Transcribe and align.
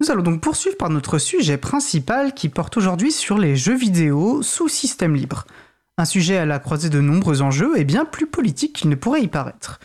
Nous 0.00 0.10
allons 0.10 0.22
donc 0.22 0.40
poursuivre 0.40 0.78
par 0.78 0.88
notre 0.88 1.18
sujet 1.18 1.58
principal 1.58 2.32
qui 2.32 2.48
porte 2.48 2.78
aujourd'hui 2.78 3.12
sur 3.12 3.36
les 3.36 3.54
jeux 3.54 3.76
vidéo 3.76 4.40
sous 4.40 4.66
système 4.66 5.14
libre. 5.14 5.44
Un 5.98 6.06
sujet 6.06 6.38
à 6.38 6.46
la 6.46 6.58
croisée 6.58 6.88
de 6.88 7.02
nombreux 7.02 7.42
enjeux 7.42 7.78
et 7.78 7.84
bien 7.84 8.06
plus 8.06 8.26
politique 8.26 8.72
qu'il 8.72 8.88
ne 8.88 8.94
pourrait 8.94 9.22
y 9.22 9.28
paraître. 9.28 9.78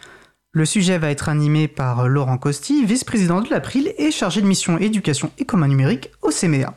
Le 0.54 0.64
sujet 0.64 0.98
va 0.98 1.12
être 1.12 1.28
animé 1.28 1.68
par 1.68 2.08
Laurent 2.08 2.38
Costi, 2.38 2.86
vice-président 2.86 3.42
de 3.42 3.50
l'April 3.50 3.94
et 3.98 4.10
chargé 4.10 4.42
de 4.42 4.48
mission 4.48 4.78
éducation 4.78 5.32
et 5.38 5.44
commun 5.44 5.68
numérique 5.68 6.10
au 6.22 6.30
CMEA. 6.30 6.74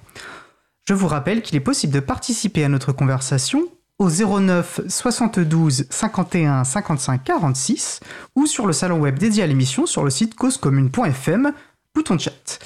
Je 0.88 0.94
vous 0.94 1.06
rappelle 1.06 1.42
qu'il 1.42 1.54
est 1.54 1.60
possible 1.60 1.92
de 1.92 2.00
participer 2.00 2.64
à 2.64 2.68
notre 2.68 2.90
conversation 2.90 3.68
au 4.00 4.10
09 4.10 4.80
72 4.88 5.86
51 5.90 6.64
55 6.64 7.22
46 7.22 8.00
ou 8.34 8.46
sur 8.46 8.66
le 8.66 8.72
salon 8.72 8.98
web 8.98 9.16
dédié 9.16 9.44
à 9.44 9.46
l'émission 9.46 9.86
sur 9.86 10.02
le 10.02 10.10
site 10.10 10.34
causecommune.fm, 10.34 11.52
bouton 11.94 12.18
chat. 12.18 12.58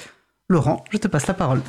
Laurent, 0.53 0.83
je 0.91 0.99
te 0.99 1.07
passe 1.07 1.27
la 1.27 1.33
parole. 1.33 1.61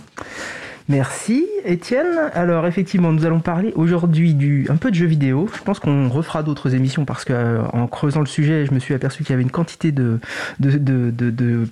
Merci 0.91 1.47
Étienne. 1.65 2.31
Alors 2.35 2.67
effectivement, 2.67 3.11
nous 3.11 3.25
allons 3.25 3.41
parler 3.41 3.73
aujourd'hui 3.75 4.35
du 4.35 4.67
un 4.69 4.77
peu 4.77 4.91
de 4.91 4.95
jeux 4.95 5.07
vidéo. 5.07 5.49
Je 5.57 5.63
pense 5.63 5.79
qu'on 5.79 6.11
refera 6.11 6.43
d'autres 6.43 6.75
émissions 6.75 7.07
parce 7.07 7.25
que 7.25 7.33
euh, 7.33 7.87
creusant 7.91 8.21
le 8.21 8.27
sujet, 8.27 8.67
je 8.67 8.75
me 8.75 8.79
suis 8.79 8.93
aperçu 8.93 9.25
qu'il 9.25 9.31
y 9.31 9.33
avait 9.33 9.43
une 9.43 9.51
quantité 9.51 9.93
de, 9.93 10.21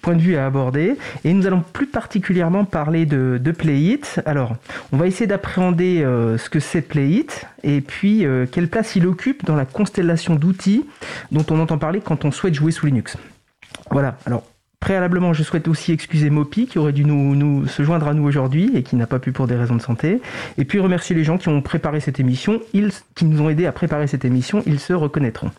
points 0.01 0.15
de 0.15 0.23
vue 0.23 0.37
à 0.37 0.47
aborder. 0.47 0.97
Et 1.25 1.35
nous 1.35 1.47
allons 1.47 1.63
plus 1.75 1.87
particulièrement 1.87 2.65
parler 2.65 3.05
de, 3.05 3.39
Play 3.53 3.81
It. 3.81 4.23
Alors, 4.25 4.57
on 4.93 4.97
va 4.97 5.07
essayer 5.07 5.27
d'appréhender 5.27 6.03
euh, 6.03 6.39
ce 6.39 6.49
que 6.49 6.59
c'est 6.59 6.81
Play 6.81 7.11
It 7.11 7.47
et 7.63 7.83
puis 7.83 8.25
euh, 8.25 8.47
quelle 8.51 8.69
place 8.69 8.97
il 8.97 9.07
occupe 9.07 9.45
dans 9.45 9.57
la 9.57 9.67
constellation 9.67 10.37
d'outils 10.37 10.87
dont 11.31 11.45
on 11.51 11.61
entend 11.61 11.77
parler 11.77 12.01
quand 12.01 12.25
on 12.25 12.31
souhaite 12.31 12.55
jouer 12.55 12.73
sous 12.73 12.87
Linux. 12.87 13.19
Voilà, 13.91 14.17
Préalablement, 14.83 15.33
je 15.33 15.45
souhaite 15.45 15.69
aussi 15.69 15.93
excuser 15.93 16.29
Mopi 16.29 16.67
qui 16.67 16.77
aurait 16.81 16.93
dû 16.93 17.05
nous, 17.05 17.69
se 17.69 17.85
joindre 17.85 18.09
à 18.09 18.15
nous 18.15 18.25
aujourd'hui 18.25 18.73
et 18.75 18.83
qui 18.83 18.97
n'a 18.97 19.07
pas 19.07 19.21
pu 19.21 19.31
pour 19.31 19.47
des 19.47 19.55
raisons 19.55 19.77
de 19.77 19.81
santé. 19.81 20.21
Et 20.59 20.65
puis 20.65 20.81
remercier 20.81 21.15
les 21.15 21.23
gens 21.23 21.39
qui 21.39 21.49
ont 21.49 21.63
préparé 21.63 22.01
cette 22.01 22.19
émission, 22.19 22.61
ils, 22.75 22.91
qui 23.15 23.25
nous 23.25 23.41
ont 23.41 23.49
aidés 23.49 23.67
à 23.67 23.71
préparer 23.71 24.09
cette 24.09 24.25
émission, 24.25 24.61
ils 24.67 24.81
se 24.81 24.93
reconnaîtront. 24.93 25.53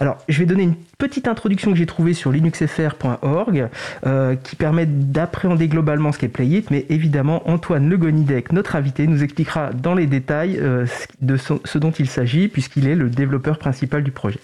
Alors, 0.00 0.18
je 0.28 0.40
vais 0.40 0.46
donner 0.46 0.64
une 0.64 0.74
petite 0.98 1.28
introduction 1.28 1.72
que 1.72 1.78
j'ai 1.78 1.86
trouvée 1.86 2.14
sur 2.14 2.32
linuxfr.org 2.32 3.68
euh, 4.06 4.34
qui 4.36 4.56
permet 4.56 4.86
d'appréhender 4.86 5.68
globalement 5.68 6.12
ce 6.12 6.18
qu'est 6.18 6.28
Playit, 6.28 6.70
mais 6.70 6.86
évidemment, 6.88 7.48
Antoine 7.48 7.88
Le 7.88 7.96
Gonidec, 7.96 8.52
notre 8.52 8.76
invité, 8.76 9.06
nous 9.06 9.22
expliquera 9.22 9.72
dans 9.72 9.94
les 9.94 10.06
détails 10.06 10.58
euh, 10.60 10.86
ce 10.86 11.78
dont 11.78 11.90
il 11.90 12.08
s'agit 12.08 12.48
puisqu'il 12.48 12.86
est 12.88 12.94
le 12.94 13.10
développeur 13.10 13.58
principal 13.58 14.02
du 14.02 14.10
projet. 14.10 14.40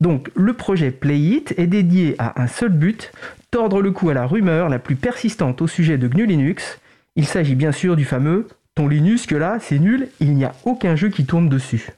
Donc, 0.00 0.30
le 0.34 0.52
projet 0.52 0.90
Playit 0.90 1.54
est 1.56 1.66
dédié 1.66 2.16
à 2.18 2.42
un 2.42 2.46
seul 2.46 2.70
but, 2.70 3.12
tordre 3.50 3.80
le 3.80 3.92
cou 3.92 4.10
à 4.10 4.14
la 4.14 4.26
rumeur 4.26 4.68
la 4.68 4.78
plus 4.78 4.96
persistante 4.96 5.62
au 5.62 5.66
sujet 5.66 5.98
de 5.98 6.08
GNU 6.08 6.26
Linux. 6.26 6.80
Il 7.16 7.26
s'agit 7.26 7.54
bien 7.54 7.72
sûr 7.72 7.96
du 7.96 8.04
fameux 8.04 8.48
ton 8.74 8.88
Linux 8.88 9.26
que 9.26 9.36
là, 9.36 9.58
c'est 9.60 9.78
nul, 9.78 10.08
il 10.18 10.34
n'y 10.34 10.44
a 10.44 10.52
aucun 10.64 10.96
jeu 10.96 11.08
qui 11.08 11.24
tourne 11.24 11.48
dessus. 11.48 11.90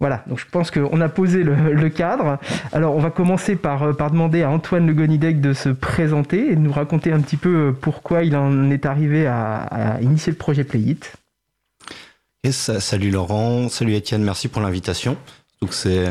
Voilà, 0.00 0.24
donc 0.26 0.38
je 0.38 0.46
pense 0.50 0.70
qu'on 0.70 1.00
a 1.00 1.08
posé 1.08 1.44
le, 1.44 1.88
cadre. 1.88 2.38
Alors 2.72 2.96
on 2.96 2.98
va 2.98 3.10
commencer 3.10 3.56
par, 3.56 3.82
euh, 3.82 3.92
par 3.92 4.10
demander 4.10 4.42
à 4.42 4.50
Antoine 4.50 4.86
Le 4.86 4.94
Gonidec 4.94 5.40
de 5.40 5.52
se 5.52 5.68
présenter 5.68 6.50
et 6.50 6.56
de 6.56 6.60
nous 6.60 6.72
raconter 6.72 7.12
un 7.12 7.20
petit 7.20 7.36
peu 7.36 7.68
euh, 7.68 7.72
pourquoi 7.72 8.24
il 8.24 8.36
en 8.36 8.70
est 8.70 8.86
arrivé 8.86 9.26
à, 9.26 9.98
initier 10.00 10.32
le 10.32 10.38
projet 10.38 10.64
Playit. 10.64 11.12
salut 12.50 13.10
Laurent, 13.10 13.68
salut 13.68 13.94
Étienne, 13.94 14.24
merci 14.24 14.48
pour 14.48 14.62
l'invitation. 14.62 15.16
Donc 15.60 15.72
c'est 15.72 16.06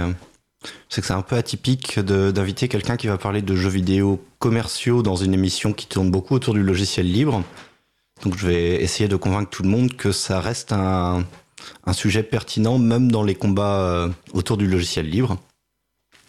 que 1.02 1.06
c'est 1.06 1.12
un 1.12 1.22
peu 1.22 1.36
atypique 1.36 2.00
d'inviter 2.00 2.68
quelqu'un 2.68 2.96
qui 2.96 3.08
va 3.08 3.18
parler 3.18 3.42
de 3.42 3.56
jeux 3.56 3.70
vidéo 3.70 4.24
commerciaux 4.40 5.04
dans 5.04 5.16
une 5.16 5.34
émission 5.34 5.74
qui 5.74 5.88
tourne 5.88 6.10
beaucoup 6.10 6.36
autour 6.36 6.54
du 6.54 6.64
logiciel 6.64 7.12
libre. 7.12 7.44
Donc 8.24 8.38
je 8.38 8.48
vais 8.48 8.82
essayer 8.82 9.10
de 9.10 9.16
convaincre 9.16 9.50
tout 9.50 9.64
le 9.64 9.70
monde 9.70 9.94
que 9.94 10.12
ça 10.12 10.40
reste 10.40 10.72
un, 10.72 11.26
sujet 11.94 12.24
pertinent 12.24 12.78
même 12.78 13.12
dans 13.12 13.24
les 13.24 13.36
combats 13.36 13.80
euh, 13.82 14.10
autour 14.34 14.58
du 14.58 14.68
logiciel 14.68 15.10
libre. 15.10 15.38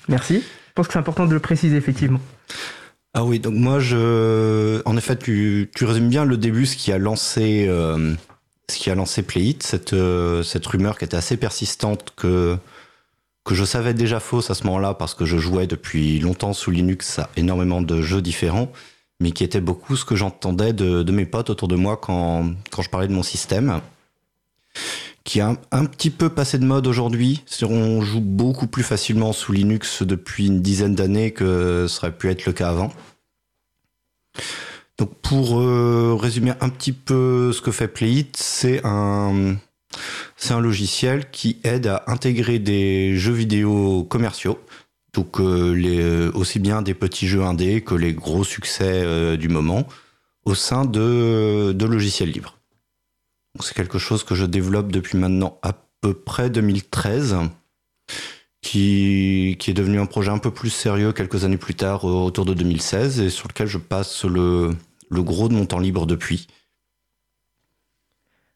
Merci. 0.09 0.37
Je 0.41 0.72
pense 0.75 0.87
que 0.89 0.93
c'est 0.93 0.99
important 0.99 1.27
de 1.27 1.33
le 1.33 1.41
préciser 1.41 1.77
effectivement. 1.77 2.21
Ah 3.15 3.25
oui, 3.25 3.39
donc 3.39 3.55
moi 3.55 3.78
je, 3.78 4.83
en 4.84 4.97
effet, 4.97 5.17
tu, 5.17 5.71
résumes 5.81 6.09
bien 6.09 6.25
le 6.25 6.37
début, 6.37 6.67
ce 6.67 6.77
qui 6.77 6.91
a 6.91 6.99
lancé, 6.99 7.67
euh, 7.69 8.15
ce 8.69 8.77
qui 8.77 8.91
a 8.91 8.97
lancé 8.97 9.22
Playit, 9.22 9.62
cette 9.62 9.93
euh, 9.93 10.43
cette 10.43 10.67
rumeur 10.67 10.99
qui 10.99 11.05
était 11.05 11.17
assez 11.17 11.37
persistante 11.37 12.12
que 12.16 12.59
que 13.45 13.55
je 13.55 13.65
savais 13.65 13.95
déjà 13.95 14.21
fausse 14.21 14.51
à 14.51 14.55
ce 14.55 14.65
moment-là 14.65 14.95
parce 14.95 15.15
que 15.15 15.25
je 15.25 15.37
jouais 15.39 15.66
depuis 15.66 16.19
longtemps 16.19 16.55
sous 16.55 16.71
Linux 16.71 17.19
à 17.21 17.31
énormément 17.37 17.83
de 17.83 18.03
jeux 18.03 18.22
différents, 18.22 18.72
mais 19.21 19.31
qui 19.31 19.45
était 19.45 19.61
beaucoup 19.61 19.97
ce 19.97 20.05
que 20.05 20.16
j'entendais 20.16 20.72
de, 20.72 21.12
mes 21.12 21.27
potes 21.27 21.51
autour 21.51 21.69
de 21.69 21.77
moi 21.77 21.97
quand, 21.97 22.53
quand 22.71 22.83
je 22.83 22.91
parlais 22.91 23.06
de 23.06 23.12
mon 23.12 23.22
système, 23.22 23.81
qui 25.25 25.41
a 25.41 25.57
un, 25.73 25.85
petit 25.87 26.11
peu 26.11 26.29
passé 26.29 26.59
de 26.59 26.67
mode 26.67 26.87
aujourd'hui. 26.87 27.43
On 27.62 28.03
joue 28.03 28.21
beaucoup 28.21 28.67
plus 28.67 28.83
facilement 28.83 29.33
sous 29.33 29.53
Linux 29.53 30.03
depuis 30.03 30.47
une 30.47 30.61
dizaine 30.61 30.95
d'années 30.95 31.33
que 31.33 31.87
ça 31.89 32.07
aurait 32.07 32.17
pu 32.17 32.29
être 32.29 32.45
le 32.45 32.53
cas 32.53 32.69
avant. 32.69 32.93
Donc 34.99 35.15
pour 35.23 35.59
euh, 35.59 36.15
résumer 36.15 36.53
un 36.61 36.69
petit 36.69 36.93
peu 36.93 37.53
ce 37.53 37.63
que 37.63 37.73
fait 37.73 37.89
Playit, 37.89 38.37
c'est 38.37 38.84
un 38.84 39.59
logiciel 40.61 41.31
qui 41.31 41.59
aide 41.65 41.87
à 41.87 42.05
intégrer 42.07 42.59
des 42.59 43.17
jeux 43.17 43.33
vidéo 43.33 44.05
commerciaux, 44.05 44.59
donc 45.15 45.41
euh, 45.41 45.75
euh, 45.75 46.31
aussi 46.34 46.59
bien 46.59 46.83
des 46.83 46.95
petits 46.95 47.27
jeux 47.27 47.43
indés 47.43 47.81
que 47.81 47.95
les 47.95 48.13
gros 48.13 48.45
succès 48.45 49.37
du 49.39 49.49
moment, 49.49 49.87
au 50.45 50.55
sein 50.55 50.84
de 50.84 51.75
logiciels 51.81 52.31
libres. 52.31 52.59
C'est 53.60 53.75
quelque 53.75 53.98
chose 53.98 54.25
que 54.25 54.34
je 54.34 54.44
développe 54.44 54.91
depuis 54.91 55.16
maintenant 55.16 55.59
à 55.62 55.72
peu 56.00 56.12
près 56.12 56.50
2013, 56.50 57.37
qui, 58.60 59.56
qui 59.59 59.70
est 59.70 59.75
devenu 59.75 60.00
un 60.00 60.06
projet 60.06 60.31
un 60.31 60.38
peu 60.38 60.50
plus 60.50 60.70
sérieux 60.70 61.12
quelques 61.12 61.44
années 61.44 61.56
plus 61.56 61.75
tard, 61.75 62.04
autour 62.04 62.44
de 62.44 62.54
2016, 62.54 63.20
et 63.20 63.31
sur 63.31 63.48
lequel 63.48 63.66
je 63.66 63.78
passe 63.78 64.25
le, 64.25 64.70
le 65.10 65.22
gros 65.22 65.48
de 65.48 65.54
mon 65.54 65.66
temps 65.66 65.78
libre 65.78 66.06
depuis. 66.06 66.48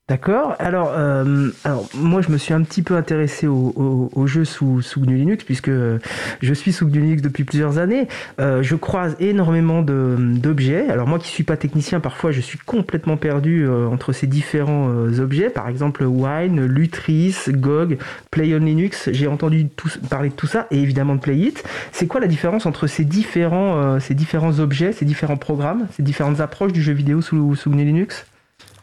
D'accord. 0.09 0.57
Alors, 0.59 0.95
euh, 0.97 1.51
alors, 1.65 1.87
moi, 1.95 2.23
je 2.23 2.31
me 2.31 2.39
suis 2.39 2.55
un 2.55 2.63
petit 2.63 2.81
peu 2.81 2.97
intéressé 2.97 3.47
au, 3.47 4.11
au, 4.11 4.27
jeu 4.27 4.47
sous, 4.47 4.81
sous 4.81 5.03
GNU 5.03 5.17
Linux, 5.17 5.45
puisque 5.45 5.71
je 5.71 6.55
suis 6.55 6.73
sous 6.73 6.87
GNU 6.87 7.01
Linux 7.01 7.21
depuis 7.21 7.45
plusieurs 7.45 7.77
années. 7.77 8.09
Euh, 8.41 8.63
je 8.63 8.75
croise 8.75 9.17
énormément 9.21 9.83
d'objets. 9.83 10.89
Alors, 10.89 11.07
moi 11.09 11.19
qui 11.19 11.29
suis 11.29 11.45
pas 11.45 11.59
technicien, 11.59 12.01
parfois, 12.01 12.33
je 12.33 12.41
suis 12.41 12.59
complètement 12.59 13.19
perdu 13.19 13.67
euh, 13.67 13.87
entre 13.87 14.15
ces 14.15 14.27
différents 14.27 14.89
objets. 15.19 15.51
Par 15.51 15.69
exemple, 15.69 16.05
Wine, 16.05 16.65
Lutris, 16.65 17.37
GOG, 17.47 17.99
Play 18.31 18.55
on 18.55 18.61
Linux. 18.61 19.11
J'ai 19.13 19.27
entendu 19.27 19.67
parler 20.09 20.31
de 20.31 20.35
tout 20.35 20.47
ça, 20.47 20.69
et 20.71 20.81
évidemment 20.81 21.17
de 21.17 21.21
Playit. 21.21 21.63
C'est 21.93 22.07
quoi 22.07 22.23
la 22.23 22.29
différence 22.29 22.65
entre 22.65 22.87
ces 22.87 23.05
différents, 23.05 24.01
ces 24.01 24.15
différents 24.15 24.59
objets, 24.59 24.93
ces 24.93 25.05
différents 25.05 25.37
programmes, 25.37 25.87
ces 25.95 26.03
différentes 26.03 26.41
approches 26.41 26.73
du 26.73 26.81
jeu 26.81 26.95
vidéo 26.95 27.21
sous, 27.21 27.55
sous 27.57 27.69
GNU 27.71 27.85
Linux? 27.85 28.25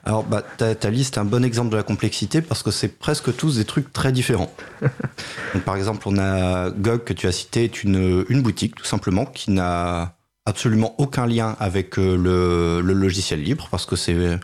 Alors, 0.05 0.23
bah, 0.23 0.43
ta, 0.43 0.75
ta, 0.75 0.91
liste 0.91 1.17
est 1.17 1.19
un 1.19 1.25
bon 1.25 1.43
exemple 1.43 1.71
de 1.71 1.77
la 1.77 1.83
complexité 1.83 2.43
parce 2.43 2.61
que 2.61 2.69
c'est 2.69 2.99
presque 2.99 3.35
tous 3.35 3.57
des 3.57 3.65
trucs 3.65 3.91
très 3.91 4.11
différents. 4.11 4.53
Donc, 5.53 5.63
par 5.63 5.75
exemple, 5.75 6.07
on 6.07 6.19
a 6.19 6.69
GOG 6.69 7.03
que 7.03 7.13
tu 7.13 7.25
as 7.25 7.31
cité, 7.31 7.63
est 7.63 7.83
une, 7.83 8.23
une 8.29 8.43
boutique 8.43 8.75
tout 8.75 8.85
simplement 8.85 9.25
qui 9.25 9.49
n'a 9.49 10.15
absolument 10.45 10.93
aucun 10.99 11.25
lien 11.25 11.55
avec 11.59 11.97
euh, 11.97 12.15
le, 12.15 12.81
le, 12.81 12.93
logiciel 12.93 13.41
libre 13.41 13.67
parce 13.71 13.87
que 13.87 13.95
c'est 13.95 14.39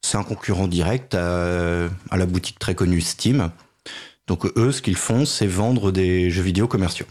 c'est 0.00 0.16
un 0.16 0.24
concurrent 0.24 0.66
direct 0.66 1.14
à, 1.14 1.88
à, 2.10 2.16
la 2.16 2.26
boutique 2.26 2.58
très 2.58 2.74
connue 2.74 3.02
Steam. 3.02 3.50
Donc 4.26 4.46
eux, 4.56 4.72
ce 4.72 4.80
qu'ils 4.80 4.96
font, 4.96 5.26
c'est 5.26 5.46
vendre 5.46 5.92
des 5.92 6.30
jeux 6.30 6.42
vidéo 6.42 6.66
commerciaux. 6.66 7.06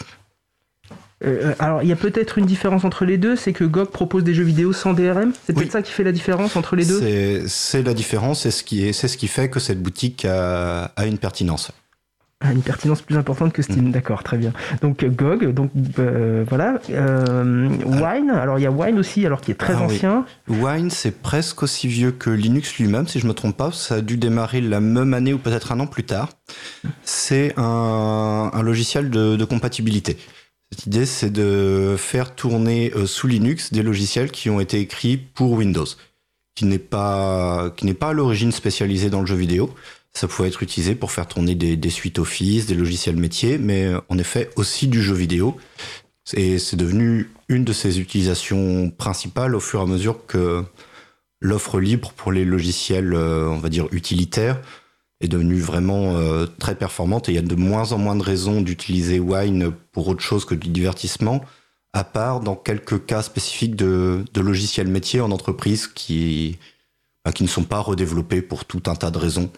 Euh, 1.24 1.54
alors, 1.60 1.84
il 1.84 1.90
y 1.90 1.92
a 1.92 1.96
peut-être 1.96 2.38
une 2.38 2.46
différence 2.46 2.84
entre 2.84 3.06
les 3.06 3.18
deux, 3.18 3.36
c'est 3.36 3.54
que 3.54 3.64
GOG 3.64 3.90
propose 3.90 4.24
des 4.24 4.34
jeux 4.34 4.44
vidéo 4.44 4.74
sans 4.74 4.94
DRM. 4.94 5.34
C'est 5.46 5.54
peut-être 5.54 5.72
ça 5.72 5.82
qui 5.82 5.92
fait 5.92 6.04
la 6.04 6.12
différence 6.12 6.56
entre 6.56 6.76
les 6.76 6.86
deux? 6.86 7.46
C'est 7.48 7.84
la 7.84 7.94
différence, 7.94 8.42
c'est 8.42 8.52
ce 8.52 8.64
qui 8.64 8.88
est, 8.88 8.94
c'est 8.94 9.08
ce 9.08 9.18
qui 9.18 9.28
fait 9.28 9.50
que 9.50 9.60
cette 9.60 9.82
boutique 9.82 10.26
a, 10.26 10.86
a 10.96 11.06
une 11.06 11.18
pertinence. 11.18 11.72
Ah, 12.44 12.52
une 12.52 12.64
pertinence 12.64 13.04
plus 13.04 13.18
importante 13.18 13.54
que 13.54 13.62
Steam, 13.62 13.90
mm. 13.90 13.92
d'accord, 13.92 14.24
très 14.24 14.38
bien. 14.38 14.52
Donc 14.82 15.06
GOG, 15.06 15.54
donc 15.54 15.70
euh, 16.00 16.44
voilà. 16.50 16.80
Euh, 16.90 17.70
Wine, 17.86 18.32
alors 18.32 18.58
il 18.58 18.64
y 18.64 18.66
a 18.66 18.72
Wine 18.72 18.98
aussi, 18.98 19.24
alors 19.28 19.42
qui 19.42 19.52
est 19.52 19.56
très 19.56 19.74
ah 19.74 19.82
ancien. 19.82 20.26
Wine, 20.48 20.90
c'est 20.90 21.22
presque 21.22 21.62
aussi 21.62 21.88
vieux 21.88 22.12
que 22.12 22.32
Linux 22.32 22.80
lui-même, 22.80 23.08
si 23.08 23.20
je 23.20 23.28
me 23.28 23.34
trompe 23.34 23.56
pas. 23.56 23.72
Ça 23.72 23.96
a 23.96 24.02
dû 24.02 24.18
démarrer 24.18 24.60
la 24.60 24.80
même 24.80 25.14
année 25.14 25.34
ou 25.34 25.38
peut-être 25.38 25.72
un 25.72 25.80
an 25.82 25.86
plus 25.86 26.04
tard. 26.04 26.30
C'est 27.04 27.54
un, 27.58 28.50
un 28.52 28.62
logiciel 28.64 29.12
de, 29.12 29.36
de 29.36 29.46
compatibilité. 29.46 30.18
Cette 30.72 30.86
idée, 30.86 31.06
c'est 31.06 31.30
de 31.30 31.96
faire 31.98 32.34
tourner 32.34 32.94
euh, 32.96 33.06
sous 33.06 33.28
Linux 33.28 33.74
des 33.74 33.84
logiciels 33.84 34.32
qui 34.32 34.50
ont 34.50 34.62
été 34.62 34.80
écrits 34.80 35.18
pour 35.18 35.52
Windows, 35.52 35.86
qui 36.56 36.66
n'est 36.66 36.80
pas, 36.80 37.74
à 38.02 38.14
l'origine 38.14 38.52
spécialisé 38.52 39.10
dans 39.10 39.20
le 39.20 39.26
jeu 39.28 39.36
vidéo. 39.36 39.74
Ça 40.14 40.28
pouvait 40.28 40.48
être 40.48 40.64
utilisé 40.64 40.96
pour 40.96 41.12
faire 41.12 41.28
tourner 41.28 41.56
des, 41.56 41.76
des 41.76 41.90
suites 41.90 42.20
Office, 42.20 42.66
des 42.68 42.74
logiciels 42.74 43.18
métiers, 43.18 43.58
mais 43.58 43.92
en 44.10 44.18
effet 44.18 44.50
aussi 44.56 44.88
du 44.88 45.02
jeu 45.02 45.14
vidéo. 45.14 45.58
Et 46.34 46.60
c'est 46.60 46.78
devenu 46.78 47.30
une 47.50 47.66
de 47.66 47.74
ses 47.74 48.00
utilisations 48.00 48.90
principales 48.92 49.56
au 49.56 49.60
fur 49.60 49.80
et 49.80 49.84
à 49.84 49.86
mesure 49.86 50.26
que 50.26 50.64
l'offre 51.40 51.80
libre 51.80 52.14
pour 52.16 52.32
les 52.32 52.46
logiciels, 52.46 53.14
on 53.14 53.58
va 53.58 53.70
dire, 53.70 53.88
utilitaires 53.92 54.62
est 55.22 55.28
devenue 55.28 55.60
vraiment 55.60 56.16
très 56.60 56.76
performante 56.76 57.30
et 57.30 57.34
il 57.34 57.36
y 57.36 57.40
a 57.40 57.44
de 57.44 57.56
moins 57.56 57.92
en 57.92 57.98
moins 57.98 58.16
de 58.16 58.24
raisons 58.24 58.62
d'utiliser 58.62 59.20
Wine 59.20 59.72
pour 59.92 60.08
autre 60.08 60.22
chose 60.22 60.46
que 60.46 60.56
du 60.56 60.70
divertissement, 60.70 61.42
à 61.94 62.04
part 62.04 62.40
dans 62.40 62.56
quelques 62.56 63.06
cas 63.06 63.22
spécifiques 63.22 63.76
de, 63.76 64.24
logiciels 64.36 64.88
métiers 64.88 65.22
en 65.22 65.32
entreprise 65.32 65.88
qui, 65.88 66.58
bah, 67.26 67.32
qui 67.32 67.44
ne 67.44 67.48
sont 67.48 67.64
pas 67.64 67.80
redéveloppés 67.80 68.42
pour 68.42 68.66
tout 68.66 68.84
un 68.88 68.96
tas 68.96 69.12
de 69.12 69.18
raisons 69.18 69.52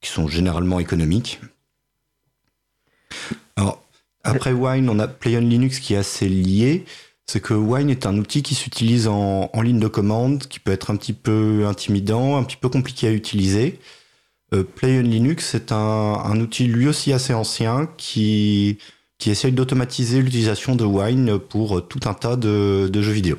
qui 0.00 0.10
sont 0.10 0.28
généralement 0.28 0.78
économiques. 0.80 1.40
Alors, 3.56 3.82
après 4.24 4.52
Wine, 4.52 4.88
on 4.88 4.98
a 4.98 5.08
Play 5.08 5.36
on 5.36 5.40
Linux 5.40 5.80
qui 5.80 5.94
est 5.94 5.98
assez 5.98 6.28
lié. 6.28 6.84
C'est 7.26 7.40
que 7.40 7.54
Wine 7.54 7.90
est 7.90 8.06
un 8.06 8.16
outil 8.16 8.42
qui 8.42 8.54
s'utilise 8.54 9.06
en, 9.08 9.50
ligne 9.60 9.80
de 9.80 9.88
commande, 9.88 10.46
qui 10.46 10.60
peut 10.60 10.72
être 10.72 10.90
un 10.90 10.96
petit 10.96 11.12
peu 11.12 11.66
intimidant, 11.66 12.36
un 12.36 12.44
petit 12.44 12.56
peu 12.56 12.68
compliqué 12.68 13.08
à 13.08 13.12
utiliser. 13.12 13.78
Euh, 14.54 14.62
Play 14.62 14.98
on 14.98 15.02
Linux 15.02 15.54
est 15.54 15.72
un, 15.72 16.40
outil 16.40 16.66
lui 16.66 16.88
aussi 16.88 17.12
assez 17.12 17.34
ancien 17.34 17.88
qui, 17.96 18.78
qui 19.18 19.30
essaye 19.30 19.52
d'automatiser 19.52 20.22
l'utilisation 20.22 20.74
de 20.74 20.84
Wine 20.84 21.38
pour 21.38 21.86
tout 21.86 22.00
un 22.06 22.14
tas 22.14 22.36
de 22.36 23.02
jeux 23.02 23.12
vidéo. 23.12 23.38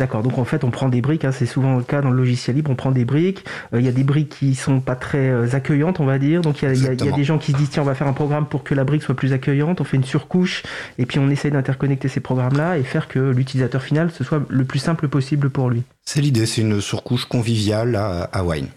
D'accord, 0.00 0.22
donc 0.22 0.38
en 0.38 0.46
fait 0.46 0.64
on 0.64 0.70
prend 0.70 0.88
des 0.88 1.02
briques, 1.02 1.26
hein, 1.26 1.30
c'est 1.30 1.44
souvent 1.44 1.76
le 1.76 1.82
cas 1.82 2.00
dans 2.00 2.10
le 2.10 2.16
logiciel 2.16 2.56
libre, 2.56 2.70
on 2.70 2.74
prend 2.74 2.90
des 2.90 3.04
briques, 3.04 3.44
euh, 3.74 3.80
il 3.80 3.84
y 3.84 3.88
a 3.88 3.92
des 3.92 4.02
briques 4.02 4.30
qui 4.30 4.54
sont 4.54 4.80
pas 4.80 4.96
très 4.96 5.28
euh, 5.28 5.54
accueillantes 5.54 6.00
on 6.00 6.06
va 6.06 6.18
dire, 6.18 6.40
donc 6.40 6.62
il 6.62 6.74
y, 6.82 6.86
a 6.86 6.94
des 6.94 7.24
gens 7.24 7.36
qui 7.36 7.52
se 7.52 7.56
disent 7.58 7.68
tiens 7.68 7.82
on 7.82 7.86
va 7.86 7.94
faire 7.94 8.06
un 8.06 8.14
programme 8.14 8.46
pour 8.46 8.64
que 8.64 8.74
la 8.74 8.84
brique 8.84 9.02
soit 9.02 9.14
plus 9.14 9.34
accueillante, 9.34 9.82
on 9.82 9.84
fait 9.84 9.98
une 9.98 10.04
surcouche 10.04 10.62
et 10.96 11.04
puis 11.04 11.18
on 11.18 11.28
essaye 11.28 11.50
d'interconnecter 11.50 12.08
ces 12.08 12.20
programmes-là 12.20 12.78
et 12.78 12.82
faire 12.82 13.08
que 13.08 13.18
l'utilisateur 13.18 13.82
final 13.82 14.10
ce 14.10 14.24
soit 14.24 14.42
le 14.48 14.64
plus 14.64 14.78
simple 14.78 15.06
possible 15.08 15.50
pour 15.50 15.68
lui. 15.68 15.82
C'est 16.06 16.22
l'idée, 16.22 16.46
c'est 16.46 16.62
une 16.62 16.80
surcouche 16.80 17.26
conviviale 17.26 17.94
à, 17.94 18.42
Wine. 18.42 18.68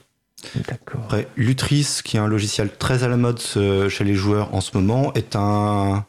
Lutris, 1.35 1.99
qui 2.03 2.17
est 2.17 2.19
un 2.19 2.27
logiciel 2.27 2.69
très 2.77 3.03
à 3.03 3.07
la 3.07 3.17
mode 3.17 3.39
euh, 3.57 3.89
chez 3.89 4.03
les 4.03 4.15
joueurs 4.15 4.53
en 4.53 4.61
ce 4.61 4.77
moment, 4.77 5.13
est 5.13 5.35
un, 5.35 6.05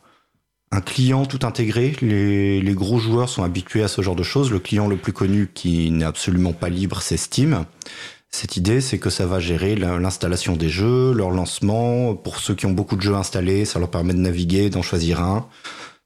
un 0.71 0.81
client 0.81 1.25
tout 1.25 1.47
intégré. 1.47 1.97
Les, 2.03 2.75
gros 2.75 2.99
joueurs 2.99 3.29
sont 3.29 3.45
habitués 3.45 3.83
à 3.83 3.89
ce 3.89 4.03
genre 4.03 4.17
de 4.17 4.23
choses. 4.23 4.51
Le 4.51 4.59
client 4.59 4.89
le 4.89 4.97
plus 4.97 5.13
connu 5.13 5.51
qui 5.53 5.91
n'est 5.91 6.05
absolument 6.05 6.53
pas 6.53 6.69
libre, 6.69 7.01
c'est 7.01 7.17
Steam. 7.17 7.65
Cette 8.31 8.57
idée, 8.57 8.81
c'est 8.81 8.99
que 8.99 9.11
ça 9.11 9.27
va 9.27 9.39
gérer 9.39 9.77
l'installation 9.77 10.57
des 10.57 10.69
jeux, 10.69 11.13
leur 11.13 11.31
lancement. 11.31 12.17
Pour 12.17 12.39
ceux 12.39 12.55
qui 12.55 12.67
ont 12.67 12.73
beaucoup 12.73 12.97
de 12.97 13.03
jeux 13.03 13.15
installés, 13.15 13.65
ça 13.65 13.79
leur 13.79 13.91
permet 13.91 14.15
de 14.15 14.19
naviguer, 14.19 14.71
d'en 14.71 14.83
choisir 14.83 15.21
un. 15.21 15.47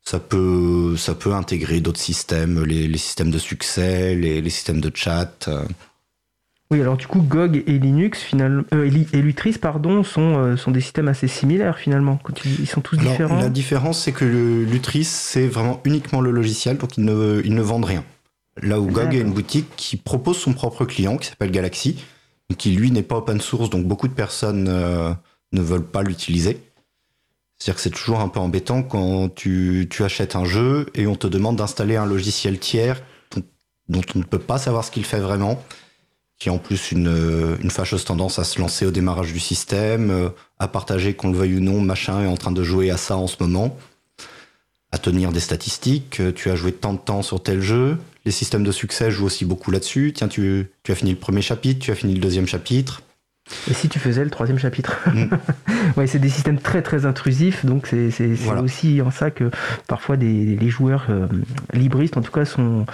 Ça 0.04 0.18
peut, 0.18 0.96
ça 0.98 1.14
peut 1.14 1.32
intégrer 1.32 1.80
d'autres 1.80 2.00
systèmes, 2.00 2.62
les, 2.64 2.98
systèmes 2.98 3.30
de 3.30 3.38
succès, 3.38 4.14
les 4.14 4.50
systèmes 4.50 4.80
de 4.80 4.90
chat. 4.94 5.48
Oui, 6.70 6.82
alors 6.82 6.98
du 6.98 7.06
coup, 7.06 7.20
GOG 7.22 7.62
et 7.66 7.78
Linux, 7.78 8.20
finalement, 8.20 8.62
euh, 8.74 8.90
et 9.12 9.22
Lutris, 9.22 9.56
pardon, 9.58 10.02
sont, 10.02 10.36
euh, 10.36 10.56
sont 10.56 10.70
des 10.70 10.82
systèmes 10.82 11.08
assez 11.08 11.26
similaires 11.26 11.78
finalement. 11.78 12.18
Ils 12.44 12.68
sont 12.68 12.82
tous 12.82 12.96
différents. 12.96 13.40
La 13.40 13.48
différence, 13.48 14.02
c'est 14.02 14.12
que 14.12 14.26
Lutris, 14.26 15.04
c'est 15.04 15.46
vraiment 15.46 15.80
uniquement 15.84 16.20
le 16.20 16.30
logiciel, 16.30 16.76
donc 16.76 16.98
ils 16.98 17.04
ne, 17.04 17.40
ils 17.42 17.54
ne 17.54 17.62
vendent 17.62 17.86
rien. 17.86 18.04
Là 18.60 18.80
où 18.80 18.86
GOG 18.86 19.14
est 19.14 19.20
une 19.20 19.32
boutique 19.32 19.68
qui 19.76 19.96
propose 19.96 20.36
son 20.36 20.52
propre 20.52 20.84
client, 20.84 21.16
qui 21.16 21.28
s'appelle 21.28 21.50
Galaxy, 21.50 22.04
qui 22.56 22.72
lui 22.72 22.90
n'est 22.90 23.02
pas 23.02 23.16
open 23.16 23.40
source, 23.40 23.70
donc 23.70 23.86
beaucoup 23.86 24.08
de 24.08 24.12
personnes 24.12 24.68
euh, 24.68 25.12
ne 25.52 25.62
veulent 25.62 25.86
pas 25.86 26.02
l'utiliser. 26.02 26.60
C'est-à-dire 27.58 27.76
que 27.76 27.80
c'est 27.80 27.90
toujours 27.90 28.20
un 28.20 28.28
peu 28.28 28.40
embêtant 28.40 28.82
quand 28.82 29.34
tu, 29.34 29.86
tu, 29.90 30.04
achètes 30.04 30.36
un 30.36 30.44
jeu 30.44 30.86
et 30.94 31.06
on 31.06 31.16
te 31.16 31.26
demande 31.26 31.56
d'installer 31.56 31.96
un 31.96 32.06
logiciel 32.06 32.58
tiers 32.58 33.02
dont 33.88 34.02
on 34.14 34.18
ne 34.18 34.24
peut 34.24 34.38
pas 34.38 34.58
savoir 34.58 34.84
ce 34.84 34.90
qu'il 34.90 35.04
fait 35.04 35.18
vraiment 35.18 35.62
qui 36.38 36.48
a 36.48 36.52
en 36.52 36.58
plus 36.58 36.92
une, 36.92 37.56
une 37.60 37.70
fâcheuse 37.70 38.04
tendance 38.04 38.38
à 38.38 38.44
se 38.44 38.60
lancer 38.60 38.86
au 38.86 38.90
démarrage 38.90 39.32
du 39.32 39.40
système, 39.40 40.10
euh, 40.10 40.28
à 40.58 40.68
partager 40.68 41.14
qu'on 41.14 41.30
le 41.30 41.36
veuille 41.36 41.56
ou 41.56 41.60
non, 41.60 41.80
machin 41.80 42.22
est 42.22 42.28
en 42.28 42.36
train 42.36 42.52
de 42.52 42.62
jouer 42.62 42.90
à 42.90 42.96
ça 42.96 43.16
en 43.16 43.26
ce 43.26 43.36
moment, 43.40 43.76
à 44.92 44.98
tenir 44.98 45.32
des 45.32 45.40
statistiques, 45.40 46.20
euh, 46.20 46.32
tu 46.32 46.50
as 46.50 46.56
joué 46.56 46.72
tant 46.72 46.92
de 46.92 46.98
temps 46.98 47.22
sur 47.22 47.42
tel 47.42 47.60
jeu, 47.60 47.98
les 48.24 48.30
systèmes 48.30 48.64
de 48.64 48.72
succès 48.72 49.10
jouent 49.10 49.26
aussi 49.26 49.44
beaucoup 49.44 49.70
là-dessus, 49.70 50.12
tiens 50.14 50.28
tu, 50.28 50.70
tu 50.84 50.92
as 50.92 50.94
fini 50.94 51.10
le 51.10 51.18
premier 51.18 51.42
chapitre, 51.42 51.84
tu 51.84 51.90
as 51.90 51.96
fini 51.96 52.14
le 52.14 52.20
deuxième 52.20 52.46
chapitre, 52.46 53.02
et 53.70 53.74
si 53.74 53.88
tu 53.88 53.98
faisais 53.98 54.24
le 54.24 54.30
troisième 54.30 54.58
chapitre 54.58 54.98
mm. 55.06 55.30
ouais, 55.96 56.06
C'est 56.06 56.18
des 56.18 56.28
systèmes 56.28 56.58
très 56.58 56.82
très 56.82 57.06
intrusifs, 57.06 57.64
donc 57.64 57.86
c'est 57.86 58.28
aussi 58.60 59.00
en 59.02 59.10
ça 59.10 59.30
que 59.30 59.50
parfois 59.86 60.16
des, 60.16 60.56
les 60.56 60.68
joueurs 60.68 61.06
euh, 61.10 61.26
libristes, 61.72 62.16
en 62.16 62.22
tout 62.22 62.32
cas, 62.32 62.44
sont, 62.44 62.86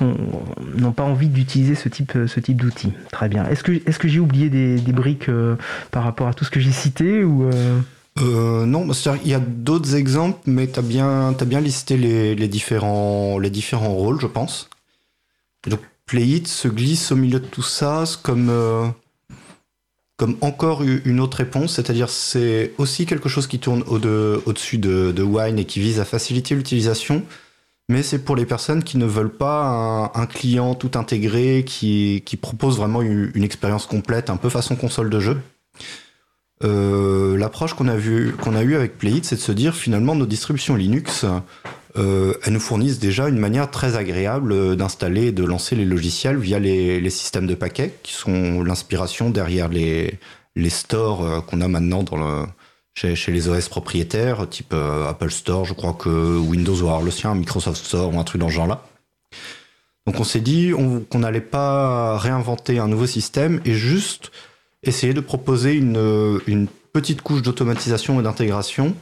n'ont 0.00 0.92
pas 0.92 1.04
envie 1.04 1.28
d'utiliser 1.28 1.74
ce 1.74 1.88
type, 1.88 2.12
ce 2.26 2.40
type. 2.40 2.62
Très 3.12 3.28
bien. 3.28 3.44
Est-ce 3.46 3.62
que, 3.62 3.72
est 3.72 3.98
que 3.98 4.08
j'ai 4.08 4.20
oublié 4.20 4.50
des, 4.50 4.92
briques 4.92 5.28
euh, 5.28 5.56
par 5.90 6.04
rapport 6.04 6.28
à 6.28 6.34
tout 6.34 6.44
ce 6.44 6.50
que 6.50 6.60
j'ai 6.60 6.72
cité 6.72 7.24
ou 7.24 7.44
euh... 7.44 7.80
Euh, 8.20 8.64
non, 8.64 8.86
il 9.24 9.28
y 9.28 9.34
a 9.34 9.40
d'autres 9.40 9.96
exemples, 9.96 10.38
mais 10.46 10.68
tu 10.68 10.78
as 10.78 10.82
bien, 10.82 11.32
bien 11.32 11.60
listé 11.60 11.96
les, 11.96 12.36
les, 12.36 12.46
différents, 12.46 13.40
les 13.40 13.50
différents 13.50 13.92
rôles, 13.92 14.20
je 14.20 14.28
pense. 14.28 14.68
donc, 15.66 15.80
Playit 16.06 16.46
se 16.46 16.68
glisse 16.68 17.10
au 17.10 17.16
milieu 17.16 17.40
de 17.40 17.46
tout 17.46 17.62
ça 17.62 18.04
comme, 18.22 18.52
comme 20.16 20.36
encore 20.42 20.82
une 20.82 21.18
autre 21.18 21.38
réponse, 21.38 21.74
c'est-à-dire 21.74 22.08
c'est 22.08 22.72
aussi 22.78 23.04
quelque 23.06 23.28
chose 23.28 23.46
qui 23.46 23.58
tourne 23.58 23.82
au-dessus 23.88 24.78
de, 24.78 25.10
de, 25.10 25.22
Wine 25.22 25.58
et 25.58 25.64
qui 25.64 25.80
vise 25.80 25.98
à 25.98 26.04
faciliter 26.04 26.54
l'utilisation, 26.54 27.24
mais 27.88 28.02
c'est 28.02 28.24
pour 28.24 28.36
les 28.36 28.46
personnes 28.46 28.82
qui 28.82 28.96
ne 28.96 29.04
veulent 29.04 29.36
pas 29.36 30.10
un, 30.14 30.26
client 30.26 30.74
tout 30.74 30.92
intégré 30.94 31.64
qui, 31.66 32.38
propose 32.40 32.78
vraiment 32.78 33.02
une, 33.02 33.44
expérience 33.44 33.86
complète, 33.86 34.30
un 34.30 34.36
peu 34.36 34.48
façon 34.48 34.76
console 34.76 35.10
de 35.10 35.20
jeu. 35.20 35.40
Euh, 36.62 37.36
l'approche 37.36 37.74
qu'on 37.74 37.88
a, 37.88 37.94
a 37.94 38.62
eue 38.62 38.74
avec 38.74 38.96
Playit, 38.96 39.24
c'est 39.24 39.36
de 39.36 39.40
se 39.40 39.52
dire 39.52 39.74
finalement 39.74 40.14
nos 40.14 40.24
distributions 40.24 40.76
Linux, 40.76 41.26
euh, 41.96 42.34
elles 42.42 42.52
nous 42.52 42.60
fournissent 42.60 42.98
déjà 42.98 43.28
une 43.28 43.38
manière 43.38 43.70
très 43.70 43.96
agréable 43.96 44.76
d'installer 44.76 45.26
et 45.26 45.32
de 45.32 45.44
lancer 45.44 45.76
les 45.76 45.84
logiciels 45.84 46.38
via 46.38 46.58
les, 46.58 47.10
systèmes 47.10 47.46
de 47.46 47.54
paquets, 47.54 47.94
qui 48.02 48.14
sont 48.14 48.62
l'inspiration 48.62 49.30
derrière 49.30 49.68
les, 49.68 50.18
les 50.56 50.70
stores 50.70 51.24
euh, 51.24 51.40
qu'on 51.40 51.60
a 51.60 51.68
maintenant 51.68 52.02
dans 52.02 52.16
le, 52.16 52.46
chez, 52.94 53.32
les 53.32 53.48
OS 53.48 53.68
propriétaires, 53.68 54.48
type 54.48 54.72
euh, 54.72 55.08
Apple 55.08 55.30
Store, 55.30 55.64
je 55.64 55.74
crois 55.74 55.94
que 55.94 56.38
Windows 56.38 56.78
avoir 56.78 57.02
le 57.02 57.10
sien, 57.10 57.34
Microsoft 57.34 57.84
Store 57.84 58.14
ou 58.14 58.18
un 58.18 58.24
truc 58.24 58.40
dans 58.40 58.48
ce 58.48 58.54
genre-là. 58.54 58.86
Donc 60.06 60.20
on 60.20 60.24
s'est 60.24 60.40
dit 60.40 60.72
qu'on 61.10 61.18
n'allait 61.18 61.40
pas 61.40 62.18
réinventer 62.18 62.78
un 62.78 62.88
nouveau 62.88 63.06
système 63.06 63.60
et 63.64 63.74
juste 63.74 64.30
essayer 64.82 65.14
de 65.14 65.20
proposer 65.20 65.74
une, 65.74 66.40
une 66.46 66.68
petite 66.92 67.22
couche 67.22 67.42
d'automatisation 67.42 68.20
et 68.20 68.22
d'intégration 68.22 68.94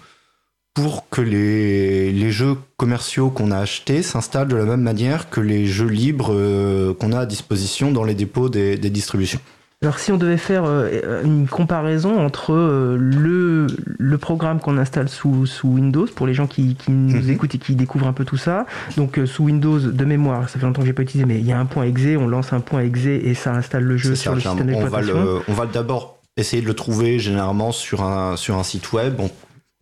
pour 0.75 1.09
que 1.11 1.21
les, 1.21 2.31
jeux 2.31 2.57
commerciaux 2.77 3.31
qu'on 3.31 3.51
a 3.51 3.59
achetés 3.59 4.03
s'installent 4.03 4.49
de 4.49 4.57
la 4.57 4.65
même 4.65 4.81
manière 4.81 5.29
que 5.29 5.41
les 5.41 5.67
jeux 5.67 5.89
libres 5.89 6.33
euh, 6.33 6.95
qu'on 6.95 7.13
a 7.13 7.21
à 7.21 7.27
disposition 7.27 7.91
dans 7.91 8.05
les 8.05 8.15
dépôts 8.15 8.49
des 8.49 8.79
distributions. 8.79 9.41
Alors 9.83 9.99
si 9.99 10.13
on 10.13 10.17
devait 10.17 10.37
faire 10.37 10.65
euh, 10.65 11.23
une 11.25 11.49
comparaison 11.49 12.25
entre 12.25 12.53
euh, 12.55 12.97
le, 12.97 13.67
le 13.99 14.19
programme 14.19 14.61
qu'on 14.61 14.79
installe 14.79 15.09
sous, 15.09 15.45
sous 15.47 15.67
Windows, 15.67 16.07
pour 16.07 16.29
les 16.29 16.35
gens 16.35 16.47
qui, 16.47 16.77
qui 16.77 16.93
nous 16.93 17.21
mhm. 17.21 17.31
écoutent 17.31 17.55
et 17.57 17.59
qui 17.59 17.75
découvrent 17.75 18.07
un 18.07 18.13
peu 18.13 18.25
tout 18.25 18.37
ça, 18.37 18.65
donc 18.97 19.19
euh, 19.19 19.27
sous 19.27 19.45
Windows 19.45 19.81
de 19.81 20.05
mémoire, 20.05 20.49
ça 20.49 20.61
fait 20.61 20.67
longtemps 20.67 20.83
que 20.83 20.87
j'ai 20.87 20.93
pas 20.93 21.03
utilisé, 21.03 21.27
mais 21.27 21.41
il 21.41 21.47
y 21.47 21.53
a 21.53 21.59
un 21.59 21.67
point 21.67 21.85
exe, 21.85 22.17
on 22.17 22.29
lance 22.29 22.53
un 22.53 22.61
point 22.61 22.83
exe 22.83 23.07
et 23.07 23.35
ça 23.35 23.55
installe 23.55 23.83
le 23.83 23.97
jeu 23.97 24.15
sur 24.15 24.35
le 24.35 24.41
système 24.41 24.67
d'exploitation. 24.69 25.43
On 25.49 25.53
va 25.53 25.67
d'abord 25.67 26.21
essayer 26.37 26.63
de 26.63 26.69
le 26.69 26.75
trouver 26.75 27.19
généralement 27.19 27.73
sur 27.73 28.03
un, 28.05 28.37
sur 28.37 28.57
un 28.57 28.63
site 28.63 28.93
web. 28.93 29.17
On 29.19 29.31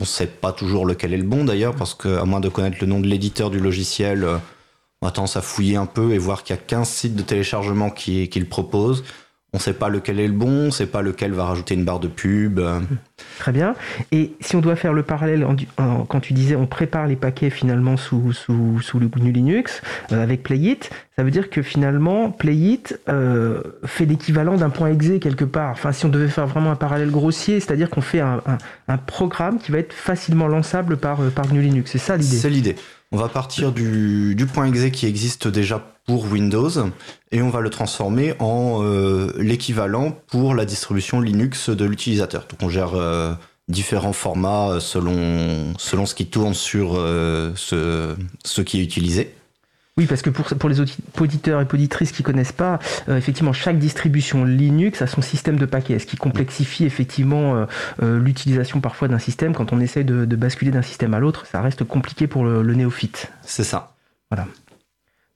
ne 0.01 0.05
sait 0.07 0.27
pas 0.27 0.53
toujours 0.53 0.87
lequel 0.87 1.13
est 1.13 1.19
le 1.19 1.25
bon 1.25 1.45
d'ailleurs, 1.45 1.75
parce 1.75 1.93
qu'à 1.93 2.25
moins 2.25 2.41
de 2.41 2.49
connaître 2.49 2.79
le 2.81 2.87
nom 2.87 3.01
de 3.01 3.07
l'éditeur 3.07 3.51
du 3.51 3.61
logiciel, 3.61 4.27
on 5.03 5.07
a 5.07 5.11
tendance 5.11 5.37
à 5.37 5.43
fouiller 5.43 5.77
un 5.77 5.85
peu 5.85 6.13
et 6.13 6.19
voir 6.19 6.43
qu'il 6.43 6.57
y 6.57 6.59
a 6.59 6.63
15 6.63 6.89
sites 6.89 7.17
de 7.17 7.23
téléchargement 7.23 7.91
qui, 7.91 8.31
qui 8.31 8.41
le 8.41 8.47
proposent 8.47 9.05
on 9.53 9.57
ne 9.57 9.61
sait 9.61 9.73
pas 9.73 9.89
lequel 9.89 10.21
est 10.21 10.29
le 10.29 10.33
bon, 10.33 10.49
on 10.49 10.67
ne 10.67 10.71
sait 10.71 10.87
pas 10.87 11.03
lequel 11.03 11.33
va 11.33 11.45
rajouter 11.45 11.75
une 11.75 11.85
barre 11.85 12.01
de 12.01 12.09
pub. 12.09 12.61
Très 13.39 13.53
bien. 13.53 13.75
Et 14.13 14.33
si 14.41 14.55
on 14.55 14.61
doit 14.61 14.77
faire 14.77 14.93
le 14.93 15.03
parallèle, 15.03 15.47
quand 15.77 16.21
tu 16.21 16.33
disais 16.35 16.55
on 16.57 16.67
prépare 16.67 17.07
les 17.07 17.17
paquets 17.17 17.51
finalement 17.51 17.97
sous, 17.97 18.33
sous, 18.33 18.81
sous 18.81 18.99
le 19.01 19.09
GNU 19.09 19.33
Linux 19.33 19.83
euh, 20.13 20.23
avec 20.23 20.43
Playit, 20.43 20.91
ça 21.17 21.25
veut 21.25 21.31
dire 21.31 21.51
que 21.51 21.63
finalement 21.63 22.31
Playit 22.31 22.99
euh, 23.09 23.63
fait 23.85 24.07
l'équivalent 24.07 24.57
d'un 24.57 24.71
point 24.71 24.91
exe 24.93 25.19
quelque 25.21 25.45
part. 25.45 25.73
Enfin, 25.73 25.93
si 25.93 26.07
on 26.07 26.09
devait 26.09 26.29
faire 26.29 26.47
vraiment 26.47 26.71
un 26.71 26.77
parallèle 26.77 27.11
grossier, 27.11 27.61
c'est-à-dire 27.61 27.91
qu'on 27.91 28.01
fait 28.01 28.21
un, 28.21 28.43
programme 29.07 29.59
qui 29.59 29.73
va 29.73 29.79
être 29.79 29.93
facilement 29.93 30.47
lançable 30.47 30.97
par, 30.97 31.21
euh, 31.21 31.31
par 31.31 31.49
GNU 31.49 31.63
Linux. 31.63 31.91
C'est 31.91 31.99
ça 31.99 32.17
l'idée? 32.17 32.37
C'est 32.37 32.51
l'idée. 32.51 32.77
On 33.13 33.17
va 33.17 33.29
partir 33.29 33.73
du, 33.73 34.37
du 34.37 34.47
point 34.47 34.67
exe 34.67 34.91
qui 34.93 35.07
existe 35.07 35.49
déjà 35.49 35.85
pour 36.11 36.33
Windows 36.33 36.71
et 37.31 37.41
on 37.41 37.51
va 37.51 37.61
le 37.61 37.71
transformer 37.71 38.35
en 38.41 38.81
euh, 38.83 39.33
l'équivalent 39.39 40.11
pour 40.27 40.57
la 40.57 40.65
distribution 40.65 41.21
Linux 41.21 41.71
de 41.71 41.85
l'utilisateur. 41.85 42.49
Donc 42.51 42.61
on 42.63 42.69
gère 42.69 42.95
euh, 42.95 43.33
différents 43.69 44.13
formats 44.13 44.81
selon, 44.81 45.73
selon 45.79 46.07
ce 46.07 46.17
qui 46.17 46.27
tourne 46.27 46.55
sur 46.55 46.95
euh, 46.97 47.53
ce, 47.55 48.17
ce 48.45 48.61
qui 48.61 48.81
est 48.81 48.83
utilisé. 48.83 49.33
Oui, 50.01 50.07
parce 50.07 50.23
que 50.23 50.31
pour, 50.31 50.47
pour 50.47 50.71
les 50.71 50.81
auditeurs 50.81 51.61
et 51.61 51.67
auditrices 51.71 52.11
qui 52.11 52.23
connaissent 52.23 52.53
pas, 52.53 52.79
euh, 53.09 53.19
effectivement, 53.19 53.53
chaque 53.53 53.79
distribution 53.79 54.45
Linux 54.47 55.03
a 55.03 55.07
son 55.07 55.21
système 55.21 55.59
de 55.59 55.67
paquets, 55.67 55.99
ce 55.99 56.07
qui 56.07 56.17
complexifie 56.17 56.87
effectivement 56.87 57.55
euh, 57.55 57.67
euh, 58.03 58.19
l'utilisation 58.19 58.81
parfois 58.81 59.09
d'un 59.09 59.19
système. 59.19 59.55
Quand 59.55 59.75
on 59.75 59.81
essaye 59.81 60.07
de, 60.07 60.25
basculer 60.37 60.71
d'un 60.71 60.83
système 60.83 61.13
à 61.13 61.19
l'autre, 61.19 61.45
ça 61.47 61.61
reste 61.61 61.85
compliqué 61.85 62.27
pour 62.27 62.45
le, 62.45 62.63
néophyte. 62.75 63.31
C'est 63.43 63.63
ça. 63.63 63.95
Voilà. 64.31 64.47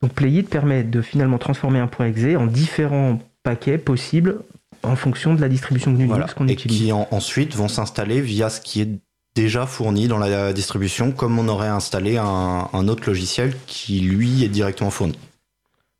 Donc 0.05 0.13
Playit 0.13 0.47
permet 0.47 0.85
de 0.85 1.01
finalement 1.01 1.39
transformer 1.39 1.79
un 1.79 1.89
.exe 1.89 2.37
en 2.37 2.45
différents 2.45 3.21
paquets 3.43 3.79
possibles 3.79 4.41
en 4.83 4.97
fonction 4.97 5.33
de 5.33 5.41
la 5.41 5.49
distribution 5.49 5.93
de 5.93 5.97
Linux 5.97 6.35
qu'on 6.35 6.47
utilise. 6.47 6.79
Et 6.79 6.85
qui 6.85 6.93
ensuite 6.93 7.55
vont 7.55 7.69
s'installer 7.69 8.21
via 8.21 8.51
ce 8.51 8.61
qui 8.61 8.83
est 8.83 8.91
déjà 9.35 9.65
fourni 9.65 10.07
dans 10.07 10.19
la 10.19 10.53
distribution, 10.53 11.11
comme 11.11 11.39
on 11.39 11.49
aurait 11.49 11.69
installé 11.69 12.19
un, 12.19 12.87
autre 12.87 13.05
logiciel 13.07 13.57
qui, 13.67 14.01
lui, 14.01 14.45
est 14.45 14.51
directement 14.51 14.91
fourni. 14.91 15.17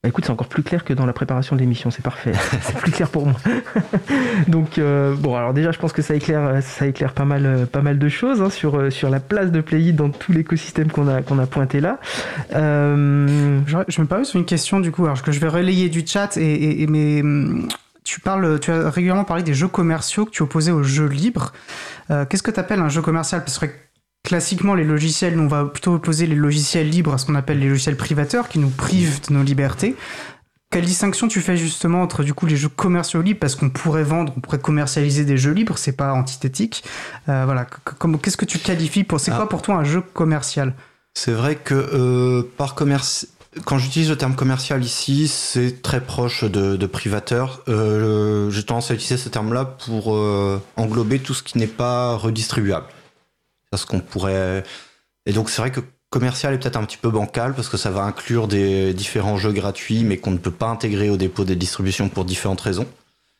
Bah, 0.05 0.09
écoute, 0.09 0.27
c'est 0.27 0.33
encore 0.33 0.49
plus 0.49 0.63
clair 0.63 0.85
que 0.85 0.93
dans 0.93 1.07
la 1.07 1.15
préparation 1.15 1.57
de 1.57 1.63
l'émission, 1.63 1.91
c'est 1.91 2.03
parfait. 2.03 2.33
c'est 2.61 2.77
plus 2.77 2.93
clair 2.93 3.09
pour 3.09 3.25
moi. 3.25 3.37
Donc, 4.49 4.77
euh, 4.77 5.15
bon, 5.15 5.35
alors 5.35 5.55
déjà, 5.55 5.73
je 5.73 5.79
pense 5.79 5.95
que 5.95 6.03
ça 6.03 6.15
éclaire, 6.15 6.63
ça 6.63 6.87
éclaire 6.87 7.15
pas, 7.15 7.25
mal, 7.25 7.67
pas 7.73 7.81
mal 7.81 7.99
de 7.99 8.09
choses 8.11 8.43
hein, 8.43 8.51
sur, 8.51 8.79
euh, 8.79 8.91
sur 8.91 9.09
la 9.09 9.19
place 9.19 9.51
de 9.51 9.63
Playit 9.63 9.97
dans 9.97 10.11
tout 10.11 10.33
l'écosystème 10.33 10.91
qu'on 10.91 11.09
a, 11.09 11.23
qu'on 11.23 11.39
a 11.39 11.47
pointé 11.47 11.81
là. 11.81 12.01
Euh... 12.55 13.61
Je, 13.67 13.79
je, 13.89 14.03
me 14.03 14.07
permets 14.07 14.25
sur 14.25 14.39
une 14.39 14.45
question, 14.45 14.79
du 14.79 14.93
coup, 14.93 15.07
alors 15.07 15.23
que 15.23 15.33
je 15.33 15.41
vais 15.41 15.49
relayer 15.49 15.89
du 15.89 16.07
chat, 16.07 16.37
et, 16.37 16.83
et, 16.83 16.87
mais 16.87 17.23
tu, 18.05 18.21
parles, 18.21 18.61
tu 18.61 18.71
as 18.71 18.91
régulièrement 18.91 19.25
parlé 19.25 19.43
des 19.43 19.55
jeux 19.55 19.69
commerciaux 19.69 20.27
que 20.27 20.33
tu 20.33 20.43
opposais 20.43 20.71
aux 20.71 20.83
jeux 20.83 21.09
libres. 21.09 21.55
Euh, 22.11 22.27
qu'est-ce 22.27 22.43
que 22.43 22.51
tu 22.51 22.61
appelles 22.61 22.81
un 22.81 22.91
jeu 22.91 23.01
commercial? 23.01 23.43
Parce 23.43 23.59
que 23.59 23.67
classiquement, 24.25 24.75
les 24.75 24.85
logiciels, 24.85 25.39
on 25.39 25.47
va 25.47 25.67
plutôt 25.67 25.95
opposer 25.95 26.27
les 26.27 26.35
logiciels 26.35 26.89
libres 26.89 27.15
à 27.15 27.19
ce 27.19 27.27
qu'on 27.27 27.37
appelle 27.37 27.61
les 27.61 27.69
logiciels 27.69 27.97
privateurs 27.97 28.49
qui 28.49 28.59
nous 28.59 28.71
privent 28.71 29.21
de 29.29 29.35
nos 29.35 29.45
libertés. 29.45 29.95
Quelle 30.71 30.87
distinction 30.87 31.29
tu 31.29 31.41
fais 31.41 31.57
justement 31.57 32.03
entre 32.03 32.25
du 32.25 32.35
coup 32.35 32.47
les 32.47 32.57
jeux 32.57 32.71
commerciaux 32.71 33.23
libres? 33.23 33.39
Parce 33.39 33.55
qu'on 33.55 33.71
pourrait 33.71 34.03
vendre, 34.03 34.33
on 34.37 34.41
pourrait 34.41 34.59
commercialiser 34.59 35.25
des 35.25 35.37
jeux 35.37 35.53
libres, 35.53 35.79
c'est 35.79 35.93
pas 35.93 36.13
antithétique. 36.13 36.83
Euh, 37.29 37.45
voilà, 37.45 37.65
qu'est-ce 38.21 38.37
que 38.37 38.45
tu 38.45 38.59
qualifies 38.59 39.05
pour 39.05 39.21
C'est 39.21 39.31
quoi 39.31 39.45
ah. 39.45 39.47
pour 39.47 39.63
toi 39.63 39.77
un 39.77 39.85
jeu 39.85 40.01
commercial? 40.01 40.75
C'est 41.13 41.31
vrai 41.31 41.55
que 41.55 41.75
euh, 41.75 42.43
par 42.57 42.75
commerce, 42.75 43.29
quand 43.67 43.79
j'utilise 43.79 44.11
le 44.11 44.17
terme 44.17 44.35
commercial 44.35 44.83
ici, 44.83 45.29
c'est 45.29 45.81
très 45.81 46.01
proche 46.01 46.43
de, 46.43 46.87
privateur. 46.87 47.63
Euh, 47.69 48.51
J'ai 48.51 48.65
tendance 48.65 48.91
à 48.91 48.95
utiliser 48.95 49.17
ce 49.17 49.29
terme-là 49.29 49.77
pour 49.87 50.09
englober 50.77 51.21
tout 51.21 51.35
ce 51.35 51.45
qui 51.45 51.59
n'est 51.59 51.69
pas 51.69 52.17
redistribuable. 52.17 52.87
Parce 53.75 53.87
qu'on 53.87 53.99
pourrait. 53.99 54.63
Et 55.27 55.33
donc 55.33 55.51
c'est 55.51 55.61
vrai 55.61 55.73
que 55.73 55.81
commercial 56.09 56.55
est 56.55 56.59
peut-être 56.59 56.77
un 56.77 56.85
petit 56.85 56.97
peu 56.97 57.11
bancal 57.11 57.55
parce 57.55 57.69
que 57.69 57.77
ça 57.77 57.91
va 57.91 58.03
inclure 58.03 58.47
des 58.47 58.95
différents 58.95 59.37
jeux 59.37 59.51
gratuits, 59.51 60.05
mais 60.05 60.17
qu'on 60.17 60.31
ne 60.31 60.39
peut 60.39 60.53
pas 60.53 60.69
intégrer 60.69 61.11
au 61.11 61.17
dépôt 61.17 61.43
des 61.43 61.57
distributions 61.57 62.09
pour 62.09 62.25
différentes 62.25 62.61
raisons, 62.61 62.87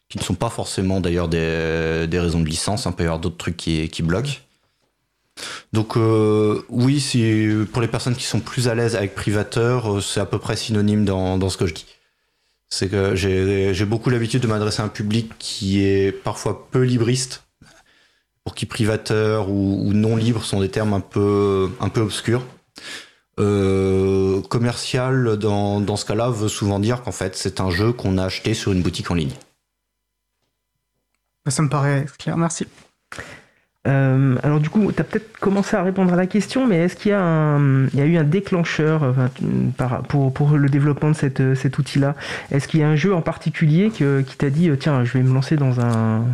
qui 0.09 0.19
ne 0.19 0.25
sont 0.25 0.35
pas 0.35 0.51
forcément 0.51 1.01
d'ailleurs 1.01 1.29
des, 1.29 2.09
raisons 2.19 2.41
de 2.41 2.49
licence. 2.49 2.89
Un 2.89 2.91
peut 2.91 3.05
y 3.05 3.07
avoir 3.07 3.21
d'autres 3.21 3.37
trucs 3.37 3.57
qui, 3.57 3.89
qui 3.89 4.03
bloquent. 4.03 4.41
Donc 5.73 5.97
euh, 5.97 6.63
oui, 6.69 6.99
si, 6.99 7.49
pour 7.73 7.81
les 7.81 7.87
personnes 7.87 8.17
qui 8.17 8.25
sont 8.25 8.41
plus 8.41 8.67
à 8.67 8.75
l'aise 8.75 8.97
avec 8.97 9.15
privateur, 9.15 9.99
euh, 9.99 10.01
c'est 10.01 10.19
à 10.19 10.27
peu 10.27 10.41
près 10.41 10.57
synonyme 10.57 11.05
dans, 11.05 11.49
ce 11.49 11.57
que 11.57 11.67
je 11.67 11.75
dis. 11.75 11.87
C'est 12.69 12.89
que 12.89 13.15
j'ai 13.15 13.85
beaucoup 13.85 14.11
l'habitude 14.11 14.43
de 14.43 14.49
m'adresser 14.49 14.83
à 14.83 14.87
un 14.87 14.89
public 14.89 15.31
qui 15.39 15.85
est 15.85 16.11
parfois 16.11 16.67
peu 16.73 16.83
libriste, 16.83 17.44
pour 18.45 18.55
qui 18.55 18.67
privateur 18.67 19.51
ou, 19.51 19.93
non 19.95 20.17
libre 20.17 20.45
sont 20.45 20.61
des 20.61 20.69
termes 20.69 20.93
un 20.93 21.01
peu, 21.01 21.71
un 21.81 21.89
peu 21.89 22.03
obscurs. 22.03 22.45
Euh, 23.41 24.43
commercial, 24.43 25.37
dans, 25.39 25.81
dans 25.81 25.97
ce 25.97 26.05
cas-là, 26.05 26.29
veut 26.29 26.49
souvent 26.49 26.79
dire 26.79 27.03
qu'en 27.03 27.13
fait, 27.13 27.35
c'est 27.37 27.61
un 27.61 27.71
jeu 27.71 27.93
qu'on 27.93 28.19
a 28.19 28.25
acheté 28.25 28.55
sur 28.55 28.73
une 28.73 28.83
boutique 28.83 29.11
en 29.11 29.15
ligne. 29.15 29.33
Ça 31.49 31.63
me 31.63 31.69
paraît 31.69 32.07
clair, 32.19 32.37
merci. 32.37 32.67
Euh, 33.87 34.37
alors 34.43 34.61
du 34.61 34.71
coup, 34.71 34.93
tu 34.93 35.01
as 35.01 35.05
peut-être 35.05 35.39
commencé 35.39 35.77
à 35.77 35.83
répondre 35.83 36.13
à 36.13 36.17
la 36.17 36.27
question, 36.27 36.67
mais 36.67 36.77
est-ce 36.77 36.97
qu'il 36.97 37.11
y, 37.11 37.15
a 37.15 38.07
eu 38.07 38.17
un 38.17 38.25
déclencheur 38.25 39.15
pour, 40.09 40.57
le 40.57 40.69
développement 40.69 41.11
de 41.11 41.55
cet 41.55 41.79
outil-là? 41.79 42.15
Est-ce 42.51 42.67
qu'il 42.67 42.81
y 42.81 42.83
a 42.83 42.89
un 42.89 42.97
jeu 42.97 43.15
en 43.15 43.21
particulier 43.21 43.91
qui 43.91 44.37
t'a 44.39 44.51
dit, 44.51 44.71
tiens, 44.79 45.05
je 45.05 45.13
vais 45.13 45.23
me 45.23 45.35
lancer 45.35 45.57
dans 45.57 45.81
un, 45.81 46.25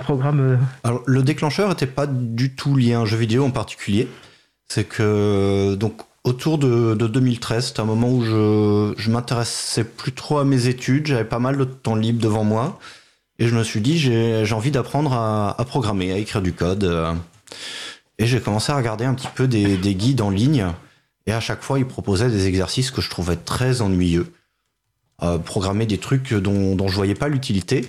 programme 0.00 0.40
euh 0.40 0.56
Alors 0.84 1.02
le 1.06 1.22
déclencheur 1.22 1.68
n'était 1.68 1.86
pas 1.86 2.06
du 2.06 2.54
tout 2.54 2.76
lié 2.76 2.94
à 2.94 3.00
un 3.00 3.06
jeu 3.06 3.16
vidéo 3.16 3.44
en 3.44 3.50
particulier. 3.50 4.08
C'est 4.68 4.84
que 4.84 5.74
donc 5.74 6.02
autour 6.24 6.58
de, 6.58 6.94
2013, 6.94 7.68
c'était 7.68 7.80
un 7.80 7.84
moment 7.84 8.10
où 8.10 8.22
je, 8.22 8.94
je 8.96 9.10
m'intéressais 9.10 9.84
plus 9.84 10.12
trop 10.12 10.38
à 10.38 10.44
mes 10.44 10.66
études, 10.66 11.06
j'avais 11.06 11.24
pas 11.24 11.38
mal 11.38 11.56
de 11.56 11.64
temps 11.64 11.94
libre 11.94 12.20
devant 12.20 12.44
moi. 12.44 12.78
Et 13.38 13.46
je 13.46 13.54
me 13.54 13.62
suis 13.62 13.80
dit, 13.80 13.98
j'ai 13.98 14.52
envie 14.52 14.72
d'apprendre 14.72 15.12
à, 15.12 15.64
programmer, 15.64 16.12
à 16.12 16.18
écrire 16.18 16.42
du 16.42 16.52
code. 16.52 17.16
Et 18.18 18.26
j'ai 18.26 18.40
commencé 18.40 18.72
à 18.72 18.76
regarder 18.76 19.04
un 19.04 19.14
petit 19.14 19.28
peu 19.32 19.46
des, 19.46 19.94
guides 19.94 20.20
en 20.20 20.30
ligne. 20.30 20.66
Et 21.26 21.32
à 21.32 21.40
chaque 21.40 21.62
fois, 21.62 21.78
ils 21.78 21.86
proposaient 21.86 22.30
des 22.30 22.46
exercices 22.46 22.90
que 22.90 23.00
je 23.00 23.10
trouvais 23.10 23.36
très 23.36 23.80
ennuyeux. 23.80 24.32
Euh, 25.22 25.38
programmer 25.38 25.84
des 25.84 25.98
trucs 25.98 26.32
dont, 26.32 26.74
dont 26.76 26.88
je 26.88 26.94
voyais 26.94 27.14
pas 27.14 27.28
l'utilité. 27.28 27.88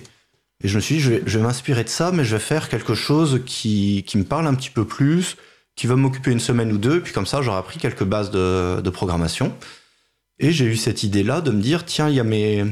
Et 0.62 0.68
je 0.68 0.76
me 0.76 0.80
suis 0.80 0.96
dit, 0.96 1.00
je 1.00 1.10
vais, 1.14 1.38
m'inspirer 1.38 1.84
de 1.84 1.88
ça, 1.88 2.12
mais 2.12 2.24
je 2.24 2.36
vais 2.36 2.42
faire 2.42 2.68
quelque 2.68 2.94
chose 2.94 3.40
qui, 3.46 4.04
qui 4.06 4.18
me 4.18 4.24
parle 4.24 4.46
un 4.46 4.54
petit 4.54 4.70
peu 4.70 4.84
plus, 4.84 5.36
qui 5.74 5.86
va 5.86 5.96
m'occuper 5.96 6.30
une 6.32 6.40
semaine 6.40 6.72
ou 6.72 6.78
deux, 6.78 7.00
puis 7.00 7.12
comme 7.12 7.26
ça, 7.26 7.40
j'aurai 7.40 7.58
appris 7.58 7.78
quelques 7.78 8.04
bases 8.04 8.30
de, 8.30 8.80
de 8.80 8.90
programmation. 8.90 9.54
Et 10.38 10.52
j'ai 10.52 10.66
eu 10.66 10.76
cette 10.76 11.02
idée-là 11.02 11.40
de 11.40 11.50
me 11.50 11.60
dire, 11.60 11.84
tiens, 11.86 12.08
il 12.08 12.14
y 12.14 12.20
a 12.20 12.24
mes, 12.24 12.66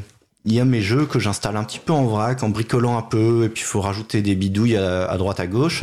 il 0.45 0.54
y 0.54 0.61
a 0.61 0.64
mes 0.64 0.80
jeux 0.80 1.04
que 1.04 1.18
j'installe 1.18 1.57
un 1.57 1.64
petit 1.64 1.78
peu 1.78 1.92
en 1.92 2.04
vrac, 2.04 2.42
en 2.42 2.49
bricolant 2.49 2.97
un 2.97 3.02
peu, 3.02 3.45
et 3.45 3.49
puis 3.50 3.62
il 3.62 3.66
faut 3.66 3.83
rajouter 3.83 4.23
des 4.23 4.35
bidouilles 4.35 4.76
à, 4.76 5.16
droite 5.18 5.40
à 5.40 5.47
gauche. 5.47 5.83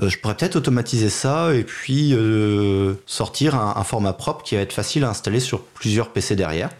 Euh, 0.00 0.08
je 0.08 0.18
pourrais 0.18 0.36
peut-être 0.36 0.56
automatiser 0.56 1.08
ça 1.08 1.54
et 1.54 1.64
puis 1.64 2.14
euh, 2.14 2.94
sortir 3.06 3.56
un, 3.56 3.84
format 3.84 4.12
propre 4.12 4.44
qui 4.44 4.54
va 4.54 4.60
être 4.60 4.72
facile 4.72 5.04
à 5.04 5.10
installer 5.10 5.40
sur 5.40 5.64
plusieurs 5.64 6.10
PC 6.10 6.36
derrière. 6.36 6.70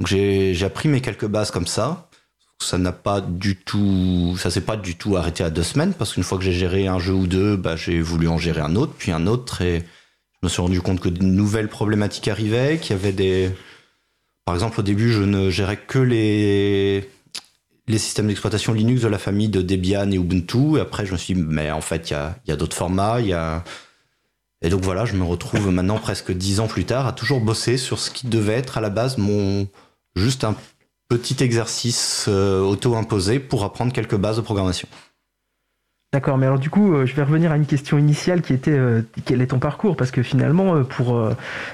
Donc 0.00 0.08
j'ai 0.08 0.64
appris 0.64 0.88
mes 0.88 1.00
quelques 1.00 1.26
bases 1.26 1.50
comme 1.50 1.66
ça. 1.66 2.07
Ça 2.60 2.76
n'a 2.76 2.92
pas 2.92 3.20
du 3.20 3.56
tout, 3.56 4.36
ça 4.36 4.50
s'est 4.50 4.62
pas 4.62 4.76
du 4.76 4.96
tout 4.96 5.16
arrêté 5.16 5.44
à 5.44 5.50
deux 5.50 5.62
semaines 5.62 5.94
parce 5.94 6.14
qu'une 6.14 6.24
fois 6.24 6.38
que 6.38 6.44
j'ai 6.44 6.52
géré 6.52 6.88
un 6.88 6.98
jeu 6.98 7.12
ou 7.12 7.26
deux, 7.26 7.56
bah, 7.56 7.76
j'ai 7.76 8.00
voulu 8.00 8.28
en 8.28 8.38
gérer 8.38 8.60
un 8.60 8.74
autre, 8.74 8.94
puis 8.98 9.12
un 9.12 9.26
autre 9.26 9.62
et 9.62 9.84
je 10.40 10.46
me 10.46 10.48
suis 10.48 10.60
rendu 10.60 10.80
compte 10.80 11.00
que 11.00 11.08
de 11.08 11.22
nouvelles 11.22 11.68
problématiques 11.68 12.28
arrivaient, 12.28 12.78
qu'il 12.78 12.96
y 12.96 12.98
avait 12.98 13.12
des, 13.12 13.52
par 14.48 14.54
exemple, 14.54 14.80
au 14.80 14.82
début, 14.82 15.12
je 15.12 15.22
ne 15.24 15.50
gérais 15.50 15.76
que 15.76 15.98
les, 15.98 17.06
les 17.86 17.98
systèmes 17.98 18.28
d'exploitation 18.28 18.72
Linux 18.72 19.02
de 19.02 19.08
la 19.08 19.18
famille 19.18 19.50
de 19.50 19.60
Debian 19.60 20.10
et 20.10 20.14
Ubuntu. 20.14 20.78
Et 20.78 20.80
après, 20.80 21.04
je 21.04 21.12
me 21.12 21.18
suis 21.18 21.34
dit, 21.34 21.42
mais 21.42 21.70
en 21.70 21.82
fait, 21.82 22.08
il 22.08 22.16
y 22.46 22.52
a, 22.52 22.56
d'autres 22.56 22.74
formats. 22.74 23.20
Y 23.20 23.34
a... 23.34 23.62
Et 24.62 24.70
donc 24.70 24.80
voilà, 24.80 25.04
je 25.04 25.12
me 25.16 25.22
retrouve 25.22 25.70
maintenant 25.70 25.98
presque 25.98 26.32
dix 26.32 26.60
ans 26.60 26.66
plus 26.66 26.86
tard 26.86 27.06
à 27.06 27.12
toujours 27.12 27.42
bosser 27.42 27.76
sur 27.76 27.98
ce 27.98 28.10
qui 28.10 28.26
devait 28.26 28.54
être 28.54 28.78
à 28.78 28.80
la 28.80 28.88
base 28.88 29.18
mon 29.18 29.68
juste 30.16 30.44
un 30.44 30.56
petit 31.08 31.42
exercice 31.42 32.26
euh, 32.28 32.60
auto-imposé 32.60 33.40
pour 33.40 33.64
apprendre 33.64 33.94
quelques 33.94 34.16
bases 34.16 34.36
de 34.36 34.42
programmation. 34.42 34.88
D'accord, 36.14 36.38
mais 36.38 36.46
alors 36.46 36.58
du 36.58 36.70
coup, 36.70 36.94
euh, 36.94 37.04
je 37.04 37.14
vais 37.14 37.22
revenir 37.22 37.52
à 37.52 37.56
une 37.58 37.66
question 37.66 37.98
initiale 37.98 38.40
qui 38.40 38.54
était 38.54 38.70
euh, 38.70 39.02
quel 39.26 39.42
est 39.42 39.48
ton 39.48 39.58
parcours? 39.58 39.94
Parce 39.94 40.10
que 40.10 40.22
finalement, 40.22 40.74
euh, 40.74 40.82
pour 40.82 41.22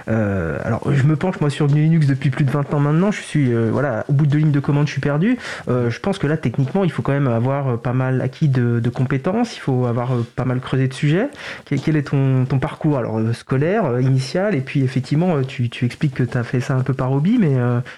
alors 0.08 0.92
je 0.92 1.04
me 1.04 1.14
penche 1.14 1.40
moi 1.40 1.50
sur 1.50 1.68
Linux 1.68 2.08
depuis 2.08 2.30
plus 2.30 2.44
de 2.44 2.50
20 2.50 2.74
ans 2.74 2.80
maintenant. 2.80 3.12
Je 3.12 3.20
suis 3.20 3.54
voilà 3.70 4.04
au 4.08 4.12
bout 4.12 4.26
de 4.26 4.36
ligne 4.36 4.50
de 4.50 4.58
commande, 4.58 4.88
je 4.88 4.92
suis 4.92 5.00
perdu. 5.00 5.38
je 5.68 5.98
pense 6.00 6.18
que 6.18 6.26
là, 6.26 6.36
techniquement, 6.36 6.82
il 6.82 6.90
faut 6.90 7.02
quand 7.02 7.12
même 7.12 7.28
avoir 7.28 7.78
pas 7.78 7.92
mal 7.92 8.20
acquis 8.20 8.48
de, 8.48 8.88
compétences. 8.88 9.56
Il 9.56 9.60
faut 9.60 9.86
avoir 9.86 10.10
pas 10.34 10.44
mal 10.44 10.58
creusé 10.58 10.88
de 10.88 10.94
sujets. 10.94 11.28
Quel, 11.64 11.96
est 11.96 12.08
ton, 12.08 12.44
ton 12.44 12.58
parcours? 12.58 12.98
Alors 12.98 13.20
scolaire 13.34 14.00
initial 14.00 14.56
Et 14.56 14.62
puis 14.62 14.82
effectivement, 14.82 15.42
tu, 15.42 15.70
tu 15.70 15.84
expliques 15.84 16.14
que 16.14 16.24
tu 16.24 16.36
as 16.36 16.42
fait 16.42 16.60
ça 16.60 16.74
un 16.74 16.82
peu 16.82 16.92
par 16.92 17.12
hobby, 17.12 17.38
mais 17.38 17.54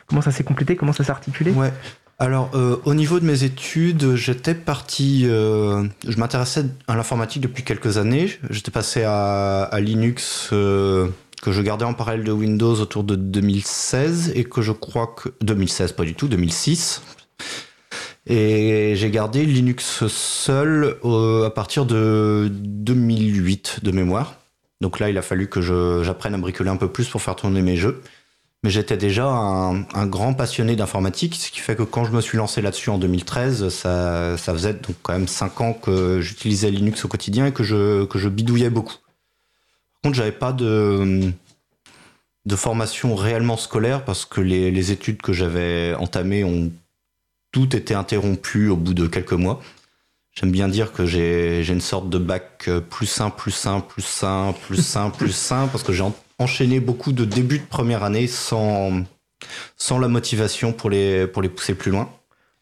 comment 0.07 0.21
ça 0.21 0.33
s'est 0.33 0.45
complété? 0.45 0.77
Comment 0.77 0.93
ça 0.93 1.03
s'est 1.03 1.11
articulé? 1.11 1.53
Ouais. 1.53 1.73
Alors, 2.19 2.51
euh, 2.55 2.77
au 2.87 2.95
niveau 2.95 3.21
de 3.21 3.27
mes 3.27 3.45
études, 3.45 4.15
j'étais 4.15 4.55
parti. 4.55 5.25
Euh, 5.27 5.85
je 6.09 6.17
m'intéressais 6.17 6.65
à 6.89 6.97
l'informatique 6.97 7.43
depuis 7.43 7.63
quelques 7.63 7.99
années. 7.99 8.31
J'étais 8.49 8.71
passé 8.71 9.03
à, 9.05 9.69
Linux, 9.81 10.49
euh, 10.55 11.09
que 11.43 11.53
je 11.53 11.61
gardais 11.61 11.85
en 11.85 11.93
parallèle 11.93 12.25
de 12.25 12.33
Windows 12.33 12.75
autour 12.81 13.05
de 13.05 13.17
2016, 13.17 14.33
et 14.35 14.45
que 14.45 14.63
je 14.63 14.73
crois 14.73 15.15
que. 15.15 15.29
2016, 15.43 15.93
pas 15.93 16.05
du 16.05 16.15
tout, 16.15 16.27
2006. 16.27 17.03
Et 18.29 18.95
j'ai 18.97 19.11
gardé 19.11 19.45
Linux 19.45 20.07
seul 20.07 20.97
à 21.45 21.51
partir 21.51 21.85
de 21.85 22.49
2008 22.51 23.81
de 23.83 23.91
mémoire. 23.91 24.37
Donc 24.81 25.01
là, 25.01 25.11
il 25.11 25.19
a 25.19 25.23
fallu 25.23 25.49
que 25.49 25.61
j'apprenne 26.03 26.35
à 26.35 26.39
bricoler 26.39 26.71
un 26.71 26.77
peu 26.77 26.89
plus 26.89 27.09
pour 27.09 27.21
faire 27.21 27.37
tourner 27.37 27.61
mes 27.61 27.77
jeux 27.77 28.03
mais 28.63 28.71
j'étais 28.71 28.97
déjà 28.97 29.27
un, 29.27 30.07
grand 30.07 30.35
passionné 30.35 30.77
d'informatique, 30.77 31.37
ce 31.37 31.51
qui 31.51 31.61
fait 31.61 31.77
que 31.77 31.83
quand 31.83 32.05
je 32.05 32.13
me 32.13 32.21
suis 32.21 32.37
lancé 32.37 32.63
là-dessus 32.63 32.91
en 32.91 32.99
2013, 32.99 33.69
ça, 33.69 34.37
faisait 34.37 34.75
donc 34.75 34.97
quand 35.03 35.13
même 35.13 35.29
5 35.29 35.61
ans 35.61 35.73
que 35.73 36.21
j'utilisais 36.21 36.71
Linux 36.71 37.05
au 37.05 37.09
quotidien 37.09 37.47
et 37.47 37.53
que 37.53 37.63
je, 37.63 38.29
bidouillais 38.29 38.71
beaucoup. 38.71 38.95
Par 38.95 40.11
contre, 40.11 40.17
j'avais 40.17 40.33
pas 40.33 40.53
de 40.53 41.33
formation 42.57 43.15
réellement 43.15 43.57
scolaire 43.57 44.05
parce 44.05 44.25
que 44.25 44.41
les, 44.41 44.91
études 44.91 45.23
que 45.23 45.33
j'avais 45.33 45.95
entamées 45.95 46.43
ont 46.43 46.73
toutes 47.53 47.75
été 47.75 47.95
interrompues 47.95 48.69
au 48.69 48.77
bout 48.77 48.95
de 48.95 49.07
quelques 49.07 49.33
mois. 49.33 49.63
J'aime 50.33 50.51
bien 50.51 50.69
dire 50.69 50.93
que 50.93 51.07
j'ai 51.07 51.67
une 51.69 51.81
sorte 51.81 52.11
de 52.11 52.19
bac 52.19 52.69
plus 52.91 53.07
sain, 53.07 53.31
plus 53.31 53.53
sain, 53.53 53.81
plus 53.81 54.03
sain, 54.03 54.55
plus 54.67 54.83
sain, 54.83 55.11
plus 55.11 55.33
sain, 55.33 55.69
parce 55.69 55.85
que 55.85 55.93
j'ai 55.93 56.03
enchaîné 56.39 56.81
beaucoup 56.81 57.13
de 57.13 57.25
débuts 57.25 57.59
de 57.59 57.65
première 57.65 58.03
année 58.03 58.27
sans, 58.27 59.03
sans 59.77 59.99
la 59.99 60.09
motivation 60.09 60.73
pour 60.73 60.91
les, 60.91 61.27
pour 61.27 61.43
les 61.43 61.49
pousser 61.49 61.75
plus 61.75 61.91
loin. 61.91 62.11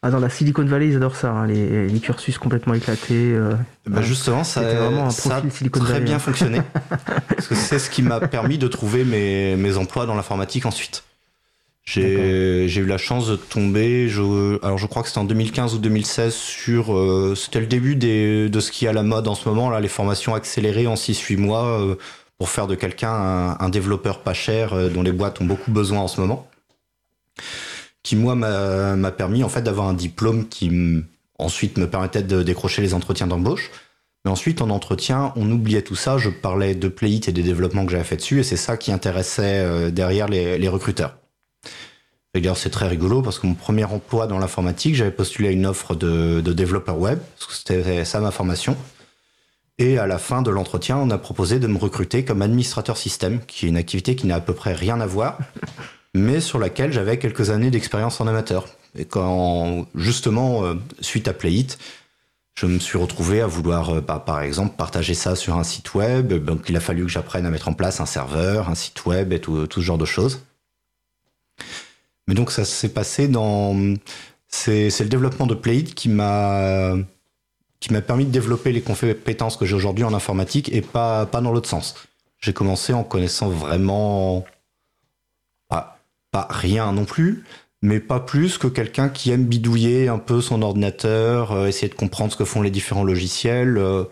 Ah, 0.01 0.11
dans 0.11 0.19
la 0.19 0.29
Silicon 0.29 0.63
Valley, 0.63 0.89
ils 0.89 0.95
adorent 0.97 1.15
ça, 1.15 1.31
hein, 1.31 1.47
les, 1.47 1.87
les, 1.87 1.99
cursus 1.99 2.37
complètement 2.37 2.75
éclatés. 2.75 3.31
Euh, 3.33 3.55
bah 3.87 4.03
justement, 4.03 4.43
ça, 4.43 4.61
vraiment 4.61 5.07
un 5.07 5.09
ça 5.09 5.37
a 5.37 5.41
très 5.41 5.99
bien 5.99 6.17
hein. 6.17 6.19
fonctionné. 6.19 6.61
parce 7.27 7.47
que 7.47 7.55
c'est 7.55 7.79
ce 7.79 7.89
qui 7.89 8.03
m'a 8.03 8.19
permis 8.19 8.59
de 8.59 8.67
trouver 8.67 9.03
mes, 9.03 9.55
mes 9.55 9.77
emplois 9.77 10.05
dans 10.05 10.13
l'informatique 10.13 10.67
ensuite. 10.67 11.03
J'ai 11.85 12.75
eu 12.75 12.85
la 12.85 12.97
chance 12.97 13.27
de 13.27 13.35
tomber, 13.35 14.09
je, 14.09 14.63
alors 14.63 14.77
je 14.77 14.87
crois 14.87 15.01
que 15.03 15.07
c'était 15.07 15.19
en 15.19 15.25
2015 15.25 15.75
ou 15.75 15.77
2016, 15.79 16.33
sur. 16.33 16.95
Euh, 16.95 17.35
c'était 17.35 17.59
le 17.59 17.67
début 17.67 17.95
des, 17.95 18.49
de 18.49 18.59
ce 18.59 18.71
qui 18.71 18.85
est 18.85 18.89
à 18.89 18.93
la 18.93 19.03
mode 19.03 19.27
en 19.27 19.35
ce 19.35 19.47
moment, 19.47 19.69
là, 19.69 19.79
les 19.79 19.87
formations 19.87 20.33
accélérées 20.33 20.87
en 20.87 20.95
6-8 20.95 21.37
mois 21.37 21.79
euh, 21.79 21.95
pour 22.37 22.49
faire 22.49 22.67
de 22.67 22.75
quelqu'un 22.75 23.57
un, 23.59 23.69
développeur 23.69 24.19
pas 24.19 24.33
cher 24.33 24.89
dont 24.89 25.01
les 25.01 25.11
boîtes 25.11 25.39
ont 25.41 25.45
beaucoup 25.45 25.71
besoin 25.71 26.01
en 26.01 26.07
ce 26.07 26.19
moment 26.19 26.49
qui 28.05 28.15
moi 28.15 28.35
m'a 28.35 29.11
permis 29.11 29.43
en 29.43 29.49
fait 29.49 29.63
d'avoir 29.63 29.87
un 29.87 29.93
diplôme 29.93 30.47
qui 30.47 31.03
ensuite 31.39 31.77
me 31.77 31.89
permettait 31.89 32.21
de 32.23 32.43
décrocher 32.43 32.81
les 32.81 32.93
entretiens 32.93 33.27
d'embauche. 33.27 33.71
Mais 34.23 34.31
ensuite, 34.31 34.61
en 34.61 34.69
entretien, 34.69 35.33
on 35.35 35.51
oubliait 35.51 35.81
tout 35.81 35.95
ça. 35.95 36.17
Je 36.17 36.29
parlais 36.29 36.75
de 36.75 36.87
Playit 36.87 37.27
et 37.27 37.31
des 37.31 37.43
développements 37.43 37.85
que 37.85 37.91
j'avais 37.91 38.03
fait 38.03 38.15
dessus, 38.15 38.39
et 38.39 38.43
c'est 38.43 38.57
ça 38.57 38.77
qui 38.77 38.91
intéressait 38.91 39.59
euh, 39.59 39.91
derrière 39.91 40.27
les, 40.27 40.67
recruteurs. 40.67 41.17
D'ailleurs, 42.33 42.57
c'est 42.57 42.69
très 42.69 42.87
rigolo 42.87 43.21
parce 43.21 43.39
que 43.39 43.47
mon 43.47 43.53
premier 43.53 43.85
emploi 43.85 44.27
dans 44.27 44.39
l'informatique, 44.39 44.95
j'avais 44.95 45.11
postulé 45.11 45.49
à 45.49 45.51
une 45.51 45.65
offre 45.65 45.95
de 45.95 46.41
développeur 46.53 46.99
web, 46.99 47.19
parce 47.37 47.45
que 47.45 47.53
c'était 47.53 48.05
ça 48.05 48.19
ma 48.19 48.31
formation. 48.31 48.75
Et 49.77 49.97
à 49.97 50.07
la 50.07 50.17
fin 50.17 50.41
de 50.41 50.49
l'entretien, 50.51 50.97
on 50.97 51.09
a 51.09 51.17
proposé 51.17 51.59
de 51.59 51.67
me 51.67 51.77
recruter 51.77 52.23
comme 52.23 52.41
administrateur 52.41 52.97
système, 52.97 53.41
qui 53.45 53.65
est 53.65 53.69
une 53.69 53.77
activité 53.77 54.15
qui 54.15 54.25
n'a 54.25 54.35
à 54.35 54.41
peu 54.41 54.53
près 54.53 54.73
rien 54.73 55.01
à 55.01 55.05
voir 55.05 55.37
mais 56.15 56.39
sur 56.39 56.57
laquelle 56.59 56.93
j'avais 56.93 57.19
quelques 57.19 57.49
années 57.49 57.69
d'expérience 57.69 58.21
en 58.21 58.27
amateur. 58.27 58.65
Et 58.97 59.05
quand, 59.05 59.85
justement, 59.95 60.63
euh, 60.63 60.75
suite 61.01 61.27
à 61.27 61.33
Playit, 61.33 61.77
je 62.57 62.65
me 62.65 62.79
suis 62.79 62.97
retrouvé 62.97 63.41
à 63.41 63.47
vouloir, 63.47 63.89
euh, 63.89 64.01
bah, 64.01 64.23
par 64.25 64.41
exemple, 64.41 64.75
partager 64.77 65.13
ça 65.13 65.35
sur 65.35 65.57
un 65.57 65.65
site 65.65 65.93
web. 65.93 66.33
Donc, 66.33 66.69
il 66.69 66.77
a 66.77 66.79
fallu 66.79 67.03
que 67.03 67.09
j'apprenne 67.09 67.45
à 67.45 67.49
mettre 67.49 67.67
en 67.67 67.73
place 67.73 67.99
un 67.99 68.05
serveur, 68.05 68.69
un 68.69 68.75
site 68.75 69.05
web 69.05 69.33
et 69.33 69.41
tout, 69.41 69.67
tout 69.67 69.81
ce 69.81 69.85
genre 69.85 69.97
de 69.97 70.05
choses. 70.05 70.41
Mais 72.27 72.33
donc, 72.33 72.49
ça 72.49 72.63
s'est 72.63 72.89
passé 72.89 73.27
dans. 73.27 73.75
C'est 74.47 74.89
le 75.01 75.09
développement 75.09 75.47
de 75.47 75.53
Playit 75.53 75.93
qui 75.93 76.07
m'a 76.07 76.95
qui 77.85 77.93
m'a 77.93 78.01
permis 78.01 78.25
de 78.25 78.31
développer 78.31 78.71
les 78.71 78.81
compétences 78.81 79.57
que 79.57 79.65
j'ai 79.65 79.75
aujourd'hui 79.75 80.03
en 80.03 80.13
informatique 80.13 80.73
et 80.73 80.81
pas, 80.81 81.27
pas 81.27 81.39
dans 81.39 81.51
l'autre 81.51 81.69
sens. 81.69 81.95
J'ai 82.39 82.51
commencé 82.51 82.93
en 82.93 83.03
connaissant 83.03 83.47
vraiment 83.47 84.43
rien 86.49 86.91
non 86.91 87.05
plus, 87.05 87.45
mais 87.81 87.99
pas 87.99 88.19
plus 88.19 88.57
que 88.57 88.67
quelqu'un 88.67 89.09
qui 89.09 89.31
aime 89.31 89.45
bidouiller 89.45 90.07
un 90.07 90.17
peu 90.17 90.41
son 90.41 90.61
ordinateur, 90.61 91.51
euh, 91.51 91.67
essayer 91.67 91.87
de 91.87 91.95
comprendre 91.95 92.31
ce 92.33 92.37
que 92.37 92.43
font 92.43 92.61
les 92.61 92.71
différents 92.71 93.03
logiciels. 93.03 93.77
Euh, 93.77 94.03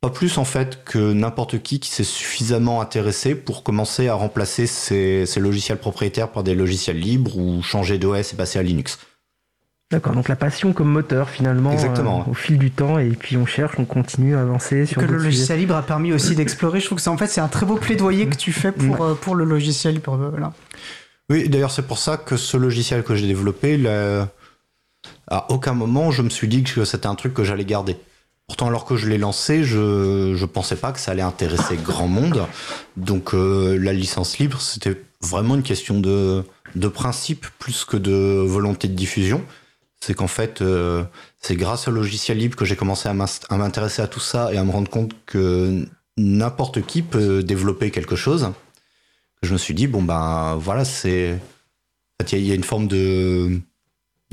pas 0.00 0.10
plus 0.10 0.36
en 0.36 0.44
fait 0.44 0.82
que 0.84 1.12
n'importe 1.12 1.62
qui 1.62 1.78
qui 1.78 1.90
s'est 1.90 2.04
suffisamment 2.04 2.80
intéressé 2.80 3.34
pour 3.34 3.62
commencer 3.62 4.08
à 4.08 4.14
remplacer 4.14 4.66
ses, 4.66 5.26
logiciels 5.36 5.78
propriétaires 5.78 6.32
par 6.32 6.42
des 6.42 6.54
logiciels 6.54 6.98
libres 6.98 7.38
ou 7.38 7.62
changer 7.62 7.98
d'OS 7.98 8.32
et 8.32 8.36
passer 8.36 8.58
à 8.58 8.62
Linux. 8.62 8.98
D'accord, 9.90 10.12
donc 10.12 10.28
la 10.28 10.36
passion 10.36 10.72
comme 10.72 10.88
moteur 10.88 11.28
finalement 11.28 11.72
Exactement. 11.72 12.20
Euh, 12.20 12.30
au 12.30 12.34
fil 12.34 12.58
du 12.58 12.70
temps 12.70 12.98
et 12.98 13.10
puis 13.10 13.36
on 13.36 13.44
cherche, 13.44 13.74
on 13.78 13.84
continue 13.84 14.36
à 14.36 14.40
avancer 14.42 14.86
sur 14.86 15.00
que 15.00 15.06
le 15.06 15.16
logiciel 15.18 15.58
libre 15.58 15.74
a 15.74 15.82
permis 15.82 16.12
aussi 16.12 16.36
d'explorer. 16.36 16.78
Je 16.78 16.86
trouve 16.86 16.96
que 16.96 17.02
c'est 17.02 17.10
en 17.10 17.16
fait 17.16 17.26
c'est 17.26 17.40
un 17.40 17.48
très 17.48 17.66
beau 17.66 17.74
plaidoyer 17.76 18.28
que 18.28 18.36
tu 18.36 18.52
fais 18.52 18.70
pour, 18.70 19.16
pour 19.16 19.34
le 19.34 19.44
logiciel 19.44 19.94
libre. 19.94 20.16
Voilà. 20.16 20.52
Oui, 21.28 21.48
d'ailleurs, 21.48 21.70
c'est 21.70 21.86
pour 21.86 21.98
ça 21.98 22.16
que 22.16 22.36
ce 22.36 22.56
logiciel 22.56 23.02
que 23.02 23.14
j'ai 23.14 23.26
développé, 23.26 23.84
à 25.28 25.50
aucun 25.50 25.74
moment 25.74 26.12
je 26.12 26.22
me 26.22 26.30
suis 26.30 26.46
dit 26.46 26.62
que 26.62 26.84
c'était 26.84 27.06
un 27.06 27.16
truc 27.16 27.34
que 27.34 27.42
j'allais 27.42 27.64
garder. 27.64 27.96
Pourtant, 28.50 28.66
alors 28.66 28.84
que 28.84 28.96
je 28.96 29.08
l'ai 29.08 29.16
lancé, 29.16 29.62
je 29.62 30.34
ne 30.36 30.46
pensais 30.46 30.74
pas 30.74 30.90
que 30.90 30.98
ça 30.98 31.12
allait 31.12 31.22
intéresser 31.22 31.76
grand 31.76 32.08
monde. 32.08 32.46
Donc, 32.96 33.32
euh, 33.32 33.78
la 33.78 33.92
licence 33.92 34.38
libre, 34.38 34.60
c'était 34.60 35.00
vraiment 35.20 35.54
une 35.54 35.62
question 35.62 36.00
de, 36.00 36.42
de 36.74 36.88
principe 36.88 37.46
plus 37.60 37.84
que 37.84 37.96
de 37.96 38.44
volonté 38.44 38.88
de 38.88 38.94
diffusion. 38.94 39.40
C'est 40.00 40.14
qu'en 40.14 40.28
fait, 40.28 40.62
euh, 40.62 41.04
c'est 41.38 41.56
grâce 41.56 41.88
au 41.88 41.90
logiciel 41.90 42.38
libre 42.38 42.56
que 42.56 42.64
j'ai 42.64 42.76
commencé 42.76 43.08
à 43.08 43.14
m'intéresser 43.56 44.00
à 44.02 44.06
tout 44.06 44.20
ça 44.20 44.52
et 44.52 44.56
à 44.56 44.64
me 44.64 44.70
rendre 44.70 44.90
compte 44.90 45.14
que 45.26 45.86
n'importe 46.16 46.84
qui 46.86 47.02
peut 47.02 47.42
développer 47.42 47.90
quelque 47.90 48.16
chose 48.16 48.52
je 49.42 49.52
me 49.52 49.58
suis 49.58 49.74
dit, 49.74 49.86
bon, 49.86 50.02
ben 50.02 50.56
voilà, 50.56 50.84
c'est. 50.84 51.38
Il 52.32 52.38
y, 52.40 52.52
a 52.52 52.54
une 52.54 52.64
forme 52.64 52.86
de, 52.86 53.60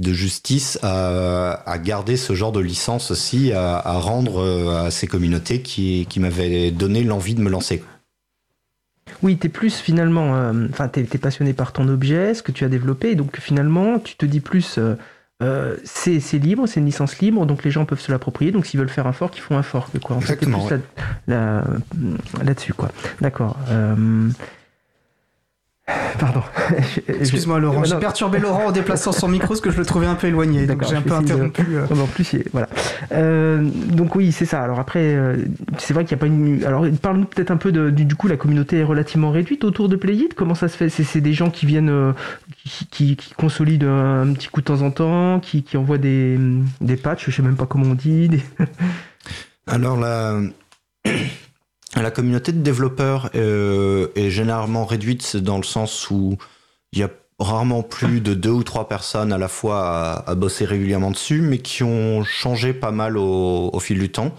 justice 0.02 0.78
à, 0.84 1.78
garder 1.82 2.18
ce 2.18 2.36
genre 2.36 2.52
de 2.52 2.60
licence 2.60 3.12
aussi, 3.12 3.54
à, 3.54 3.80
rendre 3.94 4.42
euh, 4.42 4.88
à 4.88 4.92
ces 4.92 5.08
communautés 5.08 5.62
qui, 5.62 6.06
m'avaient 6.18 6.72
donné 6.72 7.04
l'envie 7.04 7.34
de 7.34 7.42
me 7.42 7.50
lancer. 7.50 7.82
Oui, 9.24 9.38
tu 9.38 9.48
es 9.48 9.50
plus 9.50 9.78
finalement. 9.78 10.36
Euh, 10.36 10.68
enfin, 10.70 10.90
tu 10.90 11.00
es, 11.00 11.18
passionné 11.18 11.54
par 11.54 11.72
ton 11.72 11.88
objet, 11.88 12.34
ce 12.34 12.44
que 12.44 12.52
tu 12.52 12.66
as 12.66 12.70
développé, 12.70 13.16
donc 13.16 13.40
finalement, 13.40 14.00
tu 14.00 14.16
te 14.16 14.26
dis 14.26 14.42
plus. 14.42 14.78
Euh, 14.78 14.96
c'est 15.84 16.40
libre, 16.40 16.68
c'est 16.68 16.80
une 16.80 16.86
licence 16.86 17.20
libre, 17.20 17.46
donc 17.46 17.64
les 17.64 17.72
gens 17.72 17.86
peuvent 17.86 18.00
se 18.00 18.12
l'approprier. 18.12 18.52
Donc 18.52 18.66
s'ils 18.66 18.80
veulent 18.80 18.90
faire 18.90 19.08
un 19.08 19.14
fork, 19.14 19.38
ils 19.38 19.42
font 19.42 19.58
un 19.58 19.64
fork. 19.64 19.98
Quoi. 20.00 20.16
En 20.16 20.20
Exactement. 20.20 20.66
Fait, 20.68 20.82
là-dessus, 21.28 22.74
quoi. 22.74 22.90
D'accord. 23.22 23.58
Pardon. 26.20 26.44
Excuse-moi 27.08 27.60
Laurent, 27.60 27.84
j'ai 27.86 27.96
perturbé 27.96 28.40
Laurent 28.40 28.68
en 28.68 28.72
déplaçant 28.72 29.14
son 29.14 29.30
micro 29.30 29.50
parce 29.50 29.62
que 29.62 29.72
je 29.72 29.78
le 29.78 29.86
trouvais 29.86 30.08
un 30.08 30.16
peu 30.16 30.28
éloigné, 30.28 30.66
donc 30.66 30.84
j'ai 30.86 30.96
un 30.96 31.02
peu 31.02 31.14
interrompu. 31.14 31.64
Euh. 31.70 31.86
en 32.02 32.08
plus, 32.08 32.36
voilà. 32.52 32.68
Euh, 33.14 33.62
donc 33.62 34.16
oui, 34.16 34.34
c'est 34.34 34.46
ça. 34.46 34.62
Alors 34.62 34.80
après, 34.80 35.16
euh, 35.16 35.38
c'est 35.78 35.94
vrai 35.94 36.04
qu'il 36.04 36.18
n'y 36.18 36.20
a 36.20 36.22
pas 36.22 36.28
une. 36.28 36.66
Alors 36.66 36.86
parle-nous 37.02 37.26
peut-être 37.26 37.52
un 37.52 37.58
peu 37.58 37.72
de, 37.72 37.90
du, 37.90 38.16
coup, 38.16 38.28
la 38.28 38.36
communauté 38.36 38.80
est 38.80 38.84
relativement 38.84 39.32
réduite 39.32 39.64
autour 39.64 39.88
de 39.88 39.96
Playit. 39.96 40.34
Comment 40.34 40.56
ça 40.56 40.68
se 40.68 40.76
fait? 40.76 40.90
C'est 40.90 41.22
des 41.22 41.34
gens 41.34 41.50
qui 41.50 41.66
viennent, 41.66 42.14
qui, 42.92 43.16
qui, 43.16 43.34
consolident 43.38 43.88
un 43.88 44.34
petit 44.34 44.50
coup 44.50 44.60
de 44.60 44.66
temps 44.66 44.82
en 44.82 44.92
temps, 44.92 45.40
qui, 45.40 45.64
qui 45.64 45.78
envoient 45.78 45.98
des, 45.98 46.38
des 46.82 46.98
patchs, 46.98 47.30
je 47.30 47.32
sais 47.32 47.42
même 47.42 47.56
pas 47.56 47.66
comment 47.66 47.92
on 47.92 47.96
dit. 47.96 48.30
Alors 49.68 49.98
là. 49.98 50.38
La 52.02 52.12
communauté 52.12 52.52
de 52.52 52.62
développeurs 52.62 53.32
euh, 53.36 54.10
est 54.16 54.30
généralement 54.30 54.86
réduite 54.86 55.36
dans 55.36 55.58
le 55.58 55.64
sens 55.64 56.12
où 56.12 56.38
il 56.92 57.00
y 57.00 57.04
a 57.04 57.10
rarement 57.40 57.82
plus 57.82 58.22
de 58.22 58.34
deux 58.34 58.52
ou 58.52 58.64
trois 58.64 58.88
personnes 58.88 59.34
à 59.34 59.38
la 59.38 59.48
fois 59.48 60.24
à, 60.28 60.36
bosser 60.36 60.66
régulièrement 60.66 61.12
dessus, 61.12 61.42
mais 61.42 61.58
qui 61.58 61.84
ont 61.84 62.24
changé 62.24 62.74
pas 62.74 62.92
mal 62.92 63.18
au, 63.18 63.80
fil 63.80 64.00
du 64.00 64.12
temps. 64.12 64.36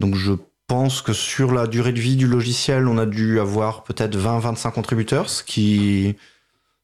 Donc 0.00 0.16
je 0.16 0.32
pense 0.66 1.00
que 1.00 1.12
sur 1.12 1.52
la 1.52 1.66
durée 1.66 1.92
de 1.92 2.00
vie 2.00 2.16
du 2.16 2.26
logiciel, 2.26 2.88
on 2.88 2.98
a 2.98 3.06
dû 3.06 3.38
avoir 3.38 3.84
peut-être 3.84 4.16
20-25 4.16 4.72
contributeurs, 4.72 5.30
ce 5.30 5.44
qui, 5.44 6.16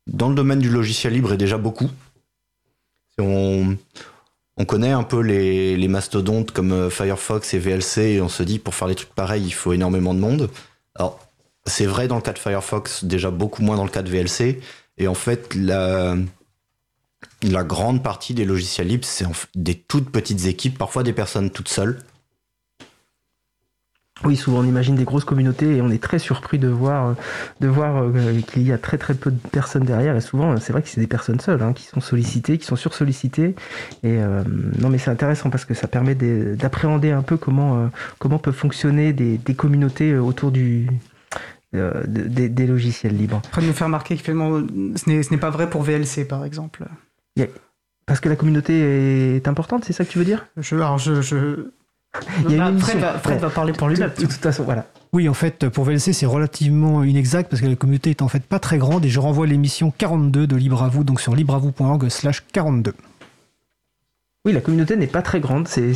dans 0.07 0.29
le 0.29 0.35
domaine 0.35 0.61
du 0.61 0.71
logiciel 0.71 1.13
libre, 1.15 1.33
est 1.33 1.37
déjà 1.37 1.59
beaucoup. 1.59 1.91
On 4.61 4.67
connaît 4.67 4.91
un 4.91 5.05
peu 5.05 5.21
les, 5.21 5.89
mastodontes 5.89 6.51
comme 6.51 6.73
euh, 6.73 6.91
Firefox 6.91 7.55
et 7.55 7.59
VLC 7.59 7.99
et 7.99 8.21
on 8.21 8.29
se 8.29 8.43
dit 8.43 8.59
pour 8.59 8.75
faire 8.75 8.89
des 8.89 8.95
trucs 8.95 9.15
pareils, 9.15 9.43
il 9.43 9.55
faut 9.55 9.73
énormément 9.73 10.13
de 10.13 10.21
monde. 10.21 10.51
Alors, 10.95 11.19
c'est 11.65 11.87
vrai 11.87 12.09
dans 12.09 12.17
le 12.17 12.21
cas 12.21 12.35
de 12.35 12.39
Firefox, 12.39 13.05
déjà 13.05 13.31
beaucoup 13.31 13.63
moins 13.63 13.77
dans 13.77 13.85
le 13.85 13.91
cas 13.91 14.03
de 14.03 14.11
VLC. 14.11 14.61
Et 14.99 15.09
en 15.09 15.15
fait, 15.15 15.55
la, 15.55 16.15
la 17.43 17.65
grande 17.65 18.03
partie 18.03 18.35
des 18.35 18.45
logiciels 18.45 18.89
libres, 18.89 19.07
c'est 19.07 19.25
des 19.55 19.77
toutes 19.77 20.11
petites 20.11 20.45
équipes, 20.45 20.77
parfois 20.77 21.05
des 21.05 21.15
personnes 21.15 21.51
toutes 21.51 21.71
seules. 21.71 21.99
Oui, 24.25 24.37
souvent 24.37 24.59
on 24.59 24.65
imagine 24.65 24.97
des 24.97 25.05
grosses 25.05 25.25
communautés 25.25 25.77
et 25.77 25.83
on 25.83 25.91
est 25.91 26.03
très 26.03 26.19
surpris 26.19 26.59
de 26.59 26.69
voir, 26.69 27.15
de 27.61 27.69
voir 27.69 28.03
euh, 28.03 28.41
qu'il 28.53 28.63
y 28.63 28.73
a 28.73 28.77
très 28.77 28.99
très 28.99 29.15
peu 29.15 29.31
de 29.31 29.39
personnes 29.49 29.85
derrière. 29.85 30.15
Et 30.15 30.21
souvent, 30.21 30.59
c'est 30.59 30.73
vrai 30.73 30.83
que 30.83 30.89
c'est 30.89 31.01
des 31.01 31.07
personnes 31.07 31.41
seules 31.41 31.63
hein, 31.63 31.73
qui 31.73 31.85
sont 31.85 32.01
sollicitées, 32.01 32.59
qui 32.59 32.67
sont 32.67 32.77
sursollicitées. 32.77 33.55
Et 34.03 34.19
euh, 34.19 34.43
non, 34.79 34.91
mais 34.91 34.99
c'est 34.99 35.11
intéressant 35.11 35.49
parce 35.49 35.65
que 35.65 35.73
ça 35.73 35.89
permet 35.89 36.15
d'appréhender 36.15 37.13
un 37.13 37.23
peu 37.23 37.39
comment, 37.39 37.79
euh, 37.79 37.87
comment 38.19 38.39
peuvent 38.39 38.55
fonctionner 38.55 39.15
des, 39.15 39.39
des 39.39 39.55
communautés 39.55 40.17
autour 40.19 40.51
du, 40.51 40.89
des, 41.73 42.49
des, 42.49 42.67
logiciels 42.67 43.17
libres. 43.17 43.41
Après, 43.47 43.63
de 43.63 43.67
nous 43.69 43.73
faire 43.73 43.87
remarquer 43.87 44.17
que 44.17 44.23
finalement, 44.23 44.61
ce 44.97 45.31
n'est 45.31 45.41
pas 45.41 45.51
vrai 45.51 45.71
pour 45.71 45.83
VLC 45.83 46.27
par 46.27 46.45
exemple. 46.45 46.85
Parce 48.11 48.19
que 48.19 48.29
la 48.29 48.35
communauté 48.35 49.37
est 49.37 49.47
importante, 49.47 49.85
c'est 49.85 49.93
ça 49.93 50.05
que 50.05 50.11
tu 50.11 50.19
veux 50.19 50.25
dire? 50.25 50.49
Je, 50.57 50.75
Alors, 50.75 50.99
je, 50.99 51.23
je... 51.23 51.71
Fred, 52.13 53.39
va, 53.41 53.51
parler 53.51 53.73
pour 53.73 53.89
lui-même. 53.89 54.11
De, 54.11 54.23
toute 54.23 54.33
façon, 54.33 54.65
voilà. 54.65 54.87
Oui, 55.13 55.29
en 55.29 55.35
fait, 55.35 55.69
pour 55.69 55.85
VLC, 55.85 56.13
c'est 56.13 56.27
relativement 56.27 57.05
inexact 57.05 57.51
parce 57.51 57.63
que 57.63 57.67
la 57.67 57.77
communauté 57.77 58.11
est 58.11 58.23
en 58.23 58.29
fait 58.29 58.45
pas 58.45 58.59
très 58.59 58.79
grande 58.79 59.05
et 59.05 59.09
je 59.09 59.21
renvoie 59.21 59.47
l'émission 59.47 59.93
42 59.97 60.47
de 60.47 60.57
Libre 60.57 60.83
à 60.83 60.89
vous, 60.89 61.05
donc 61.05 61.21
sur 61.21 61.35
libreavou.org 61.35 62.09
slash 62.09 62.45
42. 62.53 62.95
Oui, 64.45 64.53
la 64.53 64.61
communauté 64.61 64.97
n'est 64.97 65.07
pas 65.07 65.23
très 65.23 65.41
grande, 65.41 65.69
c'est... 65.69 65.95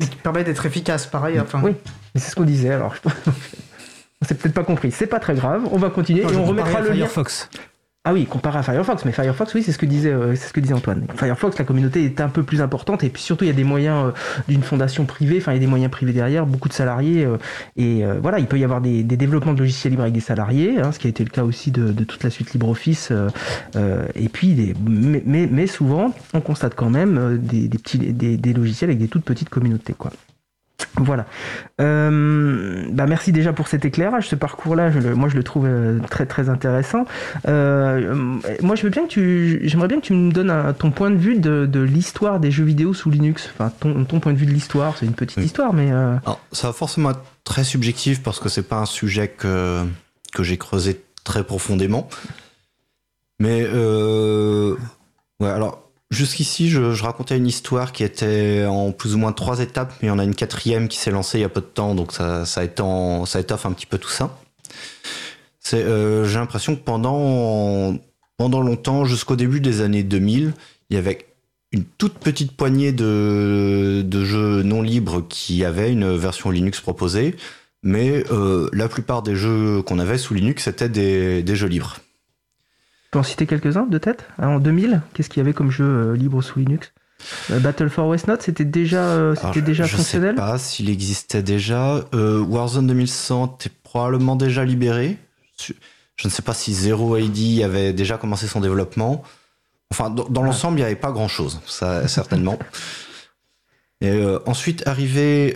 Ce 0.00 0.08
qui 0.08 0.16
permet 0.16 0.42
d'être 0.42 0.66
efficace, 0.66 1.06
pareil. 1.06 1.38
Enfin... 1.38 1.60
Oui, 1.62 1.72
mais 2.14 2.20
c'est 2.20 2.30
ce 2.30 2.34
qu'on 2.34 2.44
disait, 2.44 2.72
alors... 2.72 2.94
on 4.22 4.24
s'est 4.24 4.34
peut-être 4.34 4.54
pas 4.54 4.64
compris, 4.64 4.90
c'est 4.90 5.06
pas 5.06 5.20
très 5.20 5.34
grave, 5.34 5.68
on 5.70 5.78
va 5.78 5.90
continuer 5.90 6.22
et 6.22 6.36
on 6.36 6.44
remettra 6.44 6.80
le 6.80 6.88
lien... 6.90 7.06
Firefox. 7.06 7.48
Ah 8.06 8.12
oui, 8.12 8.26
comparé 8.26 8.58
à 8.58 8.62
Firefox, 8.62 9.06
mais 9.06 9.12
Firefox, 9.12 9.54
oui, 9.54 9.62
c'est 9.62 9.72
ce 9.72 9.78
que 9.78 9.86
disait, 9.86 10.12
euh, 10.12 10.34
c'est 10.34 10.48
ce 10.48 10.52
que 10.52 10.60
disait 10.60 10.74
Antoine. 10.74 11.06
Firefox, 11.16 11.56
la 11.58 11.64
communauté 11.64 12.04
est 12.04 12.20
un 12.20 12.28
peu 12.28 12.42
plus 12.42 12.60
importante 12.60 13.02
et 13.02 13.08
puis 13.08 13.22
surtout 13.22 13.44
il 13.44 13.46
y 13.46 13.50
a 13.50 13.54
des 13.54 13.64
moyens 13.64 14.08
euh, 14.08 14.10
d'une 14.46 14.62
fondation 14.62 15.06
privée, 15.06 15.38
enfin 15.38 15.52
il 15.52 15.54
y 15.54 15.56
a 15.56 15.60
des 15.60 15.66
moyens 15.66 15.90
privés 15.90 16.12
derrière, 16.12 16.44
beaucoup 16.44 16.68
de 16.68 16.74
salariés 16.74 17.24
euh, 17.24 17.38
et 17.78 18.04
voilà, 18.20 18.40
il 18.40 18.46
peut 18.46 18.58
y 18.58 18.64
avoir 18.64 18.82
des, 18.82 19.02
développements 19.04 19.54
de 19.54 19.60
logiciels 19.60 19.92
libres 19.92 20.02
avec 20.02 20.12
des 20.12 20.20
salariés, 20.20 20.78
hein, 20.82 20.92
ce 20.92 20.98
qui 20.98 21.06
a 21.06 21.10
été 21.10 21.24
le 21.24 21.30
cas 21.30 21.44
aussi 21.44 21.70
de, 21.70 22.04
toute 22.04 22.22
la 22.24 22.28
suite 22.28 22.52
LibreOffice. 22.52 23.10
et 24.14 24.28
puis, 24.28 24.74
mais, 24.84 25.66
souvent, 25.66 26.12
on 26.34 26.42
constate 26.42 26.74
quand 26.74 26.90
même 26.90 27.38
des, 27.38 27.68
petits, 27.70 27.98
des 27.98 28.52
logiciels 28.52 28.90
avec 28.90 28.98
des 28.98 29.08
toutes 29.08 29.24
petites 29.24 29.48
communautés, 29.48 29.94
quoi. 29.94 30.10
Voilà. 30.96 31.26
Euh, 31.80 32.84
bah 32.90 33.06
merci 33.06 33.32
déjà 33.32 33.52
pour 33.52 33.68
cet 33.68 33.84
éclairage. 33.84 34.28
Ce 34.28 34.36
parcours-là, 34.36 34.90
moi, 35.14 35.28
je 35.28 35.36
le 35.36 35.42
trouve 35.42 35.66
euh, 35.66 35.98
très 36.10 36.26
très 36.26 36.48
intéressant. 36.48 37.04
Euh, 37.48 38.14
moi, 38.62 38.76
je 38.76 38.82
veux 38.82 38.90
bien 38.90 39.04
que 39.04 39.08
tu, 39.08 39.60
j'aimerais 39.64 39.88
bien 39.88 39.98
que 40.00 40.06
tu 40.06 40.12
me 40.12 40.32
donnes 40.32 40.74
ton 40.78 40.90
point 40.90 41.10
de 41.10 41.16
vue 41.16 41.38
de, 41.38 41.80
l'histoire 41.80 42.40
des 42.40 42.50
jeux 42.50 42.64
vidéo 42.64 42.94
sous 42.94 43.10
Linux. 43.10 43.50
Enfin, 43.54 43.72
ton, 43.80 44.20
point 44.20 44.32
de 44.32 44.38
vue 44.38 44.46
de 44.46 44.52
l'histoire. 44.52 44.96
C'est 44.96 45.06
une 45.06 45.14
petite 45.14 45.42
histoire, 45.42 45.72
mais. 45.72 45.90
ça 46.52 46.68
va 46.68 46.72
forcément 46.72 47.10
être 47.10 47.22
très 47.44 47.64
subjectif 47.64 48.22
parce 48.22 48.40
que 48.40 48.48
c'est 48.48 48.68
pas 48.68 48.78
un 48.78 48.86
sujet 48.86 49.28
que 49.28 49.82
que 50.34 50.42
j'ai 50.42 50.56
creusé 50.56 51.04
très 51.22 51.44
profondément. 51.44 52.08
Mais 53.38 53.64
ouais, 53.64 55.50
alors 55.50 55.83
Jusqu'ici, 56.10 56.68
je, 56.68 57.02
racontais 57.02 57.36
une 57.36 57.46
histoire 57.46 57.92
qui 57.92 58.04
était 58.04 58.64
en 58.68 58.92
plus 58.92 59.14
ou 59.14 59.18
moins 59.18 59.32
trois 59.32 59.60
étapes, 59.60 59.92
mais 60.02 60.10
on 60.10 60.18
a 60.18 60.24
une 60.24 60.34
quatrième 60.34 60.88
qui 60.88 60.98
s'est 60.98 61.10
lancée 61.10 61.38
il 61.38 61.40
y 61.40 61.44
a 61.44 61.48
peu 61.48 61.60
de 61.60 61.66
temps, 61.66 61.94
donc 61.94 62.12
ça, 62.12 62.44
étoffe 62.62 63.66
un 63.66 63.72
petit 63.72 63.86
peu 63.86 63.98
tout 63.98 64.10
ça. 64.10 64.38
Euh, 65.72 66.24
j'ai 66.26 66.38
l'impression 66.38 66.76
que 66.76 66.82
pendant, 66.82 67.96
pendant 68.36 68.60
longtemps, 68.60 69.04
jusqu'au 69.04 69.34
début 69.34 69.60
des 69.60 69.80
années 69.80 70.02
2000, 70.02 70.52
il 70.90 70.94
y 70.94 70.98
avait 70.98 71.26
une 71.72 71.84
toute 71.84 72.14
petite 72.14 72.52
poignée 72.52 72.92
de, 72.92 74.24
jeux 74.24 74.62
non 74.62 74.82
libres 74.82 75.26
qui 75.28 75.64
avaient 75.64 75.90
une 75.90 76.16
version 76.16 76.50
Linux 76.50 76.80
proposée, 76.80 77.34
mais 77.82 78.24
euh, 78.30 78.68
la 78.72 78.88
plupart 78.88 79.22
des 79.22 79.34
jeux 79.34 79.82
qu'on 79.82 79.98
avait 79.98 80.18
sous 80.18 80.34
Linux 80.34 80.68
étaient 80.68 80.88
des 80.88 81.56
jeux 81.56 81.66
libres 81.66 81.96
peux 83.14 83.20
en 83.20 83.22
citer 83.22 83.46
quelques-uns 83.46 83.86
de 83.86 83.98
tête 83.98 84.26
hein, 84.38 84.48
En 84.48 84.58
2000, 84.58 85.00
qu'est-ce 85.14 85.28
qu'il 85.28 85.40
y 85.40 85.40
avait 85.40 85.52
comme 85.52 85.70
jeu 85.70 85.84
euh, 85.84 86.16
libre 86.16 86.42
sous 86.42 86.58
Linux? 86.58 86.92
Euh, 87.52 87.60
Battle 87.60 87.88
for 87.88 88.08
Westnode, 88.08 88.42
c'était 88.42 88.64
déjà, 88.64 89.04
euh, 89.04 89.36
c'était 89.36 89.62
déjà 89.62 89.86
fonctionnel 89.86 90.34
Je 90.34 90.40
sais 90.40 90.46
pas 90.46 90.58
s'il 90.58 90.90
existait 90.90 91.42
déjà. 91.42 92.04
Warzone 92.12 92.88
2100 92.88 93.56
était 93.60 93.70
probablement 93.84 94.34
déjà 94.34 94.64
libéré. 94.64 95.16
Je 96.16 96.26
ne 96.26 96.30
sais 96.30 96.42
pas 96.42 96.54
si 96.54 96.74
Zero 96.74 97.16
ID 97.16 97.62
avait 97.62 97.92
déjà 97.92 98.18
commencé 98.18 98.48
son 98.48 98.60
développement. 98.60 99.22
Enfin, 99.92 100.10
dans, 100.10 100.26
ah. 100.28 100.44
l'ensemble, 100.44 100.78
il 100.78 100.82
n'y 100.82 100.86
avait 100.86 100.96
pas 100.96 101.12
grand-chose, 101.12 101.60
ça 101.66 102.08
certainement. 102.08 102.58
Et 104.00 104.12
ensuite, 104.44 104.86
arrivé 104.88 105.54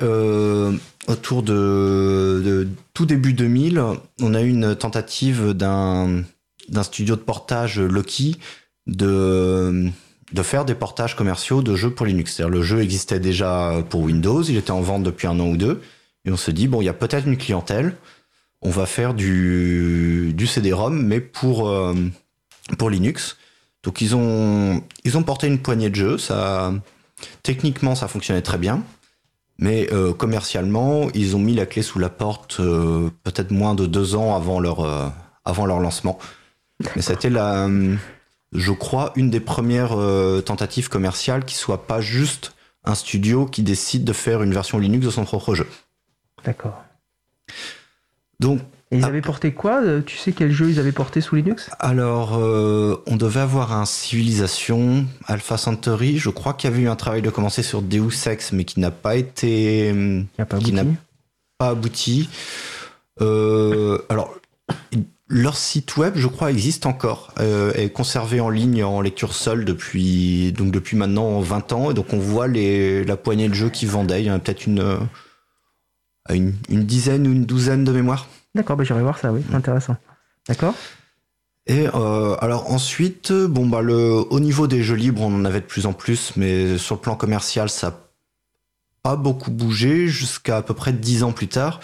autour 1.08 1.42
de, 1.42 2.40
de, 2.44 2.68
tout 2.94 3.04
début 3.04 3.32
2000, 3.32 3.82
on 4.22 4.34
a 4.34 4.42
eu 4.42 4.48
une 4.48 4.76
tentative 4.76 5.54
d'un 5.54 6.22
d'un 6.68 6.82
studio 6.82 7.16
de 7.16 7.20
portage 7.20 7.80
Loki 7.80 8.38
de, 8.88 9.90
de 10.32 10.42
faire 10.42 10.64
des 10.64 10.74
portages 10.74 11.14
commerciaux 11.14 11.62
de 11.62 11.76
jeux 11.76 11.90
pour 11.90 12.06
Linux. 12.06 12.34
C'est-à-dire 12.34 12.54
le 12.54 12.62
jeu 12.62 12.80
existait 12.80 13.20
déjà 13.20 13.84
pour 13.88 14.02
Windows, 14.02 14.42
il 14.42 14.56
était 14.56 14.70
en 14.70 14.80
vente 14.80 15.02
depuis 15.02 15.26
un 15.26 15.38
an 15.38 15.46
ou 15.48 15.56
deux, 15.56 15.80
et 16.24 16.30
on 16.30 16.36
se 16.36 16.50
dit, 16.50 16.68
bon, 16.68 16.82
il 16.82 16.86
y 16.86 16.90
a 16.90 16.94
peut-être 16.94 17.26
une 17.26 17.36
clientèle, 17.36 17.94
on 18.60 18.70
va 18.70 18.86
faire 18.86 19.14
du, 19.14 20.32
du 20.34 20.46
CD-ROM, 20.46 21.00
mais 21.00 21.20
pour, 21.20 21.68
euh, 21.68 21.94
pour 22.76 22.90
Linux. 22.90 23.36
Donc 23.84 24.00
ils 24.00 24.16
ont, 24.16 24.82
ils 25.04 25.16
ont 25.16 25.22
porté 25.22 25.46
une 25.46 25.60
poignée 25.60 25.90
de 25.90 25.94
jeux, 25.94 26.18
ça, 26.18 26.72
techniquement 27.42 27.94
ça 27.94 28.08
fonctionnait 28.08 28.42
très 28.42 28.58
bien, 28.58 28.82
mais 29.58 29.88
euh, 29.92 30.12
commercialement, 30.12 31.08
ils 31.14 31.36
ont 31.36 31.38
mis 31.38 31.54
la 31.54 31.66
clé 31.66 31.82
sous 31.82 31.98
la 31.98 32.10
porte 32.10 32.58
euh, 32.60 33.10
peut-être 33.22 33.50
moins 33.50 33.74
de 33.74 33.86
deux 33.86 34.16
ans 34.16 34.34
avant 34.34 34.60
leur, 34.60 35.12
avant 35.44 35.66
leur 35.66 35.78
lancement. 35.78 36.18
Mais 36.94 37.02
c'était 37.02 37.30
la, 37.30 37.66
euh, 37.66 37.96
je 38.52 38.72
crois, 38.72 39.12
une 39.16 39.30
des 39.30 39.40
premières 39.40 39.98
euh, 39.98 40.40
tentatives 40.40 40.88
commerciales 40.88 41.44
qui 41.44 41.56
soit 41.56 41.86
pas 41.86 42.00
juste 42.00 42.54
un 42.84 42.94
studio 42.94 43.46
qui 43.46 43.62
décide 43.62 44.04
de 44.04 44.12
faire 44.12 44.42
une 44.42 44.52
version 44.52 44.78
Linux 44.78 45.04
de 45.06 45.10
son 45.10 45.24
propre 45.24 45.54
jeu. 45.54 45.66
D'accord. 46.44 46.84
Donc. 48.38 48.60
ils 48.92 49.04
ah. 49.04 49.08
avaient 49.08 49.20
porté 49.20 49.52
quoi 49.52 49.82
euh, 49.82 50.00
Tu 50.00 50.16
sais 50.16 50.30
quel 50.30 50.52
jeu 50.52 50.70
ils 50.70 50.78
avaient 50.78 50.92
porté 50.92 51.20
sous 51.20 51.34
Linux? 51.34 51.68
Alors, 51.80 52.34
on 52.38 53.16
devait 53.16 53.40
avoir 53.40 53.72
un 53.72 53.84
Civilization, 53.84 55.04
Alpha 55.26 55.56
Centauri. 55.56 56.18
Je 56.18 56.30
crois 56.30 56.54
qu'il 56.54 56.70
y 56.70 56.72
avait 56.72 56.82
eu 56.82 56.88
un 56.88 56.96
travail 56.96 57.22
de 57.22 57.30
commencer 57.30 57.64
sur 57.64 57.82
Deus 57.82 58.26
Ex, 58.26 58.52
mais 58.52 58.64
qui 58.64 58.78
n'a 58.78 58.92
pas 58.92 59.16
été. 59.16 59.92
Qui 59.92 60.38
n'a 60.38 60.46
pas 60.46 60.56
abouti. 60.56 60.78
pas 61.58 61.68
abouti. 61.70 62.28
alors, 63.18 64.38
leur 65.28 65.56
site 65.56 65.96
web, 65.96 66.14
je 66.16 66.26
crois, 66.26 66.50
existe 66.50 66.86
encore, 66.86 67.32
euh, 67.38 67.72
est 67.74 67.90
conservé 67.90 68.40
en 68.40 68.48
ligne 68.48 68.82
en 68.82 69.00
lecture 69.00 69.34
seule 69.34 69.64
depuis 69.64 70.52
donc 70.52 70.70
depuis 70.70 70.96
maintenant 70.96 71.40
20 71.40 71.72
ans, 71.72 71.90
et 71.90 71.94
donc 71.94 72.12
on 72.12 72.18
voit 72.18 72.48
les, 72.48 73.04
la 73.04 73.16
poignée 73.16 73.48
de 73.48 73.54
jeux 73.54 73.68
qu'ils 73.68 73.90
vendaient. 73.90 74.22
Il 74.22 74.26
y 74.26 74.30
en 74.30 74.34
a 74.34 74.38
peut-être 74.38 74.66
une, 74.66 74.80
euh, 74.80 74.98
une, 76.30 76.54
une 76.70 76.84
dizaine 76.84 77.26
ou 77.26 77.32
une 77.32 77.44
douzaine 77.44 77.84
de 77.84 77.92
mémoires. 77.92 78.26
D'accord, 78.54 78.76
bah 78.76 78.84
j'irai 78.84 79.02
voir 79.02 79.18
ça, 79.18 79.32
oui, 79.32 79.42
intéressant. 79.52 79.96
D'accord. 80.48 80.74
Et 81.66 81.86
euh, 81.94 82.34
alors 82.40 82.72
ensuite, 82.72 83.30
bon 83.30 83.66
bah 83.66 83.82
le, 83.82 84.24
au 84.30 84.40
niveau 84.40 84.66
des 84.66 84.82
jeux 84.82 84.96
libres, 84.96 85.20
on 85.20 85.34
en 85.34 85.44
avait 85.44 85.60
de 85.60 85.66
plus 85.66 85.84
en 85.84 85.92
plus, 85.92 86.32
mais 86.36 86.78
sur 86.78 86.94
le 86.94 87.02
plan 87.02 87.14
commercial, 87.14 87.68
ça 87.68 87.90
n'a 87.90 87.96
pas 89.02 89.16
beaucoup 89.16 89.50
bougé 89.50 90.08
jusqu'à 90.08 90.56
à 90.56 90.62
peu 90.62 90.72
près 90.72 90.94
10 90.94 91.24
ans 91.24 91.32
plus 91.32 91.48
tard 91.48 91.80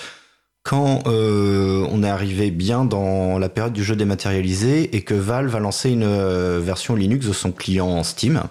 quand 0.64 1.03
euh, 1.07 1.87
on 1.90 2.03
est 2.03 2.09
arrivé 2.09 2.50
bien 2.50 2.87
dans 2.87 3.38
la 3.38 3.50
période 3.50 3.74
du 3.74 3.85
jeu 3.85 3.94
dématérialisé 3.94 4.96
et 4.96 5.03
que 5.03 5.14
Valve 5.14 5.55
a 5.55 5.61
lancé 5.61 5.90
une 5.90 6.05
euh, 6.05 6.59
version 6.59 6.96
Linux 6.96 7.27
de 7.27 7.33
son 7.35 7.53
client 7.53 8.03
Steam. 8.03 8.42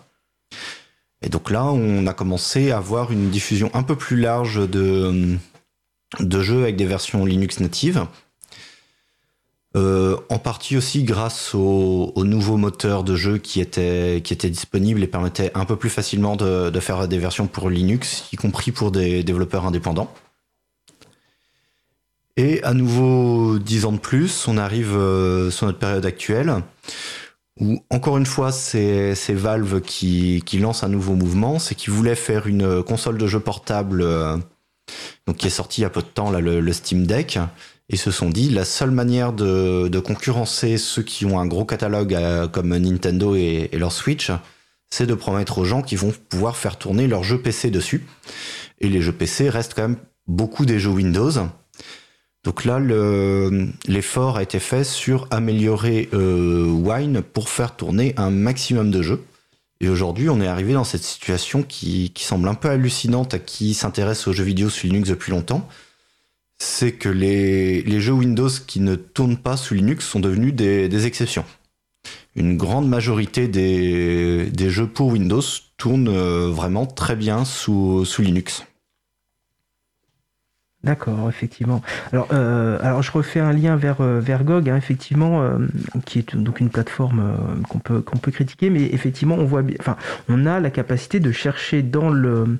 Et 1.24 1.30
donc 1.30 1.50
là, 1.50 1.66
on 1.66 2.06
a 2.06 2.14
commencé 2.14 2.72
à 2.72 2.78
avoir 2.78 3.12
une 3.12 3.32
diffusion 3.32 3.72
un 3.74 3.82
peu 3.82 3.96
plus 3.96 4.18
large 4.18 4.70
de, 4.70 5.38
de 6.20 6.42
jeux 6.42 6.62
avec 6.62 6.76
des 6.76 6.86
versions 6.86 7.26
Linux 7.26 7.60
natives. 7.60 8.06
Euh, 9.76 10.18
en 10.30 10.38
partie 10.38 10.78
aussi 10.78 11.04
grâce 11.04 11.56
aux 11.56 12.12
au 12.14 12.26
nouveaux 12.26 12.58
moteurs 12.58 13.04
de 13.04 13.16
jeu 13.16 13.40
qui 13.40 13.60
étaient, 13.60 14.22
qui 14.24 14.36
disponibles 14.36 15.02
et 15.02 15.08
permettaient 15.08 15.50
un 15.56 15.66
peu 15.66 15.78
plus 15.78 15.90
facilement 15.90 16.36
de 16.36 16.80
faire 16.80 17.08
des 17.08 17.18
versions 17.18 17.48
pour 17.48 17.72
Linux, 17.72 18.26
y 18.32 18.36
compris 18.36 18.72
pour 18.72 18.92
des 18.92 19.24
développeurs 19.24 19.66
indépendants. 19.66 20.14
Et 22.36 22.64
à 22.64 22.74
nouveau, 22.74 23.60
dix 23.60 23.86
ans 23.86 23.92
de 23.92 24.00
plus, 24.00 24.48
on 24.48 24.58
arrive 24.58 24.96
euh, 24.96 25.52
sur 25.52 25.68
notre 25.68 25.78
période 25.78 26.06
actuelle, 26.06 26.56
où 27.60 27.84
encore 27.92 28.18
une 28.18 28.26
fois, 28.26 28.52
c'est 28.52 29.14
Valve 29.30 29.82
qui, 29.82 30.42
qui 30.44 30.58
lance 30.58 30.84
un 30.84 30.90
nouveau 30.90 31.14
mouvement, 31.14 31.60
c'est 31.60 31.76
qu'ils 31.76 31.94
voulaient 31.94 32.16
faire 32.16 32.48
une 32.48 32.82
console 32.82 33.20
de 33.20 33.28
jeu 33.28 33.40
portable, 33.40 34.02
euh, 34.02 34.38
donc 35.28 35.38
qui 35.38 35.48
est 35.48 35.52
sortie 35.52 35.82
il 35.82 35.84
y 35.84 35.86
a 35.86 35.92
peu 35.92 36.02
de 36.02 36.08
temps, 36.08 36.32
là, 36.32 36.40
le, 36.40 36.74
Steam 36.74 37.06
Deck, 37.06 37.38
et 37.90 37.98
se 37.98 38.10
sont 38.10 38.30
dit, 38.30 38.50
la 38.50 38.66
seule 38.66 38.92
manière 38.92 39.32
de, 39.32 39.88
de 39.88 40.00
concurrencer 40.00 40.80
ceux 40.80 41.04
qui 41.04 41.28
ont 41.28 41.40
un 41.40 41.46
gros 41.46 41.66
catalogue 41.66 42.16
euh, 42.16 42.48
comme 42.48 42.76
Nintendo 42.76 43.36
et, 43.36 43.70
et 43.72 43.78
leur 43.78 43.92
Switch, 43.92 44.32
c'est 44.90 45.06
de 45.06 45.14
promettre 45.14 45.60
aux 45.60 45.66
gens 45.66 45.84
qui 45.84 45.96
vont 45.96 46.14
pouvoir 46.30 46.58
faire 46.58 46.78
tourner 46.78 47.06
leurs 47.08 47.24
jeux 47.24 47.42
PC 47.42 47.70
dessus. 47.70 48.08
Et 48.80 48.90
les 48.90 49.04
jeux 49.04 49.12
PC 49.12 49.50
restent 49.50 49.76
quand 49.76 49.84
même 49.84 49.98
beaucoup 50.28 50.66
des 50.66 50.80
jeux 50.80 50.90
Windows. 50.92 51.32
Donc 52.44 52.66
là, 52.66 52.80
l'effort 53.88 54.38
a 54.38 54.44
été 54.44 54.60
fait 54.60 54.84
sur 54.84 55.28
améliorer 55.32 56.10
euh, 56.14 56.66
Wine 56.66 57.22
pour 57.22 57.50
faire 57.50 57.76
tourner 57.76 58.14
un 58.18 58.32
maximum 58.32 58.92
de 58.92 59.02
jeux. 59.02 59.24
Et 59.80 59.88
aujourd'hui, 59.90 60.30
on 60.30 60.42
est 60.42 60.48
arrivé 60.48 60.74
dans 60.74 60.84
cette 60.84 61.04
situation 61.04 61.64
qui, 61.64 62.12
semble 62.18 62.48
un 62.48 62.54
peu 62.54 62.70
hallucinante 62.70 63.34
à 63.34 63.40
qui 63.40 63.74
s'intéresse 63.74 64.28
aux 64.28 64.34
jeux 64.34 64.44
vidéo 64.44 64.70
sous 64.70 64.88
Linux 64.88 65.10
depuis 65.10 65.32
longtemps. 65.32 65.68
C'est 66.58 66.94
que 66.94 67.10
les, 67.10 68.00
jeux 68.00 68.14
Windows 68.14 68.50
qui 68.68 68.82
ne 68.82 68.96
tournent 68.96 69.38
pas 69.38 69.58
sous 69.58 69.74
Linux 69.74 70.06
sont 70.06 70.20
devenus 70.20 70.54
des, 70.54 71.06
exceptions. 71.06 71.46
Une 72.36 72.58
grande 72.58 72.90
majorité 72.90 73.48
des, 73.48 74.70
jeux 74.70 74.88
pour 74.88 75.08
Windows 75.08 75.42
tournent 75.78 76.10
euh, 76.10 76.50
vraiment 76.50 76.86
très 76.86 77.16
bien 77.16 77.46
sous 77.46 78.06
Linux. 78.20 78.64
D'accord, 80.84 81.30
effectivement. 81.30 81.82
Alors, 82.12 82.28
euh, 82.34 82.78
alors 82.82 83.02
je 83.04 83.12
refais 83.12 83.40
un 83.40 83.54
lien 83.54 83.78
vers, 83.78 84.02
euh, 84.02 84.20
vers 84.20 84.44
GOG, 84.44 84.70
hein, 84.70 84.76
effectivement, 84.76 85.42
euh, 85.42 85.58
qui 86.06 86.20
est 86.20 86.36
donc 86.36 86.60
une 86.60 86.70
plateforme 86.70 87.22
euh, 87.22 87.62
qu'on 87.70 87.80
peut, 87.80 88.02
qu'on 88.02 88.18
peut 88.18 88.32
critiquer, 88.32 88.70
mais 88.70 88.84
effectivement, 88.92 89.36
on 89.36 89.46
voit 89.46 89.62
bien, 89.62 89.78
enfin, 89.80 89.96
on 90.28 90.46
a 90.46 90.60
la 90.60 90.70
capacité 90.72 91.22
de 91.22 91.32
chercher 91.32 91.84
dans 91.84 92.10
le 92.10 92.58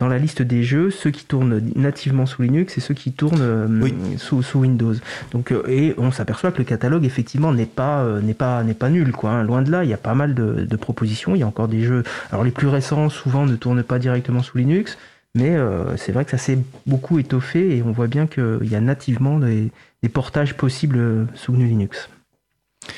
dans 0.00 0.08
la 0.08 0.18
liste 0.18 0.42
des 0.42 0.64
jeux 0.64 0.90
ceux 0.90 1.10
qui 1.12 1.24
tournent 1.24 1.62
nativement 1.76 2.26
sous 2.26 2.42
Linux 2.42 2.76
et 2.76 2.80
ceux 2.80 2.92
qui 2.92 3.12
tournent 3.12 3.38
euh, 3.40 3.68
Oui. 3.82 3.94
sous, 4.18 4.42
sous 4.42 4.58
Windows. 4.58 4.94
Donc, 5.30 5.52
euh, 5.52 5.62
et 5.68 5.94
on 5.96 6.10
s'aperçoit 6.10 6.50
que 6.50 6.58
le 6.58 6.64
catalogue 6.64 7.04
effectivement 7.04 7.52
n'est 7.52 7.66
pas 7.66 8.00
euh, 8.00 8.20
n'est 8.20 8.34
pas 8.34 8.64
n'est 8.64 8.74
pas 8.74 8.90
nul 8.90 9.12
quoi. 9.12 9.30
hein. 9.30 9.44
Loin 9.44 9.62
de 9.62 9.70
là, 9.70 9.84
il 9.84 9.90
y 9.90 9.94
a 9.94 9.98
pas 9.98 10.14
mal 10.14 10.34
de, 10.34 10.64
de 10.68 10.76
propositions. 10.76 11.36
Il 11.36 11.38
y 11.38 11.42
a 11.44 11.46
encore 11.46 11.68
des 11.68 11.82
jeux. 11.84 12.02
Alors 12.32 12.42
les 12.44 12.50
plus 12.50 12.66
récents 12.66 13.08
souvent 13.10 13.46
ne 13.46 13.54
tournent 13.54 13.84
pas 13.84 14.00
directement 14.00 14.42
sous 14.42 14.58
Linux. 14.58 14.98
Mais 15.34 15.56
euh, 15.56 15.96
c'est 15.96 16.12
vrai 16.12 16.24
que 16.24 16.30
ça 16.30 16.38
s'est 16.38 16.58
beaucoup 16.86 17.18
étoffé 17.18 17.76
et 17.76 17.82
on 17.82 17.92
voit 17.92 18.06
bien 18.06 18.26
qu'il 18.26 18.58
y 18.70 18.74
a 18.74 18.80
nativement 18.80 19.38
des, 19.38 19.70
des 20.02 20.08
portages 20.08 20.54
possibles 20.56 20.98
euh, 20.98 21.24
sous 21.34 21.52
GNU 21.52 21.66
Linux. 21.66 22.10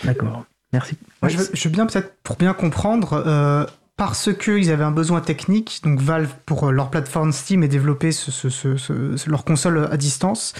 D'accord. 0.02 0.44
Merci. 0.72 0.96
Moi, 1.22 1.28
je, 1.28 1.38
veux, 1.38 1.48
je 1.52 1.64
veux 1.68 1.72
bien 1.72 1.86
peut-être 1.86 2.14
pour 2.24 2.36
bien 2.36 2.52
comprendre, 2.52 3.22
euh, 3.24 3.64
parce 3.96 4.32
qu'ils 4.34 4.72
avaient 4.72 4.82
un 4.82 4.90
besoin 4.90 5.20
technique, 5.20 5.80
donc 5.84 6.00
Valve 6.00 6.30
pour 6.46 6.64
euh, 6.68 6.72
leur 6.72 6.90
plateforme 6.90 7.30
Steam 7.32 7.62
et 7.62 7.68
développer 7.68 8.10
ce, 8.10 8.32
ce- 8.32 8.48
ce- 8.48 8.76
ce- 8.76 9.16
ce- 9.16 9.30
leur 9.30 9.44
console 9.44 9.88
à 9.92 9.96
distance, 9.96 10.54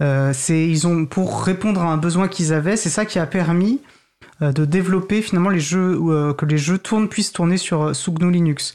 euh, 0.00 0.32
c'est 0.32 0.66
ils 0.66 0.86
ont 0.86 1.04
pour 1.04 1.42
répondre 1.44 1.82
à 1.82 1.92
un 1.92 1.98
besoin 1.98 2.28
qu'ils 2.28 2.54
avaient, 2.54 2.78
c'est 2.78 2.88
ça 2.88 3.04
qui 3.04 3.18
a 3.18 3.26
permis 3.26 3.82
euh, 4.40 4.52
de 4.52 4.64
développer 4.64 5.20
finalement 5.20 5.50
les 5.50 5.60
jeux 5.60 5.98
euh, 6.08 6.32
que 6.32 6.46
les 6.46 6.56
jeux 6.56 6.78
tournent 6.78 7.10
puissent 7.10 7.32
tourner 7.32 7.58
sur 7.58 7.94
sous 7.94 8.12
GNU 8.12 8.30
Linux. 8.32 8.74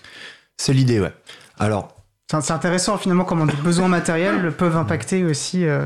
C'est 0.57 0.73
l'idée, 0.73 0.99
ouais. 0.99 1.13
Alors, 1.57 1.95
C'est 2.31 2.51
intéressant 2.51 2.97
finalement 2.97 3.25
comment 3.25 3.45
des 3.45 3.53
besoins 3.53 3.87
matériels 3.87 4.51
peuvent 4.51 4.75
impacter 4.77 5.23
aussi. 5.23 5.65
euh, 5.65 5.85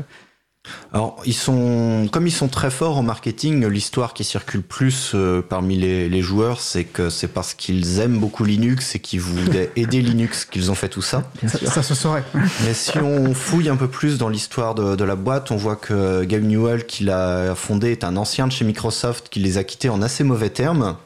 Alors, 0.94 1.20
ils 1.26 1.34
sont, 1.34 2.08
comme 2.10 2.26
ils 2.26 2.32
sont 2.32 2.48
très 2.48 2.70
forts 2.70 2.96
en 2.96 3.02
marketing, 3.02 3.66
l'histoire 3.66 4.14
qui 4.14 4.24
circule 4.24 4.62
plus 4.62 5.12
euh, 5.14 5.42
parmi 5.46 5.76
les, 5.76 6.08
les 6.08 6.22
joueurs, 6.22 6.60
c'est 6.60 6.84
que 6.84 7.10
c'est 7.10 7.28
parce 7.28 7.52
qu'ils 7.52 7.98
aiment 8.00 8.18
beaucoup 8.18 8.44
Linux 8.44 8.94
et 8.94 8.98
qu'ils 8.98 9.20
voulaient 9.20 9.70
aider 9.76 10.00
Linux 10.00 10.46
qu'ils 10.46 10.70
ont 10.70 10.74
fait 10.74 10.88
tout 10.88 11.02
ça. 11.02 11.24
Ça, 11.46 11.82
se 11.82 11.94
saurait. 11.94 12.24
Mais 12.64 12.72
si 12.72 12.98
on 12.98 13.34
fouille 13.34 13.68
un 13.68 13.76
peu 13.76 13.88
plus 13.88 14.16
dans 14.16 14.30
l'histoire 14.30 14.74
de, 14.74 14.96
de 14.96 15.04
la 15.04 15.16
boîte, 15.16 15.50
on 15.50 15.56
voit 15.56 15.76
que 15.76 16.24
Gabe 16.24 16.44
Newell, 16.44 16.86
qui 16.86 17.04
l'a 17.04 17.54
fondé, 17.56 17.90
est 17.90 18.04
un 18.04 18.16
ancien 18.16 18.46
de 18.46 18.52
chez 18.52 18.64
Microsoft 18.64 19.28
qui 19.28 19.40
les 19.40 19.58
a 19.58 19.64
quittés 19.64 19.90
en 19.90 20.00
assez 20.00 20.24
mauvais 20.24 20.50
termes. 20.50 20.96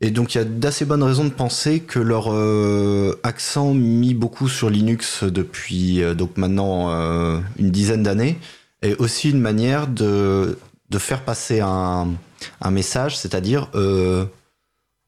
Et 0.00 0.10
donc 0.10 0.34
il 0.34 0.38
y 0.38 0.40
a 0.40 0.44
d'assez 0.44 0.84
bonnes 0.84 1.02
raisons 1.02 1.24
de 1.24 1.30
penser 1.30 1.80
que 1.80 1.98
leur 1.98 2.32
euh, 2.32 3.18
accent 3.24 3.74
mis 3.74 4.14
beaucoup 4.14 4.48
sur 4.48 4.70
Linux 4.70 5.24
depuis 5.24 6.02
euh, 6.02 6.14
donc 6.14 6.36
maintenant 6.36 6.90
euh, 6.90 7.40
une 7.58 7.72
dizaine 7.72 8.04
d'années 8.04 8.38
est 8.82 8.94
aussi 9.00 9.30
une 9.30 9.40
manière 9.40 9.88
de, 9.88 10.56
de 10.90 10.98
faire 10.98 11.24
passer 11.24 11.58
un, 11.60 12.08
un 12.60 12.70
message, 12.70 13.18
c'est-à-dire 13.18 13.72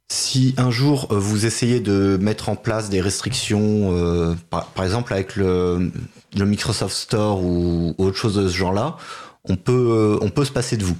si 0.08 0.56
un 0.56 0.72
jour 0.72 1.06
vous 1.10 1.46
essayez 1.46 1.78
de 1.78 2.18
mettre 2.20 2.48
en 2.48 2.56
place 2.56 2.90
des 2.90 3.00
restrictions, 3.00 4.36
par, 4.50 4.66
exemple 4.82 5.12
avec 5.12 5.36
le, 5.36 5.92
le 6.36 6.44
Microsoft 6.44 6.96
Store 6.96 7.40
ou 7.44 7.94
autre 7.98 8.16
chose 8.16 8.34
de 8.34 8.48
ce 8.48 8.56
genre-là, 8.56 8.96
on 9.44 9.54
peut, 9.54 10.18
on 10.20 10.30
peut 10.30 10.44
se 10.44 10.50
passer 10.50 10.76
de 10.76 10.82
vous. 10.82 10.96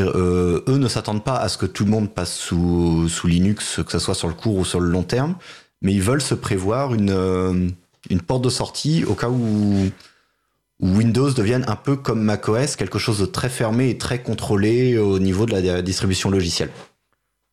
Euh, 0.00 0.62
eux 0.68 0.78
ne 0.78 0.88
s'attendent 0.88 1.24
pas 1.24 1.36
à 1.36 1.48
ce 1.48 1.58
que 1.58 1.66
tout 1.66 1.84
le 1.84 1.90
monde 1.90 2.12
passe 2.12 2.34
sous, 2.34 3.08
sous 3.08 3.26
Linux, 3.26 3.80
que 3.84 3.92
ce 3.92 3.98
soit 3.98 4.14
sur 4.14 4.28
le 4.28 4.34
court 4.34 4.56
ou 4.56 4.64
sur 4.64 4.80
le 4.80 4.88
long 4.88 5.02
terme, 5.02 5.36
mais 5.82 5.92
ils 5.92 6.02
veulent 6.02 6.22
se 6.22 6.34
prévoir 6.34 6.94
une, 6.94 7.10
euh, 7.10 7.68
porte 8.26 8.42
de 8.42 8.50
sortie 8.50 9.04
au 9.04 9.14
cas 9.14 9.28
où 9.28 9.90
Windows 10.80 11.30
devienne 11.30 11.64
un 11.68 11.76
peu 11.76 11.96
comme 11.96 12.22
macOS, 12.22 12.76
quelque 12.76 12.98
chose 12.98 13.18
de 13.18 13.26
très 13.26 13.48
fermé 13.48 13.90
et 13.90 13.98
très 13.98 14.22
contrôlé 14.22 14.96
au 14.98 15.18
niveau 15.18 15.46
de 15.46 15.52
la 15.52 15.82
distribution 15.82 16.30
logicielle. 16.30 16.70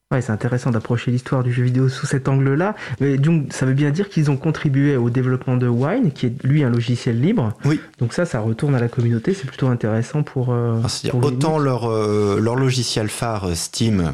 Ouais, 0.09 0.21
c'est 0.21 0.31
intéressant 0.31 0.71
d'approcher 0.71 1.11
l'histoire 1.11 1.43
du 1.43 1.51
jeu 1.51 1.63
vidéo 1.63 1.89
sous 1.89 2.05
cet 2.05 2.29
angle-là. 2.29 2.75
Mais 3.01 3.17
donc, 3.17 3.51
ça 3.51 3.65
veut 3.65 3.73
bien 3.73 3.91
dire 3.91 4.07
qu'ils 4.07 4.31
ont 4.31 4.37
contribué 4.37 4.95
au 4.95 5.09
développement 5.09 5.57
de 5.57 5.67
Wine, 5.67 6.13
qui 6.13 6.27
est 6.27 6.43
lui 6.45 6.63
un 6.63 6.69
logiciel 6.69 7.19
libre. 7.19 7.51
Oui. 7.65 7.81
Donc 7.99 8.13
ça, 8.13 8.23
ça 8.25 8.39
retourne 8.39 8.73
à 8.73 8.79
la 8.79 8.87
communauté. 8.87 9.33
C'est 9.33 9.47
plutôt 9.47 9.67
intéressant 9.67 10.23
pour. 10.23 10.53
euh, 10.53 10.79
Ah, 10.81 10.87
c'est-à-dire, 10.87 11.19
pour 11.19 11.27
autant 11.27 11.59
leur, 11.59 11.91
euh, 11.91 12.39
leur 12.39 12.55
logiciel 12.55 13.09
phare 13.09 13.49
euh, 13.49 13.53
Steam 13.55 14.13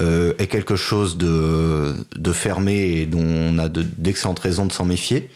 euh, 0.00 0.32
est 0.38 0.46
quelque 0.46 0.74
chose 0.76 1.18
de, 1.18 1.92
de 2.16 2.32
fermé 2.32 3.00
et 3.02 3.04
dont 3.04 3.20
on 3.22 3.58
a 3.58 3.68
de- 3.68 3.84
d'excellentes 3.98 4.38
raisons 4.38 4.64
de 4.64 4.72
s'en 4.72 4.86
méfier. 4.86 5.28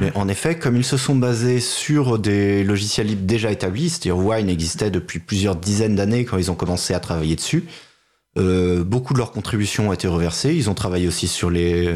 Mais 0.00 0.10
en 0.16 0.26
effet, 0.28 0.56
comme 0.56 0.76
ils 0.76 0.84
se 0.84 0.96
sont 0.96 1.14
basés 1.16 1.58
sur 1.60 2.18
des 2.18 2.62
logiciels 2.64 3.06
libres 3.08 3.26
déjà 3.26 3.50
établis, 3.52 3.90
c'est-à-dire 3.90 4.18
Wine 4.18 4.48
existait 4.48 4.90
depuis 4.90 5.18
plusieurs 5.20 5.54
dizaines 5.56 5.94
d'années 5.96 6.24
quand 6.24 6.36
ils 6.38 6.50
ont 6.50 6.54
commencé 6.56 6.94
à 6.94 7.00
travailler 7.00 7.34
dessus, 7.36 7.64
euh, 8.38 8.84
beaucoup 8.84 9.12
de 9.12 9.18
leurs 9.18 9.32
contributions 9.32 9.88
ont 9.88 9.92
été 9.92 10.08
reversées. 10.08 10.54
Ils 10.54 10.70
ont 10.70 10.74
travaillé 10.74 11.08
aussi 11.08 11.28
sur 11.28 11.50
les, 11.50 11.94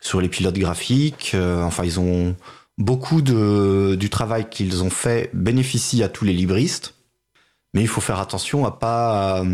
sur 0.00 0.20
les 0.20 0.28
pilotes 0.28 0.58
graphiques. 0.58 1.32
euh, 1.34 1.62
enfin, 1.62 1.84
ils 1.84 2.00
ont 2.00 2.34
beaucoup 2.78 3.22
de, 3.22 3.94
du 3.98 4.10
travail 4.10 4.48
qu'ils 4.50 4.82
ont 4.82 4.90
fait 4.90 5.30
bénéficie 5.34 6.02
à 6.02 6.08
tous 6.08 6.24
les 6.24 6.32
libristes. 6.32 6.94
Mais 7.74 7.82
il 7.82 7.88
faut 7.88 8.00
faire 8.00 8.18
attention 8.18 8.66
à 8.66 8.72
pas 8.72 9.44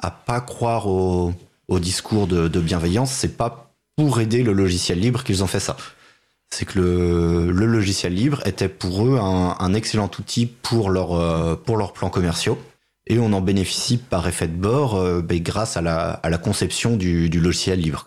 à 0.00 0.10
pas 0.10 0.40
croire 0.40 0.88
au, 0.88 1.32
au 1.68 1.78
discours 1.78 2.26
de, 2.26 2.48
de 2.48 2.60
bienveillance. 2.60 3.12
C'est 3.12 3.36
pas 3.36 3.72
pour 3.96 4.20
aider 4.20 4.42
le 4.42 4.52
logiciel 4.52 4.98
libre 4.98 5.22
qu'ils 5.22 5.44
ont 5.44 5.46
fait 5.46 5.60
ça. 5.60 5.76
C'est 6.50 6.64
que 6.66 6.80
le, 6.80 7.52
le 7.52 7.66
logiciel 7.66 8.14
libre 8.14 8.46
était 8.46 8.68
pour 8.68 9.06
eux 9.06 9.18
un, 9.18 9.56
un 9.58 9.74
excellent 9.74 10.10
outil 10.18 10.46
pour 10.46 10.90
euh, 10.90 11.54
pour 11.54 11.76
leurs 11.76 11.92
plans 11.92 12.10
commerciaux. 12.10 12.58
Et 13.08 13.18
on 13.18 13.32
en 13.32 13.40
bénéficie 13.40 13.98
par 13.98 14.26
effet 14.28 14.46
de 14.48 14.56
bord 14.56 14.96
euh, 14.96 15.22
ben, 15.22 15.40
grâce 15.42 15.76
à 15.76 15.82
la, 15.82 16.10
à 16.12 16.30
la 16.30 16.38
conception 16.38 16.96
du, 16.96 17.28
du 17.28 17.40
logiciel 17.40 17.80
libre. 17.80 18.04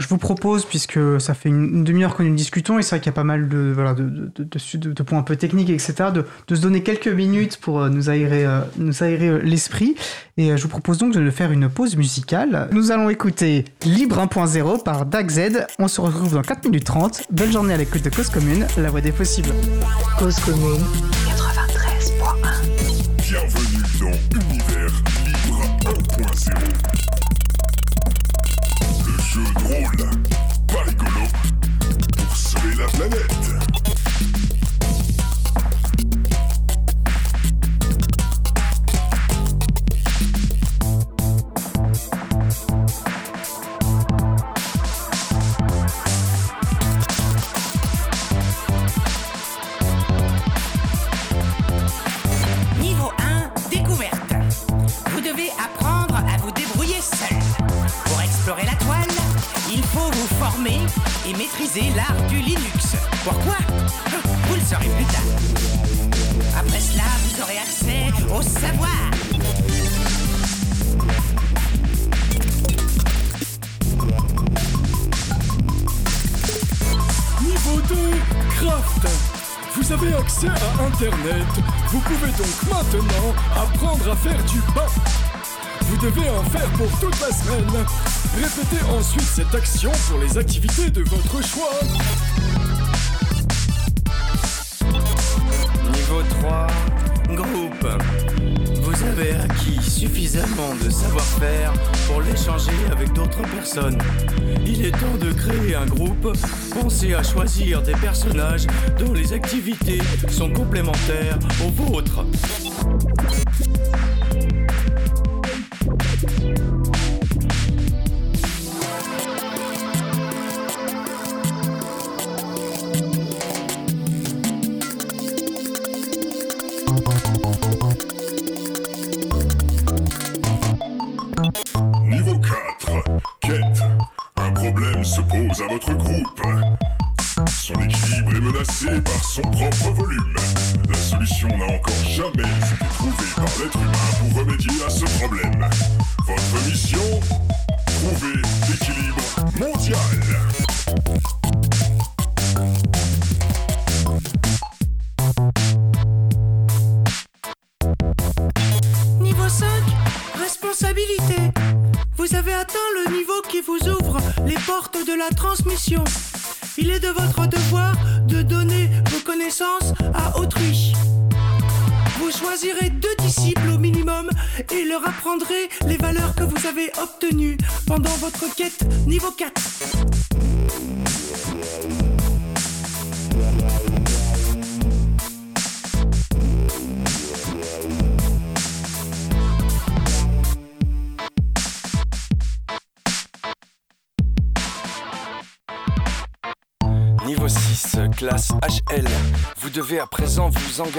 Je 0.00 0.08
vous 0.08 0.18
propose, 0.18 0.64
puisque 0.64 0.98
ça 1.20 1.34
fait 1.34 1.48
une, 1.50 1.66
une 1.66 1.84
demi-heure 1.84 2.16
que 2.16 2.24
nous 2.24 2.34
discutons, 2.34 2.80
et 2.80 2.82
c'est 2.82 2.96
vrai 2.96 2.98
qu'il 2.98 3.06
y 3.06 3.10
a 3.10 3.12
pas 3.12 3.22
mal 3.22 3.48
de, 3.48 3.70
voilà, 3.72 3.94
de, 3.94 4.02
de, 4.02 4.28
de- 4.42 4.76
de- 4.78 4.92
de 4.92 5.02
points 5.04 5.20
un 5.20 5.22
peu 5.22 5.36
techniques, 5.36 5.70
etc., 5.70 5.94
de, 6.12 6.24
de 6.48 6.54
se 6.56 6.60
donner 6.60 6.82
quelques 6.82 7.06
minutes 7.06 7.58
pour 7.58 7.80
euh, 7.80 7.88
nous 7.90 8.10
aérer, 8.10 8.44
euh, 8.44 8.62
nous 8.76 9.04
aérer 9.04 9.28
euh, 9.28 9.38
l'esprit. 9.38 9.94
Et 10.36 10.56
je 10.56 10.62
vous 10.64 10.68
propose 10.68 10.98
donc 10.98 11.14
de 11.14 11.30
faire 11.30 11.52
une 11.52 11.68
pause 11.68 11.94
musicale. 11.94 12.68
Nous 12.72 12.90
allons 12.90 13.08
écouter 13.08 13.66
Libre 13.84 14.18
1.0 14.18 14.82
par 14.82 15.06
DAGZ. 15.06 15.64
On 15.78 15.86
se 15.86 16.00
retrouve 16.00 16.34
dans 16.34 16.42
4 16.42 16.64
minutes 16.64 16.82
30. 16.86 17.22
Belle 17.30 17.52
journée 17.52 17.74
à 17.74 17.76
l'écoute 17.76 18.02
de 18.02 18.10
Cause 18.10 18.30
Commune, 18.30 18.66
la 18.76 18.90
voix 18.90 19.00
des 19.00 19.12
possibles. 19.12 19.50
Cause 20.18 20.40
commune 20.40 20.82
l'art 61.80 62.26
du 62.28 62.36
Linux. 62.36 62.96
Pourquoi 63.24 63.56
Vous 64.46 64.54
le 64.54 64.60
saurez 64.60 64.88
plus 64.88 65.04
tard. 65.06 65.22
Après 66.56 66.78
cela, 66.78 67.02
vous 67.24 67.42
aurez 67.42 67.58
accès 67.58 68.32
au 68.32 68.42
savoir. 68.42 68.90
Niveau 77.42 77.80
2, 77.88 77.94
Craft. 78.56 79.08
Vous 79.74 79.92
avez 79.92 80.14
accès 80.14 80.48
à 80.48 80.84
Internet. 80.84 81.46
Vous 81.88 82.00
pouvez 82.00 82.30
donc 82.32 82.70
maintenant 82.70 83.34
apprendre 83.56 84.12
à 84.12 84.16
faire 84.16 84.44
du 84.44 84.60
pain. 84.74 85.23
Vous 85.86 85.96
devez 85.98 86.28
en 86.30 86.42
faire 86.44 86.68
pour 86.72 86.90
toute 86.98 87.20
la 87.20 87.30
semaine. 87.30 87.84
Répétez 88.36 88.84
ensuite 88.96 89.22
cette 89.22 89.54
action 89.54 89.90
pour 90.08 90.18
les 90.18 90.38
activités 90.38 90.90
de 90.90 91.02
votre 91.02 91.42
choix. 91.46 91.78
Niveau 95.92 96.22
3, 96.40 96.66
groupe. 97.34 97.86
Vous 98.82 99.02
avez 99.04 99.32
acquis 99.32 99.82
suffisamment 99.82 100.74
de 100.82 100.90
savoir-faire 100.90 101.72
pour 102.06 102.22
l'échanger 102.22 102.72
avec 102.90 103.12
d'autres 103.12 103.42
personnes. 103.54 103.98
Il 104.66 104.84
est 104.84 104.90
temps 104.90 105.18
de 105.20 105.32
créer 105.32 105.74
un 105.74 105.86
groupe. 105.86 106.36
Pensez 106.70 107.14
à 107.14 107.22
choisir 107.22 107.82
des 107.82 107.94
personnages 107.94 108.66
dont 108.98 109.12
les 109.12 109.32
activités 109.32 110.00
sont 110.28 110.50
complémentaires 110.50 111.38
aux 111.64 111.70
vôtres. 111.70 112.24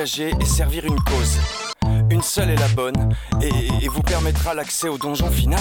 Et 0.06 0.46
servir 0.46 0.86
une 0.86 1.00
cause. 1.00 1.40
Une 2.12 2.22
seule 2.22 2.52
est 2.52 2.56
la 2.58 2.68
bonne 2.68 3.16
et, 3.42 3.50
et 3.84 3.88
vous 3.88 4.04
permettra 4.04 4.54
l'accès 4.54 4.88
au 4.88 5.00
donjon 5.00 5.32
final. 5.32 5.60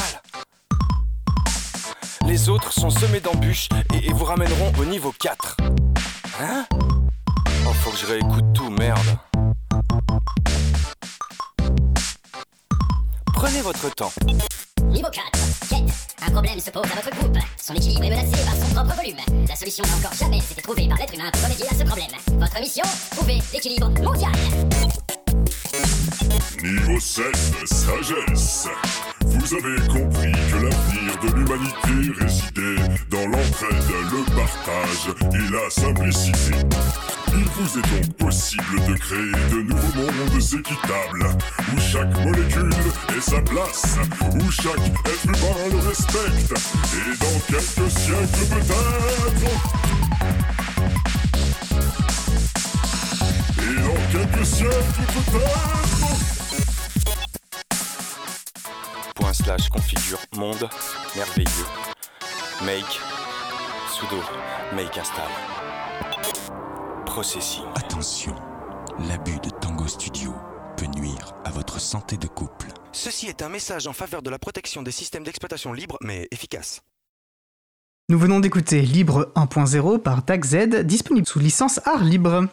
Les 2.26 2.50
autres 2.50 2.70
sont 2.70 2.90
semés 2.90 3.20
d'embûches 3.20 3.70
et, 3.94 4.08
et 4.08 4.12
vous 4.12 4.26
ramèneront 4.26 4.70
au 4.78 4.84
niveau 4.84 5.14
4. 5.18 5.56
Hein? 6.42 6.66
Oh, 7.66 7.72
faut 7.72 7.90
que 7.90 7.96
je 7.96 8.04
réécoute 8.04 8.44
tout, 8.52 8.68
merde. 8.68 9.16
Prenez 13.32 13.62
votre 13.62 13.94
temps. 13.94 14.12
Niveau 14.90 15.08
4. 15.10 15.43
Problème 16.34 16.58
se 16.58 16.70
pose 16.70 16.82
à 16.82 17.00
votre 17.00 17.16
groupe. 17.16 17.38
Son 17.62 17.74
équilibre 17.74 18.02
est 18.02 18.10
menacé 18.10 18.44
par 18.44 18.56
son 18.56 18.74
propre 18.74 18.96
volume. 18.96 19.18
La 19.48 19.54
solution 19.54 19.84
n'a 19.84 19.96
encore 19.98 20.18
jamais 20.18 20.38
été 20.38 20.60
trouvée 20.60 20.88
par 20.88 20.98
l'être 20.98 21.14
humain 21.14 21.30
pour 21.32 21.42
remédier 21.44 21.66
à 21.70 21.74
ce 21.74 21.84
problème. 21.84 22.10
Votre 22.40 22.60
mission 22.60 22.84
Trouver 23.12 23.38
l'équilibre 23.52 23.88
mondial. 24.02 24.32
Niveau 26.60 26.98
7, 26.98 27.24
sagesse. 27.66 28.66
Vous 29.26 29.54
avez 29.54 29.86
compris 29.86 30.32
que 30.32 30.93
de 31.22 31.28
l'humanité 31.34 32.12
résidait 32.20 32.82
dans 33.10 33.26
l'entraide, 33.26 33.84
le 34.10 34.24
partage 34.34 35.14
et 35.32 35.52
la 35.52 35.70
simplicité. 35.70 36.54
Il 37.36 37.44
vous 37.44 37.78
est 37.78 37.82
donc 37.82 38.16
possible 38.16 38.80
de 38.86 38.94
créer 38.94 39.32
de 39.50 39.62
nouveaux 39.62 40.12
mondes 40.12 40.36
équitables, 40.36 41.26
où 41.72 41.80
chaque 41.80 42.16
molécule 42.24 42.70
ait 43.16 43.20
sa 43.20 43.40
place, 43.42 43.96
où 44.34 44.50
chaque 44.50 44.86
être 45.06 45.24
humain 45.24 45.68
le 45.70 45.88
respecte, 45.88 46.52
et 46.94 47.16
dans 47.18 47.40
quelques 47.48 47.90
siècles 47.90 48.46
peut-être. 48.50 49.50
Et 53.58 53.76
dans 53.82 54.00
quelques 54.12 54.46
siècles 54.46 55.04
peut-être. 55.14 55.83
Slash 59.34 59.68
configure 59.68 60.18
monde 60.36 60.68
merveilleux. 61.16 61.66
Make 62.64 63.00
sudo 63.90 64.16
make 64.74 64.96
install. 64.96 65.28
Processing. 67.04 67.64
Attention, 67.74 68.34
l'abus 69.08 69.38
de 69.40 69.50
Tango 69.50 69.86
Studio 69.86 70.32
peut 70.76 70.86
nuire 70.96 71.34
à 71.44 71.50
votre 71.50 71.80
santé 71.80 72.16
de 72.16 72.26
couple. 72.26 72.68
Ceci 72.92 73.26
est 73.26 73.42
un 73.42 73.48
message 73.48 73.86
en 73.86 73.92
faveur 73.92 74.22
de 74.22 74.30
la 74.30 74.38
protection 74.38 74.82
des 74.82 74.92
systèmes 74.92 75.24
d'exploitation 75.24 75.72
libres 75.72 75.98
mais 76.00 76.28
efficaces. 76.30 76.80
Nous 78.10 78.18
venons 78.18 78.38
d'écouter 78.38 78.82
Libre 78.82 79.32
1.0 79.34 79.98
par 79.98 80.22
DAC-Z, 80.22 80.84
disponible 80.84 81.26
sous 81.26 81.38
licence 81.38 81.80
art 81.86 82.04
libre. 82.04 82.46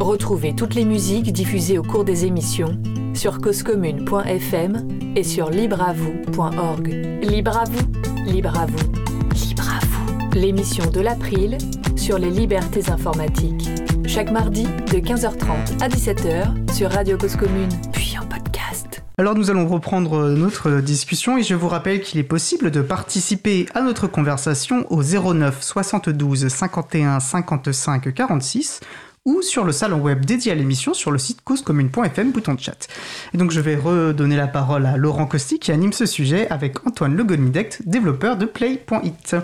Retrouvez 0.00 0.54
toutes 0.54 0.74
les 0.74 0.84
musiques 0.84 1.32
diffusées 1.32 1.78
au 1.78 1.82
cours 1.82 2.04
des 2.04 2.26
émissions 2.26 2.78
sur 3.14 3.40
causecommune.fm 3.40 4.88
et 5.16 5.22
sur 5.22 5.48
libreavoue.org. 5.48 6.88
Libre 7.22 7.56
à 7.56 7.64
vous, 7.64 8.30
libre 8.30 8.58
à 8.58 8.66
vous, 8.66 8.92
libre 9.34 9.68
à 9.68 9.84
vous. 9.86 10.38
L'émission 10.38 10.90
de 10.90 11.00
l'April 11.00 11.56
sur 11.96 12.18
les 12.18 12.30
libertés 12.30 12.90
informatiques. 12.90 13.70
Chaque 14.06 14.30
mardi 14.30 14.64
de 14.64 14.98
15h30 14.98 15.82
à 15.82 15.88
17h 15.88 16.72
sur 16.74 16.90
Radio 16.90 17.16
Cause 17.16 17.36
Commune, 17.36 17.70
puis 17.92 18.16
en 18.22 18.26
podcast. 18.26 19.02
Alors 19.18 19.34
nous 19.34 19.50
allons 19.50 19.66
reprendre 19.66 20.28
notre 20.28 20.82
discussion 20.82 21.38
et 21.38 21.42
je 21.42 21.54
vous 21.54 21.68
rappelle 21.68 22.02
qu'il 22.02 22.20
est 22.20 22.22
possible 22.22 22.70
de 22.70 22.82
participer 22.82 23.64
à 23.74 23.80
notre 23.80 24.06
conversation 24.06 24.84
au 24.90 25.02
09 25.02 25.62
72 25.62 26.48
51 26.48 27.18
55 27.18 28.12
46 28.12 28.80
ou 29.26 29.42
sur 29.42 29.64
le 29.64 29.72
salon 29.72 30.00
web 30.00 30.24
dédié 30.24 30.52
à 30.52 30.54
l'émission 30.54 30.94
sur 30.94 31.10
le 31.10 31.18
site 31.18 31.42
causecommune.fm, 31.42 32.32
bouton 32.32 32.54
de 32.54 32.60
chat. 32.60 32.88
Et 33.34 33.36
donc 33.36 33.50
je 33.50 33.60
vais 33.60 33.76
redonner 33.76 34.36
la 34.36 34.46
parole 34.46 34.86
à 34.86 34.96
Laurent 34.96 35.26
Costi 35.26 35.58
qui 35.58 35.72
anime 35.72 35.92
ce 35.92 36.06
sujet 36.06 36.48
avec 36.48 36.86
Antoine 36.86 37.14
Legonidect, 37.14 37.82
développeur 37.84 38.38
de 38.38 38.46
Play.it. 38.46 39.36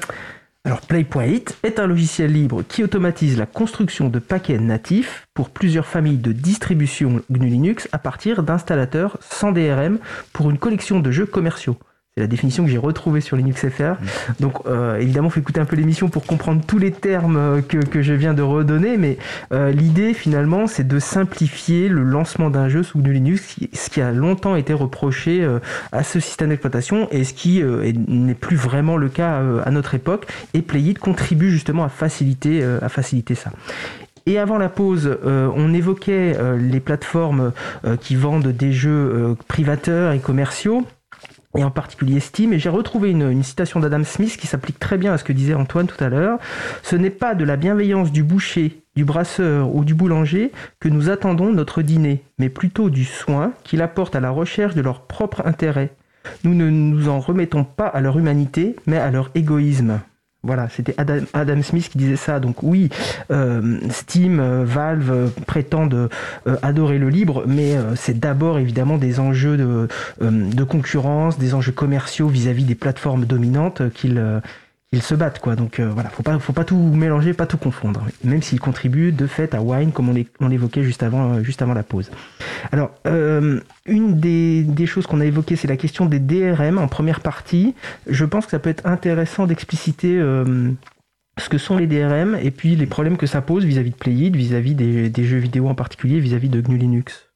Alors 0.64 0.81
Play.it 0.83 1.59
est 1.64 1.81
un 1.81 1.88
logiciel 1.88 2.33
libre 2.33 2.62
qui 2.62 2.85
automatise 2.85 3.37
la 3.37 3.47
construction 3.47 4.09
de 4.09 4.21
paquets 4.21 4.61
natifs 4.61 5.27
pour 5.35 5.51
plusieurs 5.51 5.87
familles 5.87 6.18
de 6.18 6.31
distribution 6.31 7.21
GNU 7.31 7.49
Linux 7.49 7.88
à 7.90 7.99
partir 7.99 8.45
d'installateurs 8.45 9.18
sans 9.21 9.51
DRM 9.51 9.99
pour 10.33 10.51
une 10.51 10.59
collection 10.59 11.01
de 11.01 11.11
jeux 11.11 11.27
commerciaux. 11.27 11.77
C'est 12.14 12.20
la 12.20 12.27
définition 12.27 12.62
que 12.64 12.70
j'ai 12.70 12.77
retrouvée 12.77 13.22
sur 13.22 13.38
Linux 13.38 13.66
FR. 13.70 13.94
Donc 14.38 14.66
euh, 14.66 14.98
évidemment, 14.98 15.29
il 15.29 15.31
faut 15.31 15.40
écouter 15.40 15.61
un 15.61 15.64
peu 15.64 15.77
l'émission 15.77 16.11
pour 16.11 16.27
comprendre 16.27 16.61
tous 16.66 16.77
les 16.77 16.90
termes 16.92 17.38
euh, 17.38 17.62
que, 17.62 17.79
que 17.79 18.03
je 18.03 18.12
viens 18.12 18.35
de 18.35 18.42
redonner, 18.42 18.98
mais 18.98 19.16
euh, 19.55 19.70
l'idée 19.72 20.12
finalement, 20.12 20.66
c'est 20.66 20.87
de 20.87 20.98
simplifier 20.98 21.88
le 21.88 22.03
lancement 22.03 22.51
d'un 22.51 22.68
jeu 22.68 22.83
sous 22.83 23.01
Linux, 23.01 23.57
ce 23.72 23.88
qui 23.88 24.03
a 24.03 24.12
longtemps 24.12 24.57
été 24.57 24.75
reproché 24.75 25.42
euh, 25.42 25.59
à 25.90 26.03
ce 26.03 26.20
système 26.20 26.51
d'exploitation 26.51 27.09
et 27.12 27.25
ce 27.25 27.33
qui 27.33 27.61
est- 27.61 27.96
n'est 28.09 28.35
plus 28.35 28.57
vraiment 28.57 28.98
le 28.98 29.09
cas 29.09 29.40
à 29.64 29.70
notre 29.70 29.94
époque. 29.94 30.27
Et 30.53 30.61
Playit 30.61 30.98
contribue 30.98 31.51
justement 31.51 31.83
à 31.85 31.88
faciliter, 31.88 32.62
à 32.62 32.90
faciliter 32.90 33.35
ça. 33.35 33.53
Et 34.27 34.38
avant 34.38 34.59
la 34.59 34.68
pause, 34.68 35.16
euh, 35.25 35.48
on 35.57 35.72
évoquait 35.72 36.37
euh, 36.38 36.59
les 36.59 36.81
plateformes 36.81 37.53
euh, 37.87 37.97
qui 37.97 38.16
vendent 38.16 38.49
des 38.49 38.72
jeux 38.72 38.91
euh, 38.91 39.34
privateurs 39.49 40.12
et 40.12 40.18
commerciaux 40.18 40.84
et 41.57 41.64
en 41.64 41.70
particulier 41.70 42.20
Steam, 42.20 42.53
et 42.53 42.59
j'ai 42.59 42.68
retrouvé 42.68 43.11
une, 43.11 43.30
une 43.30 43.42
citation 43.42 43.80
d'Adam 43.80 44.05
Smith 44.05 44.36
qui 44.36 44.46
s'applique 44.46 44.78
très 44.78 44.98
bien 44.98 45.12
à 45.12 45.18
ce 45.18 45.24
que 45.24 45.32
disait 45.32 45.55
Antoine 45.55 45.86
tout 45.86 46.03
à 46.03 46.09
l'heure. 46.09 46.38
Ce 46.82 46.96
n'est 46.96 47.11
pas 47.11 47.34
de 47.34 47.44
la 47.44 47.57
bienveillance 47.57 48.11
du 48.11 48.22
boucher, 48.22 48.82
du 48.96 49.05
brasseur 49.05 49.74
ou 49.74 49.84
du 49.84 49.94
boulanger 49.94 50.53
que 50.80 50.88
nous 50.88 51.11
attendons 51.11 51.53
notre 51.53 51.82
dîner, 51.82 52.22
mais 52.38 52.48
plutôt 52.48 52.90
du 52.90 53.05
soin 53.05 53.53
qu'il 53.64 53.82
apporte 53.82 54.16
à 54.16 54.20
la 54.20 54.30
recherche 54.30 54.74
de 54.74 54.82
leur 54.82 55.03
propre 55.03 55.42
intérêt. 55.44 55.94
Nous 56.44 56.55
ne 56.55 56.70
nous 56.70 57.09
en 57.09 57.20
remettons 57.20 57.64
pas 57.64 57.86
à 57.86 58.00
leur 58.00 58.18
humanité, 58.18 58.76
mais 58.86 58.98
à 58.98 59.11
leur 59.11 59.30
égoïsme. 59.34 60.00
Voilà, 60.45 60.68
c'était 60.68 60.97
Adam, 60.99 61.62
Smith 61.62 61.88
qui 61.88 61.99
disait 61.99 62.16
ça. 62.16 62.40
Donc 62.40 62.64
oui, 62.64 62.88
euh, 63.30 63.78
Steam, 63.90 64.40
euh, 64.40 64.64
Valve 64.64 65.11
euh, 65.12 65.28
prétendent 65.47 66.09
adorer 66.62 66.99
le 66.99 67.11
libre, 67.11 67.45
mais 67.47 67.76
c'est 67.95 68.18
d'abord 68.18 68.59
évidemment 68.59 68.99
des 68.99 69.20
enjeux 69.20 69.57
de, 69.57 69.88
de 70.20 70.64
concurrence, 70.64 71.38
des 71.38 71.55
enjeux 71.55 71.72
commerciaux 71.72 72.28
vis-à-vis 72.28 72.64
des 72.64 72.74
plateformes 72.74 73.24
dominantes 73.24 73.88
qu'ils 73.90 74.20
ils 74.93 75.03
se 75.03 75.14
battent 75.14 75.40
quoi. 75.40 75.57
Donc 75.57 75.80
voilà, 75.80 76.11
faut 76.11 76.22
pas 76.22 76.38
faut 76.38 76.53
pas 76.53 76.64
tout 76.64 76.76
mélanger, 76.76 77.32
pas 77.32 77.47
tout 77.47 77.57
confondre. 77.57 78.05
Même 78.24 78.43
s'ils 78.43 78.61
contribuent 78.61 79.12
de 79.12 79.26
fait 79.26 79.55
à 79.55 79.62
Wine 79.62 79.93
comme 79.93 80.14
on 80.40 80.49
l'évoquait 80.49 80.84
juste 80.84 81.03
avant 81.03 81.43
juste 81.43 81.62
avant 81.62 81.74
la 81.74 81.82
pause. 81.82 82.11
Alors 82.70 82.90
une 83.05 84.20
des, 84.20 84.62
des 84.62 84.86
choses 84.86 85.07
qu'on 85.07 85.20
a 85.20 85.24
évoquées, 85.24 85.57
c'est 85.57 85.68
la 85.68 85.76
question 85.76 86.07
des 86.07 86.18
DRM 86.18 86.78
en 86.78 86.88
première 86.88 87.20
partie. 87.20 87.74
Je 88.07 88.24
pense 88.24 88.45
que 88.45 88.51
ça 88.51 88.59
peut 88.59 88.70
être 88.70 88.86
intéressant 88.86 89.47
d'expliciter 89.47 90.20
ce 91.38 91.49
que 91.49 91.59
sont 91.59 91.76
les 91.76 91.86
DRM 91.86 92.36
et 92.40 92.51
puis 92.51 92.76
les 92.76 92.86
problèmes 92.86 93.16
que 93.16 93.26
ça 93.26 93.40
pose 93.40 93.64
vis-à-vis 93.64 93.90
de 93.90 93.97
Playit, 93.97 94.34
vis-à-vis 94.34 94.74
des, 94.74 95.24
jeux 95.24 95.38
vidéo 95.38 95.68
en 95.68 95.74
particulier, 95.74 96.20
vis-à-vis 96.20 96.49
de 96.49 96.61
GNU 96.61 96.76
Linux. 96.76 97.28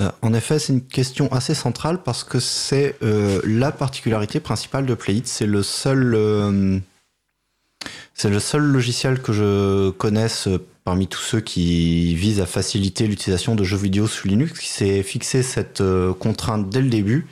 Euh, 0.00 0.10
en 0.22 0.32
effet, 0.32 0.58
c'est 0.58 0.72
une 0.72 0.86
question 0.86 1.30
assez 1.32 1.54
centrale 1.54 2.02
parce 2.02 2.22
que 2.24 2.38
c'est 2.38 2.96
euh, 3.02 3.40
la 3.44 3.72
particularité 3.72 4.40
principale 4.40 4.86
de 4.86 4.94
Playit. 4.94 5.26
C'est 5.26 5.46
le 5.46 5.62
seul, 5.62 6.14
euh, 6.14 6.78
logiciel 8.54 9.20
que 9.20 9.32
je 9.32 9.90
connaisse 9.90 10.48
parmi 10.84 11.08
tous 11.08 11.20
ceux 11.20 11.40
qui 11.40 12.14
visent 12.14 12.40
à 12.40 12.46
faciliter 12.46 13.06
l'utilisation 13.06 13.54
de 13.54 13.64
jeux 13.64 13.76
vidéo 13.76 14.06
sous 14.06 14.28
Linux 14.28 14.58
qui 14.58 14.68
s'est 14.68 15.02
fixé 15.02 15.42
cette 15.42 15.82
contrainte 16.18 16.70
dès 16.70 16.80
le 16.80 16.88
début 16.88 17.26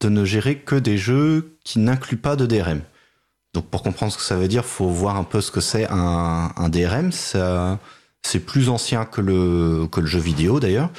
de 0.00 0.08
ne 0.08 0.24
gérer 0.24 0.56
que 0.56 0.76
des 0.76 0.96
jeux 0.96 1.56
qui 1.64 1.78
n'incluent 1.78 2.16
pas 2.16 2.36
de 2.36 2.46
DRM. 2.46 2.82
Donc 3.52 3.66
pour 3.66 3.82
comprendre 3.82 4.12
ce 4.12 4.18
que 4.18 4.22
ça 4.22 4.36
veut 4.36 4.46
dire, 4.46 4.64
faut 4.64 4.88
voir 4.88 5.16
un 5.16 5.24
peu 5.24 5.40
ce 5.40 5.50
que 5.50 5.60
c'est 5.60 5.88
un, 5.90 6.68
DRM. 6.68 7.10
C'est 7.10 8.40
plus 8.40 8.68
ancien 8.68 9.04
que 9.04 9.20
le 9.20 10.06
jeu 10.06 10.20
vidéo 10.20 10.60
d'ailleurs. 10.60 10.90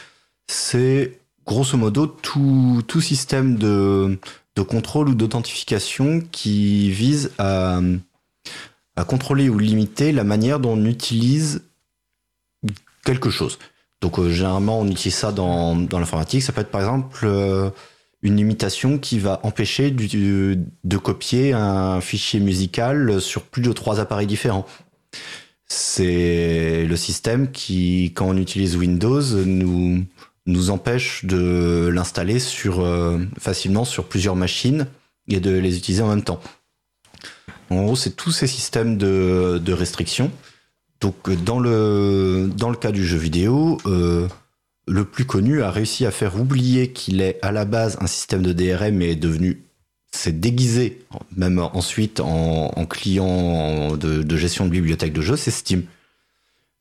C'est 0.53 1.17
grosso 1.45 1.77
modo 1.77 2.07
tout, 2.07 2.83
tout 2.85 2.99
système 2.99 3.55
de, 3.55 4.19
contrôle 4.67 5.07
ou 5.07 5.15
d'authentification 5.15 6.21
qui 6.29 6.91
vise 6.91 7.31
à, 7.37 7.79
à 8.97 9.05
contrôler 9.05 9.47
ou 9.47 9.57
limiter 9.57 10.11
la 10.11 10.25
manière 10.25 10.59
dont 10.59 10.73
on 10.73 10.85
utilise 10.85 11.63
quelque 13.05 13.29
chose. 13.29 13.59
Donc 14.01 14.19
euh, 14.19 14.29
généralement 14.29 14.81
on 14.81 14.87
utilise 14.87 15.15
ça 15.15 15.31
dans, 15.31 15.77
dans 15.77 15.99
l'informatique. 15.99 16.43
Ça 16.43 16.51
peut 16.51 16.61
être 16.61 16.69
par 16.69 16.81
exemple 16.81 17.21
euh, 17.23 17.69
une 18.21 18.35
limitation 18.35 18.99
qui 18.99 19.19
va 19.19 19.39
empêcher 19.43 19.89
de 19.89 20.97
copier 20.97 21.53
un 21.53 22.01
fichier 22.01 22.41
musical 22.41 23.21
sur 23.21 23.43
plus 23.43 23.61
de 23.61 23.71
trois 23.71 24.01
appareils 24.01 24.27
différents. 24.27 24.65
C'est 25.65 26.85
le 26.85 26.97
système 26.97 27.51
qui, 27.51 28.11
quand 28.13 28.27
on 28.27 28.35
utilise 28.35 28.75
Windows, 28.75 29.23
nous, 29.45 30.03
nous 30.45 30.69
empêche 30.69 31.25
de 31.25 31.89
l'installer 31.93 32.37
euh, 32.65 33.25
facilement 33.39 33.85
sur 33.85 34.05
plusieurs 34.07 34.35
machines 34.35 34.87
et 35.27 35.39
de 35.39 35.51
les 35.51 35.77
utiliser 35.77 36.01
en 36.01 36.09
même 36.09 36.23
temps. 36.23 36.41
En 37.69 37.83
gros, 37.83 37.95
c'est 37.95 38.15
tous 38.15 38.31
ces 38.31 38.47
systèmes 38.47 38.97
de, 38.97 39.71
restrictions. 39.71 40.31
Donc, 40.99 41.31
dans 41.43 41.59
le, 41.59 42.49
cas 42.79 42.91
du 42.91 43.05
jeu 43.05 43.17
vidéo, 43.17 43.77
euh, 43.85 44.27
le 44.87 45.05
plus 45.05 45.25
connu 45.25 45.61
a 45.61 45.71
réussi 45.71 46.05
à 46.05 46.11
faire 46.11 46.39
oublier 46.39 46.91
qu'il 46.91 47.21
est 47.21 47.39
à 47.41 47.51
la 47.51 47.65
base 47.65 47.97
un 48.01 48.07
système 48.07 48.41
de 48.41 48.51
DRM 48.51 49.01
et 49.01 49.11
est 49.11 49.15
devenu 49.15 49.63
s'est 50.13 50.33
déguisé 50.33 51.05
même 51.37 51.59
ensuite 51.59 52.19
en, 52.19 52.85
client 52.85 53.95
de, 53.95 54.35
gestion 54.35 54.65
de 54.65 54.69
bibliothèque 54.69 55.13
de 55.13 55.21
jeux, 55.21 55.37
c'est 55.37 55.51
Steam. 55.51 55.83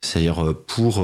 C'est-à-dire 0.03 0.45
euh, 0.45 0.65
pour 0.67 1.01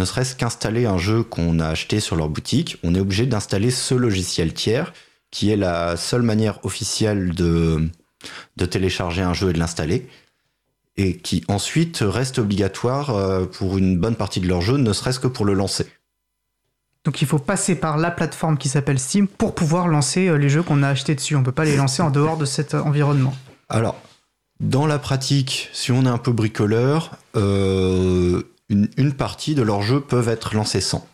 ne 0.00 0.04
serait-ce 0.06 0.34
qu'installer 0.34 0.86
un 0.86 0.96
jeu 0.96 1.22
qu'on 1.22 1.60
a 1.60 1.68
acheté 1.68 2.00
sur 2.00 2.16
leur 2.16 2.30
boutique, 2.30 2.78
on 2.82 2.94
est 2.94 3.00
obligé 3.00 3.26
d'installer 3.26 3.70
ce 3.70 3.94
logiciel 3.94 4.54
tiers 4.54 4.94
qui 5.30 5.50
est 5.50 5.56
la 5.56 5.96
seule 5.98 6.22
manière 6.22 6.64
officielle 6.64 7.34
de, 7.34 7.86
de 8.56 8.64
télécharger 8.64 9.20
un 9.20 9.34
jeu 9.34 9.50
et 9.50 9.52
de 9.52 9.58
l'installer 9.58 10.08
et 10.96 11.18
qui 11.18 11.44
ensuite 11.48 11.98
reste 12.00 12.38
obligatoire 12.38 13.10
euh, 13.10 13.44
pour 13.44 13.76
une 13.76 13.98
bonne 13.98 14.16
partie 14.16 14.40
de 14.40 14.48
leur 14.48 14.62
jeu, 14.62 14.78
ne 14.78 14.92
serait-ce 14.92 15.20
que 15.20 15.28
pour 15.28 15.44
le 15.44 15.52
lancer. 15.52 15.86
Donc 17.04 17.20
il 17.20 17.28
faut 17.28 17.38
passer 17.38 17.74
par 17.74 17.98
la 17.98 18.10
plateforme 18.10 18.56
qui 18.56 18.70
s'appelle 18.70 18.98
Steam 18.98 19.28
pour 19.28 19.54
pouvoir 19.54 19.86
lancer 19.86 20.28
euh, 20.28 20.36
les 20.36 20.48
jeux 20.48 20.62
qu'on 20.62 20.82
a 20.82 20.88
achetés 20.88 21.14
dessus. 21.14 21.36
On 21.36 21.40
ne 21.40 21.44
peut 21.44 21.52
pas 21.52 21.64
les 21.64 21.76
lancer 21.76 22.02
en 22.02 22.10
dehors 22.10 22.38
de 22.38 22.46
cet 22.46 22.72
euh, 22.72 22.80
environnement. 22.80 23.34
Alors, 23.68 24.00
dans 24.60 24.86
la 24.86 24.98
pratique, 24.98 25.68
si 25.72 25.92
on 25.92 26.04
est 26.04 26.08
un 26.08 26.18
peu 26.18 26.32
bricoleur, 26.32 27.12
euh, 27.36 28.42
une, 28.70 29.12
partie 29.12 29.54
de 29.54 29.62
leurs 29.62 29.82
jeux 29.82 30.00
peuvent 30.00 30.28
être 30.28 30.54
lancés 30.54 30.80
sans. 30.80 31.06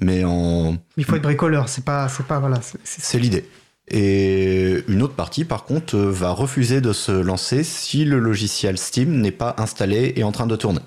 Mais 0.00 0.24
en... 0.24 0.76
Il 0.96 1.04
faut 1.04 1.14
être 1.14 1.22
bricoleur, 1.22 1.68
c'est 1.68 1.84
pas, 1.84 2.08
c'est 2.08 2.26
pas 2.26 2.40
voilà. 2.40 2.60
C'est 2.82 3.18
l'idée. 3.18 3.48
Et 3.88 4.82
une 4.88 5.02
autre 5.02 5.14
partie, 5.14 5.44
par 5.44 5.64
contre, 5.64 5.96
va 5.96 6.30
refuser 6.30 6.80
de 6.80 6.92
se 6.92 7.12
lancer 7.12 7.62
si 7.62 8.04
le 8.04 8.18
logiciel 8.18 8.78
Steam 8.78 9.20
n'est 9.20 9.30
pas 9.30 9.54
installé 9.58 10.14
et 10.16 10.24
en 10.24 10.32
train 10.32 10.46
de 10.46 10.56
tourner. 10.56 10.80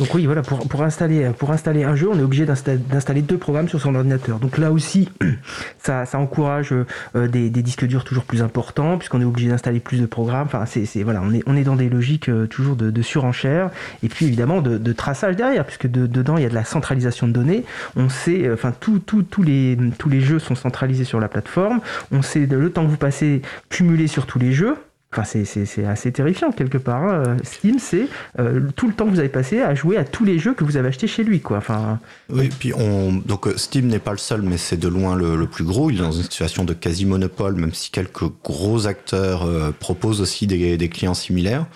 Donc 0.00 0.14
oui, 0.14 0.24
voilà, 0.24 0.40
pour, 0.40 0.66
pour, 0.66 0.82
installer, 0.82 1.30
pour 1.38 1.50
installer 1.50 1.84
un 1.84 1.94
jeu, 1.94 2.08
on 2.10 2.18
est 2.18 2.22
obligé 2.22 2.46
d'installer 2.46 3.20
deux 3.20 3.36
programmes 3.36 3.68
sur 3.68 3.82
son 3.82 3.94
ordinateur. 3.94 4.38
Donc 4.38 4.56
là 4.56 4.72
aussi, 4.72 5.10
ça, 5.78 6.04
encourage 6.14 6.72
euh, 6.72 7.28
des, 7.28 7.50
disques 7.50 7.84
durs 7.84 8.02
toujours 8.02 8.24
plus 8.24 8.40
importants, 8.40 8.96
puisqu'on 8.96 9.20
est 9.20 9.26
obligé 9.26 9.50
d'installer 9.50 9.78
plus 9.78 10.00
de 10.00 10.06
programmes. 10.06 10.46
Enfin, 10.46 10.64
c'est, 10.64 11.02
voilà, 11.02 11.20
on 11.22 11.34
est, 11.34 11.42
on 11.44 11.54
est 11.54 11.64
dans 11.64 11.76
des 11.76 11.90
logiques 11.90 12.30
euh, 12.30 12.46
toujours 12.46 12.76
de, 12.76 13.02
surenchère, 13.02 13.68
et 14.02 14.08
puis 14.08 14.24
évidemment 14.24 14.62
de, 14.62 14.92
traçage 14.94 15.36
derrière, 15.36 15.66
puisque 15.66 15.86
dedans 15.86 16.38
il 16.38 16.44
y 16.44 16.46
a 16.46 16.48
de 16.48 16.54
la 16.54 16.64
centralisation 16.64 17.28
de 17.28 17.32
données. 17.32 17.64
On 17.94 18.08
sait, 18.08 18.46
euh, 18.46 18.54
enfin, 18.54 18.72
tous 18.80 19.02
les, 19.42 19.76
tous 19.98 20.08
les 20.08 20.22
jeux 20.22 20.38
sont 20.38 20.54
centralisés 20.54 21.04
sur 21.04 21.20
la 21.20 21.28
plateforme. 21.28 21.80
On 22.10 22.22
sait 22.22 22.46
le 22.46 22.70
temps 22.70 22.86
que 22.86 22.90
vous 22.90 22.96
passez 22.96 23.42
cumulé 23.68 24.06
sur 24.06 24.24
tous 24.24 24.38
les 24.38 24.52
jeux. 24.52 24.76
Enfin, 25.12 25.24
c'est 25.24 25.84
assez 25.86 26.12
terrifiant 26.12 26.52
quelque 26.52 26.78
part. 26.78 27.02
Hein. 27.02 27.36
Steam, 27.42 27.80
c'est 27.80 28.06
euh, 28.38 28.68
tout 28.76 28.86
le 28.86 28.94
temps 28.94 29.06
que 29.06 29.10
vous 29.10 29.18
avez 29.18 29.28
passé 29.28 29.60
à 29.60 29.74
jouer 29.74 29.96
à 29.96 30.04
tous 30.04 30.24
les 30.24 30.38
jeux 30.38 30.54
que 30.54 30.62
vous 30.62 30.76
avez 30.76 30.88
achetés 30.88 31.08
chez 31.08 31.24
lui, 31.24 31.40
quoi. 31.40 31.56
Enfin. 31.56 31.98
Oui, 32.28 32.48
puis 32.48 32.72
on 32.74 33.14
donc 33.14 33.48
euh, 33.48 33.56
Steam 33.56 33.88
n'est 33.88 33.98
pas 33.98 34.12
le 34.12 34.18
seul, 34.18 34.42
mais 34.42 34.56
c'est 34.56 34.76
de 34.76 34.86
loin 34.86 35.16
le, 35.16 35.46
plus 35.48 35.64
gros. 35.64 35.90
Il 35.90 35.96
est 35.96 36.02
dans 36.02 36.12
une 36.12 36.22
situation 36.22 36.64
de 36.64 36.74
quasi 36.74 37.06
monopole, 37.06 37.56
même 37.56 37.74
si 37.74 37.90
quelques 37.90 38.28
gros 38.44 38.86
acteurs 38.86 39.42
euh, 39.42 39.72
proposent 39.72 40.20
aussi 40.20 40.46
des, 40.46 40.76
des 40.76 40.88
clients 40.88 41.14
similaires. 41.14 41.66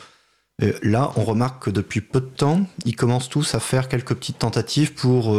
là, 0.85 1.11
on 1.17 1.25
remarque 1.25 1.65
que 1.65 1.71
depuis 1.71 2.03
peu 2.03 2.21
de 2.21 2.27
temps, 2.27 2.61
ils 2.85 2.95
commencent 2.95 3.29
tous 3.29 3.57
à 3.57 3.59
faire 3.59 3.89
quelques 3.89 4.15
petites 4.15 4.39
tentatives 4.39 4.95
pour 4.95 5.37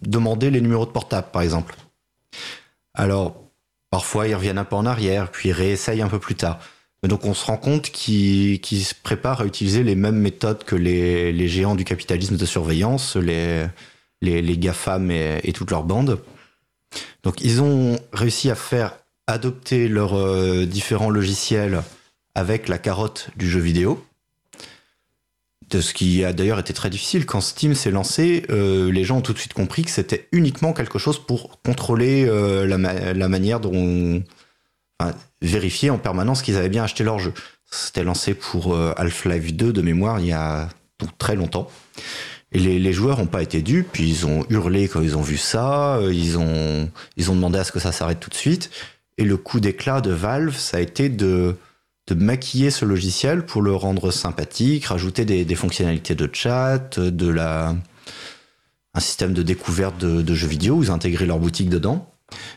demander 0.00 0.50
les 0.50 0.62
numéros 0.62 0.86
de 0.86 0.90
portable, 0.90 1.28
par 1.30 1.42
exemple. 1.42 1.74
Alors, 2.94 3.50
parfois, 3.90 4.26
ils 4.26 4.34
reviennent 4.34 4.56
un 4.56 4.64
peu 4.64 4.76
en 4.76 4.86
arrière, 4.86 5.30
puis 5.30 5.50
ils 5.50 5.52
réessayent 5.52 6.00
un 6.00 6.08
peu 6.08 6.18
plus 6.18 6.34
tard 6.34 6.58
donc 7.02 7.24
on 7.24 7.34
se 7.34 7.44
rend 7.44 7.56
compte 7.56 7.90
qu'ils 7.90 8.60
se 8.60 8.94
préparent 8.94 9.42
à 9.42 9.46
utiliser 9.46 9.82
les 9.82 9.94
mêmes 9.94 10.18
méthodes 10.18 10.64
que 10.64 10.76
les, 10.76 11.48
géants 11.48 11.76
du 11.76 11.84
capitalisme 11.84 12.36
de 12.36 12.46
surveillance, 12.46 13.16
les, 13.16 13.66
les, 14.22 14.58
GAFAM 14.58 15.10
et, 15.10 15.40
et, 15.44 15.52
toute 15.52 15.70
leur 15.70 15.84
bande. 15.84 16.20
Donc 17.22 17.40
ils 17.42 17.62
ont 17.62 17.98
réussi 18.12 18.50
à 18.50 18.54
faire 18.54 18.96
adopter 19.26 19.88
leurs 19.88 20.14
euh, 20.14 20.66
différents 20.66 21.10
logiciels 21.10 21.82
avec 22.34 22.68
la 22.68 22.78
carotte 22.78 23.30
du 23.36 23.48
jeu 23.48 23.60
vidéo. 23.60 24.04
De 25.70 25.80
ce 25.80 25.92
qui 25.92 26.24
a 26.24 26.32
d'ailleurs 26.32 26.60
été 26.60 26.72
très 26.72 26.90
difficile. 26.90 27.26
Quand 27.26 27.40
Steam 27.40 27.74
s'est 27.74 27.90
lancé, 27.90 28.44
euh, 28.50 28.92
les 28.92 29.02
gens 29.02 29.18
ont 29.18 29.20
tout 29.20 29.32
de 29.32 29.38
suite 29.38 29.52
compris 29.52 29.82
que 29.82 29.90
c'était 29.90 30.28
uniquement 30.30 30.72
quelque 30.72 31.00
chose 31.00 31.18
pour 31.18 31.60
contrôler 31.62 32.24
euh, 32.24 32.66
la, 32.66 33.12
la, 33.12 33.28
manière 33.28 33.58
dont 33.58 34.22
vérifier 35.42 35.90
en 35.90 35.98
permanence 35.98 36.42
qu'ils 36.42 36.56
avaient 36.56 36.68
bien 36.68 36.84
acheté 36.84 37.04
leur 37.04 37.18
jeu. 37.18 37.32
C'était 37.70 38.04
lancé 38.04 38.34
pour 38.34 38.74
euh, 38.74 38.92
Half-Life 38.96 39.54
2 39.54 39.72
de 39.72 39.82
mémoire 39.82 40.20
il 40.20 40.26
y 40.26 40.32
a 40.32 40.68
très 41.18 41.36
longtemps. 41.36 41.70
Et 42.52 42.58
les, 42.58 42.92
joueurs 42.92 43.18
n'ont 43.18 43.26
pas 43.26 43.42
été 43.42 43.60
dupes, 43.60 43.88
puis 43.92 44.08
ils 44.08 44.24
ont 44.24 44.46
hurlé 44.48 44.88
quand 44.88 45.02
ils 45.02 45.16
ont 45.16 45.22
vu 45.22 45.36
ça, 45.36 45.96
euh, 45.96 46.14
ils 46.14 46.38
ont, 46.38 46.88
ils 47.16 47.30
ont 47.30 47.34
demandé 47.34 47.58
à 47.58 47.64
ce 47.64 47.72
que 47.72 47.80
ça 47.80 47.92
s'arrête 47.92 48.20
tout 48.20 48.30
de 48.30 48.36
suite. 48.36 48.70
Et 49.18 49.24
le 49.24 49.36
coup 49.36 49.60
d'éclat 49.60 50.00
de 50.00 50.10
Valve, 50.10 50.56
ça 50.56 50.76
a 50.76 50.80
été 50.80 51.08
de, 51.08 51.56
de 52.06 52.14
maquiller 52.14 52.70
ce 52.70 52.84
logiciel 52.84 53.44
pour 53.44 53.62
le 53.62 53.74
rendre 53.74 54.10
sympathique, 54.10 54.86
rajouter 54.86 55.24
des, 55.24 55.54
fonctionnalités 55.54 56.14
de 56.14 56.30
chat, 56.32 56.98
de 57.00 57.28
la, 57.28 57.74
un 58.94 59.00
système 59.00 59.34
de 59.34 59.42
découverte 59.42 59.98
de, 59.98 60.22
de 60.22 60.34
jeux 60.34 60.48
vidéo, 60.48 60.82
ils 60.82 60.90
ont 60.90 60.94
intégré 60.94 61.26
leur 61.26 61.40
boutique 61.40 61.68
dedans. 61.68 62.10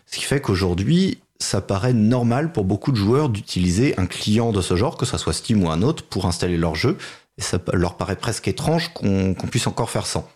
Ce 0.05 0.17
qui 0.17 0.23
fait 0.23 0.39
qu'aujourd'hui, 0.39 1.19
ça 1.39 1.61
paraît 1.61 1.93
normal 1.93 2.51
pour 2.51 2.65
beaucoup 2.65 2.91
de 2.91 2.97
joueurs 2.97 3.29
d'utiliser 3.29 3.97
un 3.97 4.05
client 4.05 4.51
de 4.51 4.61
ce 4.61 4.75
genre, 4.75 4.97
que 4.97 5.05
ce 5.05 5.17
soit 5.17 5.33
Steam 5.33 5.63
ou 5.63 5.69
un 5.69 5.81
autre, 5.81 6.03
pour 6.03 6.25
installer 6.25 6.57
leur 6.57 6.75
jeu. 6.75 6.97
Et 7.37 7.41
ça 7.41 7.57
leur 7.73 7.95
paraît 7.95 8.17
presque 8.17 8.47
étrange 8.47 8.93
qu'on 8.93 9.33
puisse 9.49 9.67
encore 9.67 9.89
faire 9.89 10.05
sans. 10.05 10.27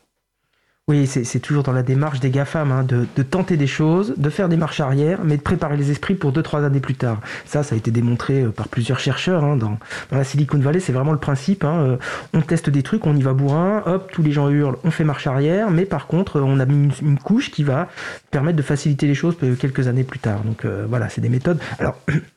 Oui, 0.90 1.08
c'est 1.08 1.40
toujours 1.40 1.64
dans 1.64 1.72
la 1.72 1.82
démarche 1.82 2.20
des 2.20 2.30
GAFAM, 2.30 2.70
hein, 2.74 2.84
de, 2.84 3.06
tenter 3.24 3.56
des 3.56 3.68
choses, 3.68 4.16
de 4.18 4.30
faire 4.30 4.50
des 4.50 4.58
marches 4.58 4.82
arrière, 4.82 5.22
mais 5.24 5.38
de 5.38 5.42
préparer 5.42 5.78
les 5.78 5.92
esprits 5.92 6.14
pour 6.14 6.34
2-3 6.34 6.66
années 6.66 6.82
plus 6.82 6.96
tard. 6.96 7.22
Ça, 7.46 7.64
ça 7.64 7.76
a 7.76 7.78
été 7.78 7.90
démontré 7.90 8.42
euh, 8.42 8.50
par 8.50 8.68
plusieurs 8.68 9.00
chercheurs 9.00 9.46
hein, 9.46 9.56
dans, 9.56 9.80
la 10.12 10.26
Silicon 10.26 10.58
Valley, 10.58 10.82
c'est 10.82 10.92
vraiment 10.92 11.14
le 11.14 11.20
principe. 11.20 11.64
Hein, 11.64 11.80
euh, 11.80 11.98
on 12.34 12.42
teste 12.42 12.70
des 12.70 12.84
trucs, 12.84 13.08
on 13.08 13.16
y 13.16 13.22
va 13.22 13.32
bourrin, 13.32 13.82
hop, 13.86 14.12
tous 14.12 14.24
les 14.24 14.34
gens 14.34 14.50
hurlent, 14.50 14.76
on 14.84 14.92
fait 14.92 15.06
marche 15.06 15.26
arrière, 15.26 15.72
mais 15.72 15.86
par 15.86 16.06
contre, 16.06 16.42
on 16.42 16.60
a 16.60 16.66
mis 16.66 16.92
une, 17.02 17.18
couche 17.18 17.50
qui 17.50 17.64
va 17.64 17.88
permettre 18.30 18.58
de 18.58 18.62
faciliter 18.62 19.08
les 19.08 19.16
choses 19.16 19.38
euh, 19.42 19.56
quelques 19.56 19.88
années 19.88 20.04
plus 20.04 20.20
tard. 20.20 20.42
Donc 20.42 20.66
voilà, 20.66 21.08
c'est 21.08 21.22
des 21.22 21.30
méthodes. 21.30 21.62
Alors, 21.80 21.98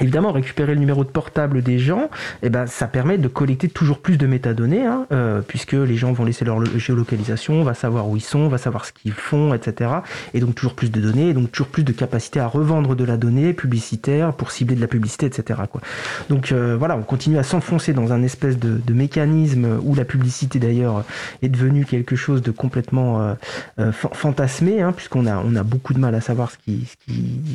Évidemment, 0.00 0.32
récupérer 0.32 0.74
le 0.74 0.80
numéro 0.80 1.04
de 1.04 1.08
portable 1.08 1.62
des 1.62 1.78
gens, 1.78 2.10
eh 2.42 2.50
ben, 2.50 2.66
ça 2.66 2.88
permet 2.88 3.16
de 3.16 3.28
collecter 3.28 3.68
toujours 3.68 4.00
plus 4.00 4.16
de 4.16 4.26
métadonnées, 4.26 4.84
hein, 4.84 5.06
euh, 5.12 5.40
puisque 5.40 5.74
les 5.74 5.94
gens 5.94 6.12
vont 6.12 6.24
laisser 6.24 6.44
leur 6.44 6.64
géolocalisation, 6.76 7.54
on 7.54 7.62
va 7.62 7.74
savoir 7.74 8.08
où 8.08 8.16
ils 8.16 8.20
sont, 8.20 8.40
on 8.40 8.48
va 8.48 8.58
savoir 8.58 8.86
ce 8.86 8.92
qu'ils 8.92 9.12
font, 9.12 9.54
etc. 9.54 9.90
Et 10.34 10.40
donc 10.40 10.56
toujours 10.56 10.74
plus 10.74 10.90
de 10.90 11.00
données, 11.00 11.28
et 11.28 11.32
donc 11.32 11.52
toujours 11.52 11.68
plus 11.68 11.84
de 11.84 11.92
capacité 11.92 12.40
à 12.40 12.48
revendre 12.48 12.96
de 12.96 13.04
la 13.04 13.16
donnée 13.16 13.52
publicitaire 13.52 14.32
pour 14.32 14.50
cibler 14.50 14.74
de 14.74 14.80
la 14.80 14.88
publicité, 14.88 15.26
etc. 15.26 15.60
Quoi. 15.70 15.80
Donc 16.28 16.50
euh, 16.50 16.74
voilà, 16.76 16.96
on 16.96 17.02
continue 17.02 17.38
à 17.38 17.44
s'enfoncer 17.44 17.92
dans 17.92 18.12
un 18.12 18.24
espèce 18.24 18.58
de, 18.58 18.80
mécanisme 18.92 19.78
où 19.82 19.94
la 19.94 20.04
publicité 20.04 20.58
d'ailleurs 20.58 21.04
est 21.42 21.48
devenue 21.48 21.84
quelque 21.84 22.16
chose 22.16 22.42
de 22.42 22.50
complètement 22.50 23.36
euh, 23.78 23.92
fantasmé, 23.92 24.82
hein, 24.82 24.90
puisqu'on 24.90 25.26
a, 25.26 25.36
on 25.36 25.54
a 25.54 25.62
beaucoup 25.62 25.94
de 25.94 26.00
mal 26.00 26.16
à 26.16 26.20
savoir 26.20 26.50
ce 26.50 26.58
qu'il 26.58 26.80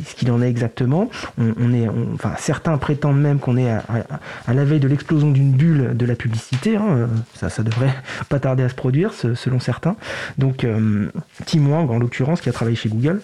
ce 0.05 0.15
qui, 0.15 0.29
en 0.31 0.41
est 0.41 0.49
exactement. 0.49 1.09
On, 1.37 1.73
est, 1.73 1.87
enfin, 2.13 2.28
certains 2.37 2.77
prétendent 2.77 3.19
même 3.19 3.39
qu'on 3.39 3.57
est 3.57 3.69
à, 3.69 4.53
la 4.53 4.65
veille 4.65 4.79
de 4.79 4.87
l'explosion 4.87 5.31
d'une 5.31 5.51
bulle 5.51 5.95
de 5.95 6.05
la 6.05 6.15
publicité. 6.15 6.75
Hein. 6.75 7.09
Ça, 7.35 7.49
ça 7.49 7.63
devrait 7.63 7.93
pas 8.29 8.39
tarder 8.39 8.63
à 8.63 8.69
se 8.69 8.75
produire, 8.75 9.13
selon 9.13 9.59
certains. 9.59 9.95
Donc, 10.37 10.63
euh, 10.63 11.11
Tim 11.45 11.65
Wang, 11.67 11.89
en 11.91 11.99
l'occurrence, 11.99 12.41
qui 12.41 12.49
a 12.49 12.51
travaillé 12.51 12.75
chez 12.75 12.89
Google, 12.89 13.21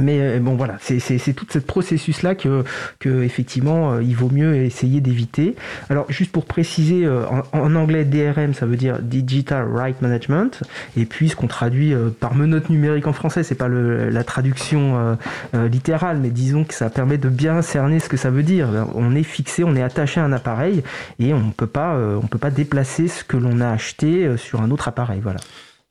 mais 0.00 0.20
euh, 0.20 0.38
bon 0.40 0.54
voilà, 0.54 0.76
c'est 0.80 1.32
tout 1.34 1.46
ce 1.50 1.58
processus-là 1.58 2.34
que, 2.34 2.64
que 2.98 3.22
effectivement 3.22 3.92
euh, 3.92 4.02
il 4.02 4.16
vaut 4.16 4.30
mieux 4.30 4.56
essayer 4.56 5.00
d'éviter. 5.00 5.56
Alors 5.90 6.10
juste 6.10 6.32
pour 6.32 6.44
préciser, 6.44 7.04
euh, 7.04 7.24
en, 7.52 7.74
anglais 7.74 8.04
DRM 8.04 8.54
ça 8.54 8.66
veut 8.66 8.76
dire 8.76 8.98
Digital 9.00 9.66
Right 9.72 10.00
Management, 10.02 10.62
et 10.96 11.04
puis 11.04 11.28
ce 11.28 11.36
qu'on 11.36 11.46
traduit 11.46 11.94
par 12.20 12.34
menotte 12.34 12.70
numérique 12.70 13.06
en 13.06 13.12
français, 13.12 13.42
c'est 13.42 13.54
pas 13.54 13.68
le, 13.68 14.10
la 14.10 14.24
traduction 14.24 15.16
littérale, 15.54 16.18
mais 16.18 16.30
disons 16.30 16.64
que 16.64 16.74
ça 16.74 16.90
permet 16.90 17.18
de 17.18 17.28
bien 17.28 17.62
cerner 17.62 18.00
ce 18.00 18.08
que 18.08 18.16
ça 18.16 18.30
veut 18.30 18.42
dire. 18.42 18.68
On 18.94 19.14
est 19.14 19.22
fixé, 19.22 19.64
on 19.64 19.76
est 19.76 19.82
attaché 19.82 20.20
à 20.20 20.24
un 20.24 20.32
appareil 20.32 20.82
et 21.18 21.34
on 21.34 21.50
peut 21.50 21.66
pas, 21.66 21.96
on 21.96 22.26
peut 22.26 22.38
pas 22.38 22.50
déplacer 22.50 23.08
ce 23.08 23.24
que 23.24 23.36
l'on 23.36 23.60
a 23.60 23.70
acheté 23.70 24.36
sur 24.36 24.60
un 24.60 24.70
autre 24.70 24.88
appareil. 24.88 25.20
Voilà. 25.22 25.40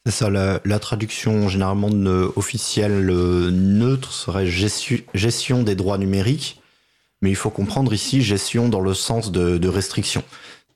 Ça, 0.09 0.29
la, 0.29 0.79
traduction 0.79 1.49
généralement 1.49 1.89
officielle 2.35 3.09
euh, 3.09 3.51
neutre 3.51 4.13
serait 4.13 4.45
gestion, 4.47 5.63
des 5.63 5.75
droits 5.75 5.97
numériques, 5.97 6.61
mais 7.21 7.29
il 7.29 7.35
faut 7.35 7.49
comprendre 7.49 7.93
ici 7.93 8.21
gestion 8.21 8.69
dans 8.69 8.79
le 8.79 8.93
sens 8.93 9.31
de, 9.31 9.67
restriction. 9.67 10.23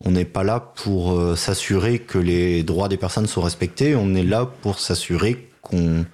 On 0.03 0.11
n'est 0.11 0.25
pas 0.25 0.43
là 0.43 0.59
pour 0.59 1.13
euh, 1.13 1.35
s'assurer 1.35 1.99
que 1.99 2.17
les 2.17 2.63
droits 2.63 2.89
des 2.89 2.97
personnes 2.97 3.27
sont 3.27 3.41
respectés, 3.41 3.95
on 3.95 4.15
est 4.15 4.23
là 4.23 4.45
pour 4.61 4.79
s'assurer 4.79 5.47
qu'on 5.61 6.05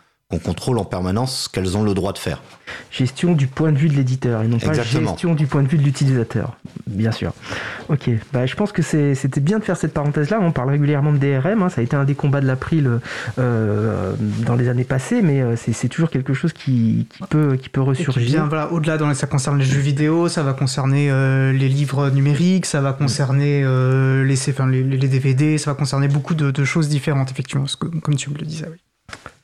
contrôle 0.43 0.77
en 0.77 0.85
permanence 0.85 1.43
ce 1.43 1.49
qu'elles 1.49 1.77
ont 1.77 1.83
le 1.83 1.93
droit 1.93 2.11
de 2.11 2.17
faire 2.17 2.41
gestion 2.91 3.33
du 3.33 3.47
point 3.47 3.71
de 3.71 3.77
vue 3.77 3.87
de 3.87 3.93
l'éditeur 3.93 4.43
et 4.43 4.47
non 4.47 4.59
pas 4.59 4.73
gestion 4.73 5.35
du 5.35 5.47
point 5.47 5.63
de 5.63 5.67
vue 5.67 5.77
de 5.77 5.83
l'utilisateur, 5.83 6.57
bien 6.85 7.11
sûr. 7.11 7.33
Ok, 7.89 8.09
bah, 8.33 8.45
je 8.45 8.55
pense 8.55 8.71
que 8.71 8.81
c'était 8.81 9.39
bien 9.39 9.59
de 9.59 9.63
faire 9.63 9.77
cette 9.77 9.93
parenthèse-là. 9.93 10.39
On 10.41 10.51
parle 10.51 10.69
régulièrement 10.69 11.13
de 11.13 11.17
DRM, 11.17 11.63
hein. 11.63 11.69
ça 11.69 11.81
a 11.81 11.83
été 11.83 11.95
un 11.95 12.03
des 12.03 12.15
combats 12.15 12.41
de 12.41 12.47
l'April 12.47 12.99
euh, 13.39 14.13
dans 14.45 14.55
les 14.55 14.67
années 14.67 14.83
passées, 14.83 15.21
mais 15.21 15.41
euh, 15.41 15.55
c'est 15.55 15.87
toujours 15.87 16.09
quelque 16.09 16.33
chose 16.33 16.53
qui, 16.53 17.07
peut, 17.29 17.55
qui 17.55 17.69
peut 17.69 17.81
ressurgir. 17.81 18.45
voilà, 18.47 18.71
au-delà, 18.71 18.97
ça 19.13 19.27
concerne 19.27 19.59
les 19.59 19.65
jeux 19.65 19.79
vidéo, 19.79 20.27
ça 20.27 20.43
va 20.43 20.53
concerner 20.53 21.09
euh, 21.09 21.53
les 21.53 21.69
livres 21.69 22.09
numériques, 22.09 22.65
ça 22.65 22.81
va 22.81 22.93
concerner 22.93 23.61
les, 23.61 24.83
les, 24.83 25.07
DVD, 25.07 25.57
ça 25.57 25.71
va 25.71 25.75
concerner 25.75 26.07
beaucoup 26.07 26.35
de, 26.35 26.63
choses 26.65 26.89
différentes, 26.89 27.31
effectivement, 27.31 27.65
comme 27.79 28.15
tu 28.15 28.29
me 28.29 28.37
le 28.37 28.45
disais. 28.45 28.67
Oui. 28.69 28.77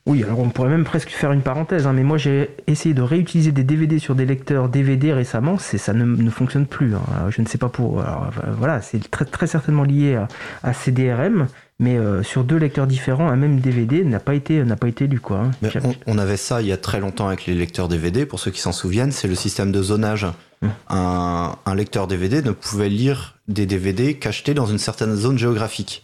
Oui, 0.05 0.21
alors 0.21 0.39
on 0.39 0.49
pourrait 0.49 0.69
même 0.69 0.83
presque 0.83 1.09
faire 1.09 1.31
une 1.31 1.41
parenthèse, 1.41 1.87
hein, 1.87 1.93
mais 1.93 2.03
moi 2.03 2.17
j'ai 2.17 2.49
essayé 2.67 2.93
de 2.93 3.01
réutiliser 3.01 3.53
des 3.53 3.63
DVD 3.63 3.99
sur 3.99 4.15
des 4.15 4.25
lecteurs 4.25 4.67
DVD 4.67 5.13
récemment, 5.13 5.57
c'est 5.57 5.77
ça 5.77 5.93
ne, 5.93 6.29
fonctionne 6.29 6.65
plus. 6.65 6.93
Hein. 6.93 7.01
Je 7.29 7.41
ne 7.41 7.47
sais 7.47 7.57
pas 7.57 7.69
pour. 7.69 8.01
Alors, 8.01 8.29
voilà, 8.57 8.81
c'est 8.81 9.09
très, 9.09 9.23
très 9.23 9.47
certainement 9.47 9.83
lié 9.83 10.15
à, 10.15 10.27
à 10.61 10.73
CDRM, 10.73 11.47
mais 11.79 11.97
euh, 11.97 12.21
sur 12.21 12.43
deux 12.43 12.57
lecteurs 12.57 12.85
différents, 12.85 13.29
un 13.29 13.37
même 13.37 13.61
DVD 13.61 14.03
n'a 14.03 14.19
pas 14.19 14.35
été 14.35 14.65
n'a 14.65 14.75
pas 14.75 14.89
été 14.89 15.07
lu 15.07 15.21
quoi. 15.21 15.45
Hein. 15.63 15.79
on, 16.05 16.17
avait 16.17 16.37
ça 16.37 16.61
il 16.61 16.67
y 16.67 16.73
a 16.73 16.77
très 16.77 16.99
longtemps 16.99 17.27
avec 17.27 17.45
les 17.45 17.55
lecteurs 17.55 17.87
DVD. 17.87 18.25
Pour 18.25 18.41
ceux 18.41 18.51
qui 18.51 18.59
s'en 18.59 18.73
souviennent, 18.73 19.13
c'est 19.13 19.29
le 19.29 19.35
système 19.35 19.71
de 19.71 19.81
zonage. 19.81 20.27
Hum. 20.61 20.71
Un, 20.89 21.55
un 21.65 21.75
lecteur 21.75 22.07
DVD 22.07 22.41
ne 22.41 22.51
pouvait 22.51 22.89
lire 22.89 23.35
des 23.47 23.65
DVD 23.65 24.15
qu'achetés 24.15 24.53
dans 24.53 24.65
une 24.65 24.79
certaine 24.79 25.15
zone 25.15 25.37
géographique. 25.37 26.03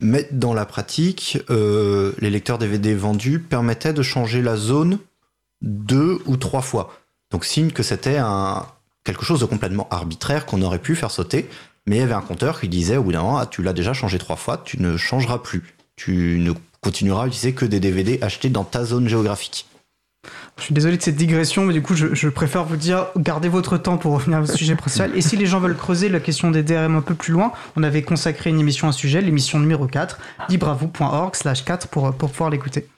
Mais 0.00 0.28
dans 0.30 0.52
la 0.52 0.66
pratique, 0.66 1.38
euh, 1.48 2.12
les 2.18 2.30
lecteurs 2.30 2.58
DVD 2.58 2.94
vendus 2.94 3.40
permettaient 3.40 3.94
de 3.94 4.02
changer 4.02 4.42
la 4.42 4.56
zone 4.56 4.98
deux 5.62 6.20
ou 6.26 6.36
trois 6.36 6.60
fois. 6.60 6.92
Donc 7.30 7.44
signe 7.44 7.70
que 7.70 7.82
c'était 7.82 8.18
un, 8.18 8.66
quelque 9.04 9.24
chose 9.24 9.40
de 9.40 9.46
complètement 9.46 9.88
arbitraire 9.90 10.44
qu'on 10.44 10.60
aurait 10.62 10.80
pu 10.80 10.96
faire 10.96 11.10
sauter, 11.10 11.48
mais 11.86 11.96
il 11.96 11.98
y 12.00 12.02
avait 12.02 12.12
un 12.12 12.20
compteur 12.20 12.60
qui 12.60 12.68
disait 12.68 12.96
au 12.98 13.04
bout 13.04 13.12
d'un 13.12 13.22
moment, 13.22 13.38
ah, 13.38 13.46
tu 13.46 13.62
l'as 13.62 13.72
déjà 13.72 13.94
changé 13.94 14.18
trois 14.18 14.36
fois, 14.36 14.60
tu 14.64 14.80
ne 14.80 14.96
changeras 14.96 15.38
plus. 15.38 15.62
Tu 15.96 16.38
ne 16.40 16.52
continueras 16.82 17.24
à 17.24 17.26
utiliser 17.26 17.54
que 17.54 17.64
des 17.64 17.80
DVD 17.80 18.18
achetés 18.20 18.50
dans 18.50 18.64
ta 18.64 18.84
zone 18.84 19.08
géographique. 19.08 19.66
Je 20.58 20.64
suis 20.64 20.74
désolé 20.74 20.96
de 20.96 21.02
cette 21.02 21.16
digression, 21.16 21.64
mais 21.64 21.74
du 21.74 21.82
coup, 21.82 21.94
je, 21.94 22.28
préfère 22.28 22.64
vous 22.64 22.76
dire, 22.76 23.08
gardez 23.16 23.48
votre 23.48 23.76
temps 23.76 23.98
pour 23.98 24.14
revenir 24.14 24.40
au 24.40 24.46
sujet 24.46 24.74
principal. 24.74 25.12
Et 25.14 25.20
si 25.20 25.36
les 25.36 25.46
gens 25.46 25.60
veulent 25.60 25.76
creuser 25.76 26.08
la 26.08 26.18
question 26.18 26.50
des 26.50 26.62
DRM 26.62 26.96
un 26.96 27.02
peu 27.02 27.14
plus 27.14 27.32
loin, 27.32 27.52
on 27.76 27.82
avait 27.82 28.02
consacré 28.02 28.50
une 28.50 28.58
émission 28.58 28.88
à 28.88 28.92
ce 28.92 29.00
sujet, 29.00 29.20
l'émission 29.20 29.58
numéro 29.58 29.86
4, 29.86 30.18
libravou.org 30.48 31.34
slash 31.36 31.64
4 31.64 31.88
pour, 31.88 32.12
pour 32.14 32.30
pouvoir 32.30 32.50
l'écouter. 32.50 32.88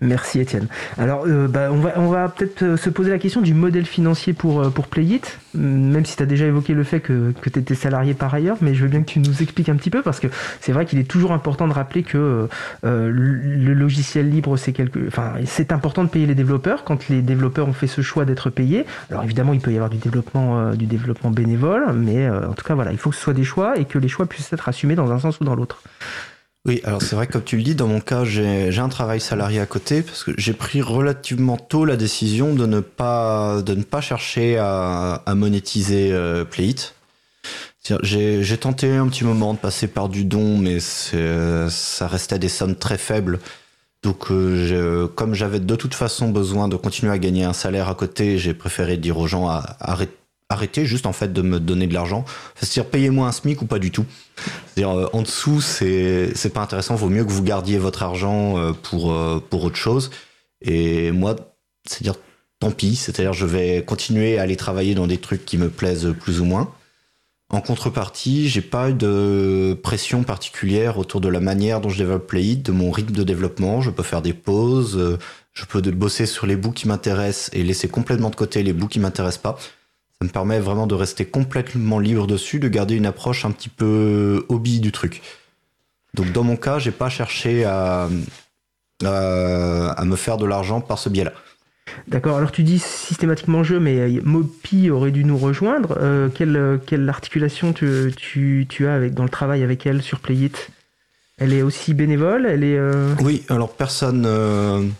Merci 0.00 0.40
Étienne. 0.40 0.66
Alors, 0.98 1.24
euh, 1.26 1.48
bah, 1.48 1.70
on 1.70 2.08
va, 2.08 2.28
peut-être 2.28 2.62
euh, 2.62 2.76
se 2.76 2.90
poser 2.90 3.10
la 3.10 3.18
question 3.18 3.40
du 3.40 3.54
modèle 3.54 3.86
financier 3.86 4.32
pour, 4.32 4.60
euh, 4.60 4.70
pour 4.70 4.86
Playit, 4.86 5.38
même 5.54 6.04
si 6.04 6.16
tu 6.16 6.22
as 6.22 6.26
déjà 6.26 6.46
évoqué 6.46 6.74
le 6.74 6.84
fait 6.84 7.00
que, 7.00 7.32
que 7.40 7.48
tu 7.48 7.58
étais 7.58 7.74
salarié 7.74 8.14
par 8.14 8.34
ailleurs, 8.34 8.58
mais 8.60 8.74
je 8.74 8.82
veux 8.82 8.88
bien 8.88 9.00
que 9.02 9.10
tu 9.10 9.20
nous 9.20 9.42
expliques 9.42 9.68
un 9.68 9.76
petit 9.76 9.90
peu, 9.90 10.02
parce 10.02 10.20
que 10.20 10.26
c'est 10.60 10.72
vrai 10.72 10.84
qu'il 10.84 10.98
est 10.98 11.08
toujours 11.08 11.32
important 11.32 11.68
de 11.68 11.72
rappeler 11.72 12.02
que 12.02 12.48
le 12.82 13.72
logiciel 13.74 14.30
libre, 14.30 14.56
c'est 14.56 14.72
quelque... 14.72 15.00
enfin, 15.08 15.34
c'est 15.46 15.72
important 15.72 16.04
de 16.04 16.08
payer 16.08 16.26
les 16.26 16.34
développeurs 16.34 16.84
quand 16.84 17.08
les 17.08 17.22
développeurs 17.22 17.68
ont 17.68 17.72
fait 17.72 17.86
ce 17.86 18.02
choix 18.02 18.24
d'être 18.24 18.50
payés. 18.50 18.84
Alors 19.10 19.24
évidemment, 19.24 19.52
il 19.52 19.60
peut 19.60 19.72
y 19.72 19.76
avoir 19.76 19.90
du 19.90 19.98
développement, 19.98 20.72
du 20.72 20.86
développement 20.86 21.30
bénévole, 21.30 21.92
mais 21.94 22.28
en 22.28 22.52
tout 22.52 22.64
cas, 22.64 22.74
voilà, 22.74 22.92
il 22.92 22.98
faut 22.98 23.10
que 23.10 23.16
ce 23.16 23.22
soit 23.22 23.34
des 23.34 23.44
choix 23.44 23.78
et 23.78 23.84
que 23.84 23.98
les 23.98 24.08
choix 24.08 24.26
puissent 24.26 24.52
être 24.52 24.68
assumés 24.68 24.94
dans 24.94 25.12
un 25.12 25.18
sens 25.18 25.40
ou 25.40 25.44
dans 25.44 25.54
l'autre. 25.54 25.82
Oui, 26.66 26.80
alors 26.84 27.02
c'est 27.02 27.14
vrai 27.14 27.26
que 27.26 27.32
comme 27.32 27.44
tu 27.44 27.58
le 27.58 27.62
dis, 27.62 27.74
dans 27.74 27.86
mon 27.86 28.00
cas, 28.00 28.24
j'ai 28.24 28.78
un 28.78 28.88
travail 28.88 29.20
salarié 29.20 29.60
à 29.60 29.66
côté 29.66 30.02
parce 30.02 30.24
que 30.24 30.30
j'ai 30.38 30.54
pris 30.54 30.80
relativement 30.80 31.58
tôt 31.58 31.84
la 31.84 31.96
décision 31.96 32.54
de 32.54 32.64
ne 32.64 32.80
pas, 32.80 33.60
de 33.60 33.74
ne 33.74 33.82
pas 33.82 34.00
chercher 34.00 34.56
à, 34.58 35.22
monétiser 35.34 36.10
euh, 36.12 36.44
Playit. 36.44 36.94
J'ai 38.02 38.56
tenté 38.56 38.96
un 38.96 39.08
petit 39.08 39.24
moment 39.24 39.52
de 39.52 39.58
passer 39.58 39.88
par 39.88 40.08
du 40.08 40.24
don, 40.24 40.56
mais 40.56 40.80
ça 40.80 42.08
restait 42.08 42.38
des 42.38 42.48
sommes 42.48 42.76
très 42.76 42.96
faibles. 42.96 43.40
Donc, 44.02 44.30
euh, 44.30 45.08
comme 45.08 45.34
j'avais 45.34 45.60
de 45.60 45.76
toute 45.76 45.94
façon 45.94 46.30
besoin 46.30 46.68
de 46.68 46.76
continuer 46.76 47.12
à 47.12 47.18
gagner 47.18 47.44
un 47.44 47.54
salaire 47.54 47.88
à 47.88 47.94
côté, 47.94 48.38
j'ai 48.38 48.52
préféré 48.52 48.98
dire 48.98 49.18
aux 49.18 49.26
gens 49.26 49.48
à, 49.48 49.76
arrêter 49.80 50.12
arrêtez 50.48 50.86
juste 50.86 51.06
en 51.06 51.12
fait 51.12 51.32
de 51.32 51.42
me 51.42 51.60
donner 51.60 51.86
de 51.86 51.94
l'argent. 51.94 52.24
C'est-à-dire 52.54 52.90
payez-moi 52.90 53.26
un 53.26 53.32
SMIC 53.32 53.62
ou 53.62 53.66
pas 53.66 53.78
du 53.78 53.90
tout. 53.90 54.04
C'est-à-dire 54.66 54.96
euh, 54.96 55.08
en 55.12 55.22
dessous 55.22 55.60
c'est 55.60 56.32
c'est 56.34 56.52
pas 56.52 56.60
intéressant. 56.60 56.94
Vaut 56.94 57.08
mieux 57.08 57.24
que 57.24 57.32
vous 57.32 57.42
gardiez 57.42 57.78
votre 57.78 58.02
argent 58.02 58.58
euh, 58.58 58.72
pour 58.72 59.12
euh, 59.12 59.42
pour 59.50 59.64
autre 59.64 59.76
chose. 59.76 60.10
Et 60.62 61.10
moi, 61.12 61.36
c'est-à-dire 61.88 62.16
tant 62.60 62.70
pis. 62.70 62.96
C'est-à-dire 62.96 63.32
je 63.32 63.46
vais 63.46 63.84
continuer 63.84 64.38
à 64.38 64.42
aller 64.42 64.56
travailler 64.56 64.94
dans 64.94 65.06
des 65.06 65.18
trucs 65.18 65.44
qui 65.44 65.58
me 65.58 65.68
plaisent 65.68 66.14
plus 66.20 66.40
ou 66.40 66.44
moins. 66.44 66.72
En 67.50 67.60
contrepartie, 67.60 68.48
j'ai 68.48 68.62
pas 68.62 68.90
eu 68.90 68.94
de 68.94 69.78
pression 69.82 70.24
particulière 70.24 70.98
autour 70.98 71.20
de 71.20 71.28
la 71.28 71.40
manière 71.40 71.80
dont 71.80 71.90
je 71.90 71.98
développe 71.98 72.26
Playit, 72.26 72.64
de 72.64 72.72
mon 72.72 72.90
rythme 72.90 73.12
de 73.12 73.22
développement. 73.22 73.80
Je 73.80 73.90
peux 73.90 74.02
faire 74.02 74.22
des 74.22 74.32
pauses, 74.32 75.18
je 75.52 75.64
peux 75.66 75.80
bosser 75.82 76.26
sur 76.26 76.46
les 76.46 76.56
bouts 76.56 76.72
qui 76.72 76.88
m'intéressent 76.88 77.50
et 77.52 77.62
laisser 77.62 77.86
complètement 77.86 78.30
de 78.30 78.34
côté 78.34 78.62
les 78.62 78.72
bouts 78.72 78.88
qui 78.88 78.98
m'intéressent 78.98 79.42
pas. 79.42 79.58
Ça 80.20 80.26
me 80.26 80.30
permet 80.30 80.60
vraiment 80.60 80.86
de 80.86 80.94
rester 80.94 81.24
complètement 81.24 81.98
libre 81.98 82.26
dessus, 82.26 82.60
de 82.60 82.68
garder 82.68 82.94
une 82.94 83.06
approche 83.06 83.44
un 83.44 83.50
petit 83.50 83.68
peu 83.68 84.44
hobby 84.48 84.80
du 84.80 84.92
truc. 84.92 85.22
Donc 86.14 86.32
dans 86.32 86.44
mon 86.44 86.56
cas, 86.56 86.78
j'ai 86.78 86.92
pas 86.92 87.08
cherché 87.08 87.64
à, 87.64 88.08
à, 89.04 90.04
me 90.04 90.16
faire 90.16 90.36
de 90.36 90.46
l'argent 90.46 90.80
par 90.80 90.98
ce 90.98 91.08
biais-là. 91.08 91.32
D'accord, 92.08 92.38
alors 92.38 92.52
tu 92.52 92.62
dis 92.62 92.78
systématiquement 92.78 93.62
jeu, 93.62 93.78
mais 93.78 93.98
euh, 93.98 94.20
Mopi 94.24 94.90
aurait 94.90 95.10
dû 95.10 95.24
nous 95.24 95.36
rejoindre. 95.36 95.98
Euh, 96.00 96.28
quelle, 96.28 96.80
quelle, 96.86 97.08
articulation 97.08 97.72
tu, 97.72 98.12
tu, 98.16 98.66
tu, 98.68 98.86
as 98.86 98.94
avec, 98.94 99.14
dans 99.14 99.22
le 99.22 99.28
travail 99.28 99.62
avec 99.62 99.86
elle 99.86 100.02
sur 100.02 100.20
Playit 100.20 100.70
elle 101.36 101.52
est 101.52 101.62
aussi 101.62 101.94
bénévole? 101.94 102.46
Elle 102.46 102.64
est. 102.64 102.78
euh, 102.78 103.14
Oui, 103.20 103.44
alors 103.48 103.70
euh, 103.70 103.74
personne. 103.76 104.92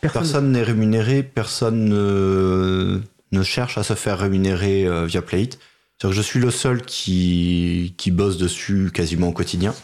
personne 0.00 0.52
n'est 0.52 0.62
rémunéré, 0.62 1.22
personne 1.22 3.02
ne, 3.32 3.42
cherche 3.42 3.78
à 3.78 3.82
se 3.82 3.94
faire 3.94 4.18
rémunérer 4.18 4.86
euh, 4.86 5.06
via 5.06 5.22
Plate. 5.22 5.58
C'est-à-dire 5.98 6.16
que 6.16 6.22
je 6.22 6.22
suis 6.22 6.40
le 6.40 6.50
seul 6.50 6.82
qui, 6.82 7.94
qui 7.96 8.10
bosse 8.10 8.38
dessus 8.38 8.90
quasiment 8.92 9.28
au 9.28 9.32
quotidien. 9.32 9.74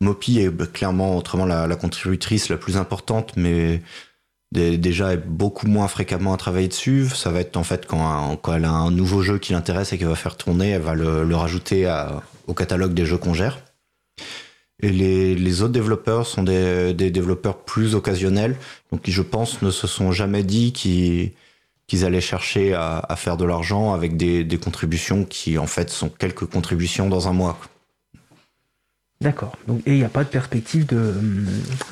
Mopi 0.00 0.38
est 0.38 0.72
clairement 0.72 1.16
autrement 1.16 1.46
la, 1.46 1.74
contributrice 1.76 2.50
la 2.50 2.56
plus 2.56 2.76
importante, 2.76 3.32
mais 3.36 3.82
dé- 4.52 4.78
déjà 4.78 5.14
est 5.14 5.26
beaucoup 5.26 5.66
moins 5.66 5.88
fréquemment 5.88 6.34
à 6.34 6.36
travailler 6.36 6.68
dessus. 6.68 7.08
Ça 7.12 7.30
va 7.30 7.40
être 7.40 7.56
en 7.56 7.64
fait 7.64 7.86
quand, 7.86 8.36
quand 8.36 8.54
elle 8.54 8.64
a 8.64 8.70
un 8.70 8.90
nouveau 8.90 9.22
jeu 9.22 9.38
qui 9.38 9.52
l'intéresse 9.52 9.92
et 9.92 9.98
qu'elle 9.98 10.08
va 10.08 10.14
faire 10.14 10.36
tourner, 10.36 10.70
elle 10.70 10.82
va 10.82 10.94
le, 10.94 11.34
rajouter 11.34 11.92
au 12.46 12.54
catalogue 12.54 12.94
des 12.94 13.06
jeux 13.06 13.18
qu'on 13.18 13.34
gère. 13.34 13.58
Et 14.80 14.90
les, 14.90 15.34
les 15.34 15.62
autres 15.62 15.72
développeurs 15.72 16.26
sont 16.26 16.44
des, 16.44 16.94
des 16.94 17.10
développeurs 17.10 17.64
plus 17.64 17.96
occasionnels, 17.96 18.56
donc 18.92 19.02
qui, 19.02 19.10
je 19.10 19.22
pense, 19.22 19.62
ne 19.62 19.72
se 19.72 19.88
sont 19.88 20.12
jamais 20.12 20.44
dit 20.44 20.72
qu'ils 20.72 21.32
qu'ils 21.88 22.04
allaient 22.04 22.20
chercher 22.20 22.74
à, 22.74 22.98
à 23.08 23.16
faire 23.16 23.36
de 23.36 23.44
l'argent 23.44 23.92
avec 23.94 24.16
des, 24.16 24.44
des 24.44 24.58
contributions 24.58 25.24
qui, 25.24 25.58
en 25.58 25.66
fait, 25.66 25.90
sont 25.90 26.08
quelques 26.10 26.44
contributions 26.46 27.08
dans 27.08 27.26
un 27.28 27.32
mois. 27.32 27.58
D'accord. 29.20 29.56
Donc, 29.66 29.80
et 29.86 29.92
il 29.92 29.98
n'y 29.98 30.04
a 30.04 30.08
pas 30.08 30.22
de 30.22 30.28
perspective 30.28 30.86
de, 30.86 31.14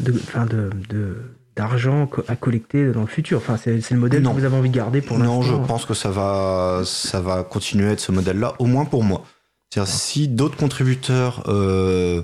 de, 0.00 0.12
enfin, 0.28 0.46
de, 0.46 0.70
de- 0.88 1.16
d'argent 1.56 2.08
à 2.28 2.36
collecter 2.36 2.92
dans 2.92 3.00
le 3.00 3.06
futur. 3.06 3.38
Enfin, 3.38 3.56
c'est, 3.56 3.90
le 3.90 3.98
modèle 3.98 4.22
Non. 4.22 4.34
que 4.34 4.38
vous 4.40 4.44
avez 4.44 4.56
envie 4.56 4.68
de 4.70 4.76
garder 4.76 5.00
pour 5.00 5.18
non, 5.18 5.40
l'instant. 5.40 5.62
je 5.62 5.66
pense 5.66 5.86
que 5.86 5.94
ça 5.94 6.10
va, 6.10 6.82
ça 6.84 7.20
va 7.20 7.42
continuer 7.42 7.88
à 7.88 7.92
être 7.92 8.00
ce 8.00 8.12
modèle-là, 8.12 8.54
au 8.58 8.66
moins 8.66 8.84
pour 8.84 9.02
moi. 9.02 9.24
C'est-à-dire, 9.70 9.92
si 9.92 10.28
d'autres 10.28 10.56
contributeurs 10.58 11.42
euh, 11.48 12.22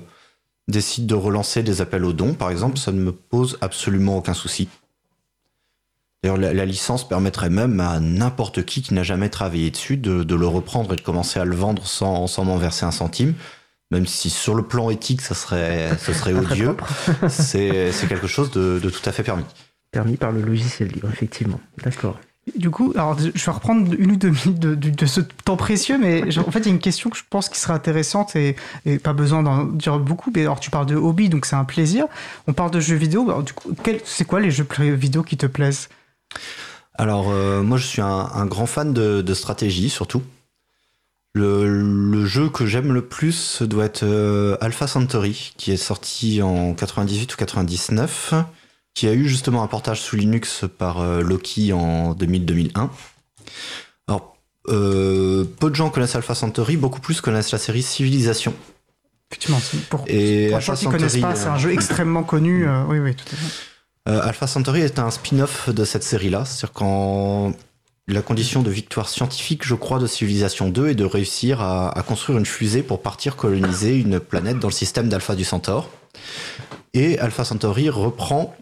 décident 0.69 1.07
de 1.17 1.21
relancer 1.21 1.63
des 1.63 1.81
appels 1.81 2.05
aux 2.05 2.13
dons, 2.13 2.35
par 2.35 2.51
exemple, 2.51 2.77
ça 2.79 2.93
ne 2.93 3.01
me 3.01 3.11
pose 3.11 3.57
absolument 3.63 4.19
aucun 4.19 4.35
souci. 4.35 4.69
D'ailleurs, 6.23 6.39
la, 6.39 6.53
la 6.55 6.65
licence 6.65 7.07
permettrait 7.09 7.51
même 7.51 7.81
à 7.81 7.99
n'importe 8.01 8.65
qui 8.65 8.81
qui 8.83 8.95
n'a 8.95 9.03
jamais 9.03 9.29
travaillé 9.29 9.71
dessus 9.71 9.97
de, 9.97 10.23
de 10.23 10.35
le 10.35 10.47
reprendre 10.47 10.93
et 10.93 10.97
de 10.97 11.01
commencer 11.01 11.41
à 11.41 11.45
le 11.45 11.57
vendre 11.57 11.85
sans, 11.87 12.27
sans 12.29 12.45
m'en 12.45 12.57
verser 12.59 12.85
un 12.85 12.91
centime. 12.93 13.35
Même 13.91 14.07
si 14.07 14.31
sur 14.31 14.55
le 14.55 14.63
plan 14.63 14.89
éthique, 14.91 15.21
ça 15.21 15.35
serait, 15.35 15.91
ce 15.99 16.13
serait 16.13 16.33
odieux, 16.33 16.77
c'est 17.29 17.93
c'est 17.93 18.07
quelque 18.07 18.27
chose 18.27 18.51
de, 18.53 18.79
de 18.83 18.89
tout 18.89 19.03
à 19.05 19.13
fait 19.13 19.23
permis. 19.23 19.45
Permis 19.91 20.17
par 20.17 20.33
le 20.33 20.41
logiciel 20.41 20.89
libre, 20.89 21.09
effectivement. 21.13 21.61
D'accord. 21.85 22.19
Du 22.59 22.71
coup, 22.71 22.93
alors 22.97 23.17
je 23.19 23.31
vais 23.45 23.53
reprendre 23.53 23.93
une 23.99 24.13
ou 24.13 24.17
deux 24.17 24.31
minutes 24.31 24.59
de, 24.59 24.75
de- 24.75 24.89
de 24.91 25.07
ce 25.07 25.21
temps 25.21 25.57
précieux, 25.57 25.99
mais 25.99 26.23
en 26.39 26.51
fait, 26.51 26.61
il 26.61 26.67
y 26.67 26.69
a 26.69 26.73
une 26.73 26.79
question 26.81 27.11
que 27.11 27.17
je 27.19 27.23
pense 27.29 27.49
qui 27.49 27.59
serait 27.61 27.75
intéressante 27.75 28.35
et, 28.35 28.57
et 28.87 28.99
pas 28.99 29.13
besoin 29.13 29.43
d'en 29.43 29.65
dire 29.65 29.99
beaucoup. 29.99 30.33
Mais 30.35 30.41
alors, 30.43 30.59
tu 30.59 30.71
parles 30.71 30.87
de 30.87 30.97
hobby, 30.97 31.29
donc 31.29 31.45
c'est 31.47 31.55
un 31.57 31.65
plaisir. 31.65 32.07
On 32.47 32.53
parle 32.55 32.71
de 32.71 32.81
jeux 32.81 32.97
vidéo. 32.97 33.23
Alors, 33.25 33.43
du 33.43 33.53
coup, 33.53 33.73
quel- 33.85 34.01
c'est 34.05 34.25
quoi 34.25 34.41
les 34.41 34.51
jeux 34.51 34.67
vidéo 34.79 35.23
qui 35.23 35.37
te 35.37 35.47
plaisent? 35.47 35.89
Alors, 36.95 37.31
euh, 37.31 37.63
moi, 37.63 37.79
je 37.79 37.87
suis 37.87 38.03
un, 38.03 38.07
un 38.35 38.47
grand 38.47 38.67
fan 38.67 38.93
de, 38.93 39.23
de 39.23 39.35
stratégie, 39.35 39.89
surtout. 39.89 40.23
Le, 41.35 42.11
le 42.11 42.27
jeu 42.27 42.51
que 42.51 42.67
j'aime 42.67 42.93
le 42.93 43.07
plus 43.07 43.63
doit 43.63 43.87
être 43.87 44.03
euh, 44.03 44.57
Alpha 44.61 44.87
Centauri, 44.87 45.55
qui 45.57 45.73
est 45.73 45.79
sorti 45.79 46.43
en 46.43 46.75
98 46.75 47.33
ou 47.33 47.37
99, 47.39 48.35
qui 48.93 49.09
a 49.09 49.15
eu 49.15 49.27
justement 49.27 49.63
un 49.63 49.67
portage 49.67 50.03
sous 50.03 50.17
Linux 50.17 50.67
par 50.77 51.01
euh, 51.01 51.23
Loki 51.23 51.73
en 51.73 52.13
2000-2001. 52.15 52.91
Alors, 54.09 54.37
euh, 54.69 55.45
peu 55.59 55.71
de 55.71 55.75
gens 55.75 55.89
connaissent 55.89 56.17
Alpha 56.17 56.35
Centauri, 56.35 56.77
beaucoup 56.77 57.01
plus 57.01 57.23
connaissent 57.23 57.53
la 57.53 57.59
série 57.59 57.83
Civilisation. 57.83 58.53
Effectivement, 59.31 59.59
c'est 59.59 59.81
pour, 59.89 60.05
Et 60.09 60.49
pour 60.49 60.57
Alpha 60.57 60.77
qui 60.77 60.87
ne 60.87 60.93
connaissent 60.93 61.17
pas, 61.17 61.35
c'est 61.35 61.49
un 61.49 61.57
jeu 61.57 61.73
extrêmement 61.73 62.25
connu. 62.25 62.69
oui, 62.89 62.99
oui, 62.99 63.15
tout 63.15 63.25
à 63.33 63.37
fait. 63.37 63.72
Euh, 64.09 64.21
Alpha 64.23 64.47
Centauri 64.47 64.81
est 64.81 64.99
un 64.99 65.11
spin-off 65.11 65.69
de 65.69 65.85
cette 65.85 66.03
série-là. 66.03 66.45
C'est-à-dire 66.45 66.73
qu'en 66.73 67.53
la 68.09 68.21
condition 68.21 68.63
de 68.63 68.71
victoire 68.71 69.09
scientifique, 69.09 69.65
je 69.65 69.77
crois, 69.77 70.01
de 70.01 70.09
Civilisation 70.09 70.69
2 70.69 70.89
est 70.89 70.95
de 70.95 71.05
réussir 71.05 71.61
à, 71.61 71.95
construire 72.07 72.39
une 72.39 72.47
fusée 72.47 72.83
pour 72.83 73.01
partir 73.01 73.37
coloniser 73.37 73.97
une 73.97 74.19
planète 74.19 74.59
dans 74.59 74.69
le 74.69 74.73
système 74.73 75.09
d'Alpha 75.09 75.37
du 75.37 75.45
Centaure. 75.45 75.89
Et 76.95 77.19
Alpha 77.21 77.45
Centauri 77.45 77.91
reprend 77.91 78.57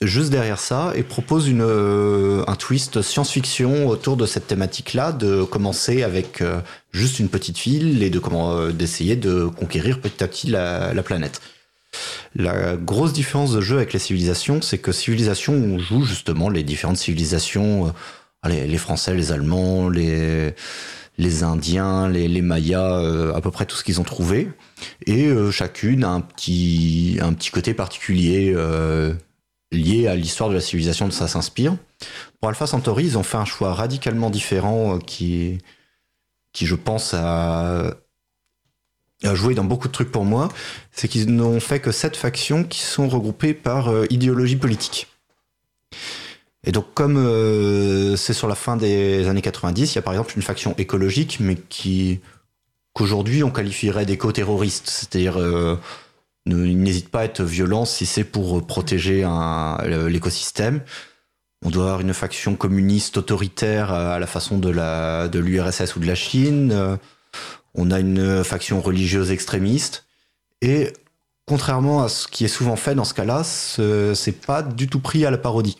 juste 0.00 0.30
derrière 0.30 0.60
ça 0.60 0.92
et 0.94 1.02
propose 1.02 1.48
euh, 1.48 2.44
un 2.46 2.54
twist 2.54 3.02
science-fiction 3.02 3.88
autour 3.88 4.16
de 4.16 4.26
cette 4.26 4.46
thématique-là, 4.46 5.10
de 5.10 5.42
commencer 5.42 6.04
avec 6.04 6.40
euh, 6.40 6.60
juste 6.92 7.18
une 7.18 7.28
petite 7.28 7.58
ville 7.58 8.00
et 8.04 8.10
de 8.10 8.70
d'essayer 8.70 9.16
de 9.16 9.46
conquérir 9.46 10.00
petit 10.00 10.22
à 10.22 10.28
petit 10.28 10.46
la 10.46 11.02
planète. 11.02 11.40
La 12.34 12.76
grosse 12.76 13.12
différence 13.12 13.52
de 13.52 13.60
jeu 13.60 13.76
avec 13.76 13.92
les 13.92 13.98
civilisations, 13.98 14.60
c'est 14.62 14.78
que 14.78 14.92
civilisation, 14.92 15.54
on 15.54 15.78
joue 15.78 16.04
justement 16.04 16.48
les 16.48 16.62
différentes 16.62 16.98
civilisations, 16.98 17.92
euh, 18.46 18.48
les 18.48 18.78
Français, 18.78 19.14
les 19.14 19.32
Allemands, 19.32 19.88
les, 19.88 20.54
les 21.16 21.42
Indiens, 21.42 22.08
les, 22.08 22.28
les 22.28 22.42
Mayas, 22.42 23.00
euh, 23.00 23.34
à 23.34 23.40
peu 23.40 23.50
près 23.50 23.66
tout 23.66 23.76
ce 23.76 23.84
qu'ils 23.84 24.00
ont 24.00 24.04
trouvé. 24.04 24.50
Et 25.06 25.26
euh, 25.26 25.50
chacune 25.50 26.04
a 26.04 26.10
un 26.10 26.20
petit, 26.20 27.18
un 27.20 27.32
petit 27.32 27.50
côté 27.50 27.74
particulier 27.74 28.54
lié 29.70 30.06
à 30.06 30.14
l'histoire 30.14 30.48
de 30.48 30.54
la 30.54 30.62
civilisation 30.62 31.06
dont 31.06 31.12
ça 31.12 31.28
s'inspire. 31.28 31.76
Pour 32.40 32.48
Alpha 32.48 32.66
Centauri, 32.66 33.04
ils 33.04 33.18
ont 33.18 33.22
fait 33.22 33.36
un 33.36 33.44
choix 33.44 33.74
radicalement 33.74 34.30
différent 34.30 34.98
qui, 34.98 35.58
qui, 36.52 36.66
je 36.66 36.74
pense, 36.74 37.14
a 37.14 37.96
joué 39.22 39.54
dans 39.54 39.64
beaucoup 39.64 39.88
de 39.88 39.92
trucs 39.92 40.12
pour 40.12 40.24
moi. 40.24 40.48
C'est 40.92 41.08
qu'ils 41.08 41.34
n'ont 41.34 41.60
fait 41.60 41.80
que 41.80 41.92
sept 41.92 42.16
factions 42.16 42.64
qui 42.64 42.80
sont 42.80 43.08
regroupées 43.08 43.54
par 43.54 43.88
euh, 43.88 44.06
idéologie 44.10 44.56
politique. 44.56 45.08
Et 46.64 46.72
donc, 46.72 46.92
comme 46.94 47.16
euh, 47.16 48.16
c'est 48.16 48.32
sur 48.32 48.48
la 48.48 48.54
fin 48.54 48.76
des 48.76 49.28
années 49.28 49.42
90, 49.42 49.92
il 49.92 49.96
y 49.96 49.98
a 49.98 50.02
par 50.02 50.12
exemple 50.12 50.34
une 50.36 50.42
faction 50.42 50.74
écologique, 50.76 51.38
mais 51.40 51.56
qui 51.56 52.20
qu'aujourd'hui 52.94 53.44
on 53.44 53.50
qualifierait 53.50 54.06
d'éco-terroriste, 54.06 54.88
c'est-à-dire 54.88 55.38
euh, 55.38 55.76
n'hésitent 56.46 57.10
pas 57.10 57.20
à 57.20 57.24
être 57.24 57.42
violents 57.42 57.84
si 57.84 58.06
c'est 58.06 58.24
pour 58.24 58.66
protéger 58.66 59.26
l'écosystème. 59.84 60.82
On 61.64 61.70
doit 61.70 61.84
avoir 61.84 62.00
une 62.00 62.14
faction 62.14 62.56
communiste 62.56 63.18
autoritaire 63.18 63.92
à 63.92 64.18
la 64.18 64.26
façon 64.26 64.58
de 64.58 64.68
la 64.68 65.28
de 65.28 65.38
l'URSS 65.38 65.96
ou 65.96 66.00
de 66.00 66.06
la 66.06 66.14
Chine. 66.14 66.98
Euh, 67.78 67.82
On 67.82 67.90
a 67.90 68.00
une 68.00 68.44
faction 68.44 68.80
religieuse 68.80 69.30
extrémiste. 69.30 70.04
Et 70.60 70.92
contrairement 71.46 72.02
à 72.02 72.08
ce 72.08 72.26
qui 72.26 72.44
est 72.44 72.48
souvent 72.48 72.76
fait 72.76 72.94
dans 72.94 73.04
ce 73.04 73.14
cas-là, 73.14 73.44
ce- 73.44 74.12
c'est 74.14 74.32
pas 74.32 74.62
du 74.62 74.88
tout 74.88 75.00
pris 75.00 75.24
à 75.24 75.30
la 75.30 75.38
parodie. 75.38 75.78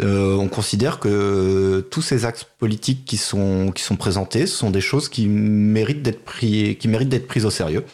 Euh, 0.00 0.34
on 0.34 0.48
considère 0.48 0.98
que 0.98 1.86
tous 1.90 2.02
ces 2.02 2.24
axes 2.24 2.44
politiques 2.58 3.04
qui 3.04 3.16
sont, 3.16 3.70
qui 3.72 3.82
sont 3.84 3.96
présentés 3.96 4.46
sont 4.46 4.70
des 4.70 4.80
choses 4.80 5.08
qui 5.08 5.28
méritent 5.28 6.02
d'être 6.02 6.24
pris, 6.24 6.76
prises 7.28 7.44
au 7.44 7.50
sérieux. 7.50 7.84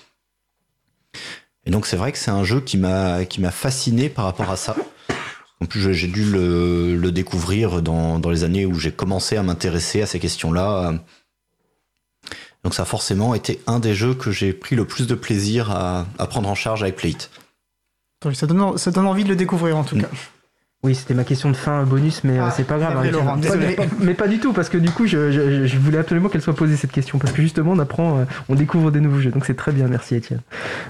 Et 1.67 1.71
donc 1.71 1.87
c'est 1.87 1.97
vrai 1.97 2.13
que 2.13 2.19
c'est 2.19 2.31
un 2.31 2.45
jeu 2.45 2.61
qui 2.63 2.79
m'a 2.79 3.27
fasciné 3.51 4.09
par 4.09 4.25
rapport 4.25 4.51
à 4.51 4.57
ça. 4.57 4.77
En 5.63 5.67
plus, 5.67 5.93
j'ai 5.93 6.07
dû 6.09 6.25
le, 6.25 6.97
le 6.97 7.13
découvrir 7.13 7.83
dans, 7.83 8.19
dans 8.19 8.31
les 8.31 8.45
années 8.45 8.65
où 8.65 8.75
j'ai 8.79 8.93
commencé 8.93 9.37
à 9.37 9.43
m'intéresser 9.43 10.01
à 10.01 10.07
ces 10.07 10.19
questions-là. 10.19 10.95
Donc 12.65 12.75
ça 12.75 12.83
a 12.83 12.87
forcément 12.87 13.35
été 13.35 13.61
un 13.67 13.79
des 13.79 13.95
jeux 13.95 14.15
que 14.15 14.31
j'ai 14.31 14.53
pris 14.53 14.77
le 14.77 14.85
plus 14.85 15.07
de 15.07 15.15
plaisir 15.15 15.71
à, 15.71 16.07
à 16.19 16.27
prendre 16.27 16.49
en 16.49 16.55
charge 16.55 16.83
avec 16.83 16.97
Plate. 16.97 17.31
Ça 18.35 18.47
donne, 18.47 18.77
ça 18.77 18.91
donne 18.91 19.07
envie 19.07 19.25
de 19.25 19.31
le 19.31 19.37
découvrir 19.37 19.77
en 19.79 19.85
tout 19.85 19.97
Mm. 19.97 20.03
cas. 20.03 20.09
Oui, 20.83 20.95
c'était 20.95 21.13
ma 21.13 21.25
question 21.25 21.51
de 21.51 21.57
fin 21.57 21.83
bonus, 21.83 22.25
mais 22.25 22.39
euh, 22.39 22.45
Ah, 22.47 22.51
c'est 22.51 22.65
pas 22.67 22.79
grave. 22.79 22.97
hein, 22.97 23.11
Laurent, 23.11 23.37
pas- 23.39 23.83
mais 24.01 24.15
pas 24.15 24.29
du 24.29 24.39
tout, 24.39 24.55
parce 24.55 24.71
que 24.71 24.79
du 24.79 24.89
coup, 24.89 25.07
je, 25.07 25.31
je- 25.31 25.67
je 25.67 25.79
voulais 25.79 25.99
absolument 25.99 26.31
qu'elle 26.31 26.41
soit 26.41 26.55
posée 26.57 26.77
cette 26.77 26.91
question, 26.91 27.19
parce 27.19 27.35
que 27.35 27.43
justement, 27.43 27.73
on 27.73 27.79
apprend, 27.81 28.21
euh, 28.21 28.25
on 28.49 28.55
découvre 28.55 28.91
des 28.91 29.01
nouveaux 29.01 29.21
jeux, 29.21 29.31
donc 29.31 29.45
c'est 29.45 29.53
très 29.57 29.73
bien. 29.73 29.89
Merci, 29.89 30.15
Étienne. 30.15 30.41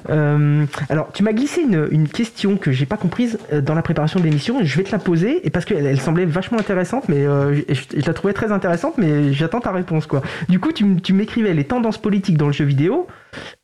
Euh, 0.09 0.64
alors, 0.91 1.11
tu 1.12 1.24
m'as 1.24 1.32
glissé 1.32 1.62
une, 1.62 1.88
une 1.91 2.07
question 2.07 2.57
que 2.57 2.70
j'ai 2.70 2.86
pas 2.86 2.97
comprise 2.97 3.41
dans 3.53 3.74
la 3.74 3.82
préparation 3.82 4.20
de 4.20 4.24
l'émission. 4.24 4.61
Je 4.62 4.76
vais 4.76 4.84
te 4.84 4.93
la 4.93 5.01
poser, 5.01 5.45
et 5.45 5.51
parce 5.51 5.64
qu'elle 5.64 5.84
elle 5.84 6.01
semblait 6.01 6.24
vachement 6.24 6.61
intéressante, 6.61 7.09
mais 7.09 7.26
euh, 7.26 7.57
je, 7.68 8.01
je 8.01 8.07
la 8.07 8.14
trouvais 8.14 8.32
très 8.32 8.53
intéressante, 8.53 8.95
mais 8.97 9.32
j'attends 9.32 9.61
ta 9.61 9.72
réponse, 9.72 10.07
quoi. 10.07 10.22
Du 10.49 10.61
coup, 10.61 10.70
tu, 10.70 11.01
tu 11.03 11.12
m'écrivais 11.14 11.53
les 11.53 11.64
tendances 11.64 11.99
politiques 11.99 12.36
dans 12.38 12.47
le 12.47 12.53
jeu 12.53 12.64
vidéo. 12.64 13.09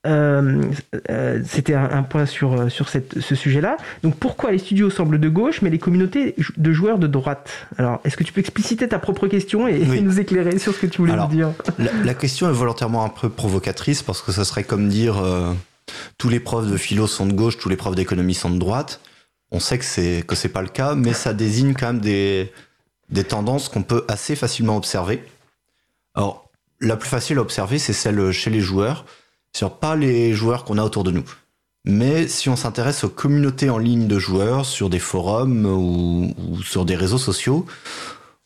Euh, 0.06 0.62
euh, 1.10 1.42
C'était 1.46 1.74
un, 1.74 1.90
un 1.90 2.02
point 2.02 2.26
sur, 2.26 2.52
euh, 2.52 2.68
sur 2.68 2.88
cette, 2.88 3.20
ce 3.20 3.34
sujet-là. 3.34 3.76
Donc 4.02 4.16
pourquoi 4.16 4.52
les 4.52 4.58
studios 4.58 4.90
semblent 4.90 5.18
de 5.20 5.28
gauche, 5.28 5.62
mais 5.62 5.70
les 5.70 5.78
communautés 5.78 6.34
de 6.56 6.72
joueurs 6.72 6.98
de 6.98 7.06
droite? 7.06 7.50
Alors, 7.78 8.00
est-ce 8.04 8.16
que 8.16 8.24
tu 8.24 8.32
peux 8.32 8.40
expliciter 8.40 8.88
ta 8.88 8.98
propre 8.98 9.26
question 9.26 9.66
et, 9.68 9.82
Oui. 9.88 10.02
nous 10.02 10.20
éclairer 10.20 10.58
sur 10.58 10.74
ce 10.74 10.80
que 10.80 10.86
tu 10.86 10.98
voulais 10.98 11.12
Alors, 11.12 11.28
nous 11.28 11.34
dire? 11.36 11.52
La, 11.78 11.92
la 12.04 12.14
question 12.14 12.48
est 12.48 12.52
volontairement 12.52 13.04
un 13.04 13.08
peu 13.08 13.28
provocatrice 13.28 14.02
parce 14.02 14.22
que 14.22 14.32
ça 14.32 14.44
serait 14.44 14.64
comme 14.64 14.88
dire 14.88 15.16
tous 16.18 16.28
les 16.28 16.40
profs 16.40 16.68
de 16.70 16.76
philo 16.76 17.06
sont 17.06 17.26
de 17.26 17.32
gauche, 17.32 17.58
tous 17.58 17.68
les 17.68 17.76
profs 17.76 17.94
d'économie 17.94 18.34
sont 18.34 18.50
de 18.50 18.58
droite. 18.58 19.00
On 19.52 19.60
sait 19.60 19.78
que 19.78 19.84
c'est 19.84 20.24
que 20.26 20.34
c'est 20.34 20.48
pas 20.48 20.62
le 20.62 20.68
cas, 20.68 20.94
mais 20.94 21.12
ça 21.12 21.32
désigne 21.32 21.74
quand 21.74 21.86
même 21.86 22.00
des 22.00 22.52
des 23.10 23.22
tendances 23.24 23.68
qu'on 23.68 23.82
peut 23.84 24.04
assez 24.08 24.34
facilement 24.34 24.76
observer. 24.76 25.22
Alors, 26.14 26.50
la 26.80 26.96
plus 26.96 27.08
facile 27.08 27.38
à 27.38 27.40
observer, 27.42 27.78
c'est 27.78 27.92
celle 27.92 28.32
chez 28.32 28.50
les 28.50 28.60
joueurs, 28.60 29.04
sur 29.56 29.78
pas 29.78 29.96
les 29.96 30.34
joueurs 30.34 30.64
qu'on 30.64 30.76
a 30.76 30.84
autour 30.84 31.02
de 31.02 31.10
nous, 31.10 31.24
Mais 31.86 32.28
si 32.28 32.50
on 32.50 32.56
s'intéresse 32.56 33.04
aux 33.04 33.08
communautés 33.08 33.70
en 33.70 33.78
ligne 33.78 34.06
de 34.06 34.18
joueurs 34.18 34.66
sur 34.66 34.90
des 34.90 34.98
forums 34.98 35.64
ou, 35.64 36.60
sur 36.62 36.84
des 36.84 36.94
réseaux 36.94 37.16
sociaux, 37.16 37.64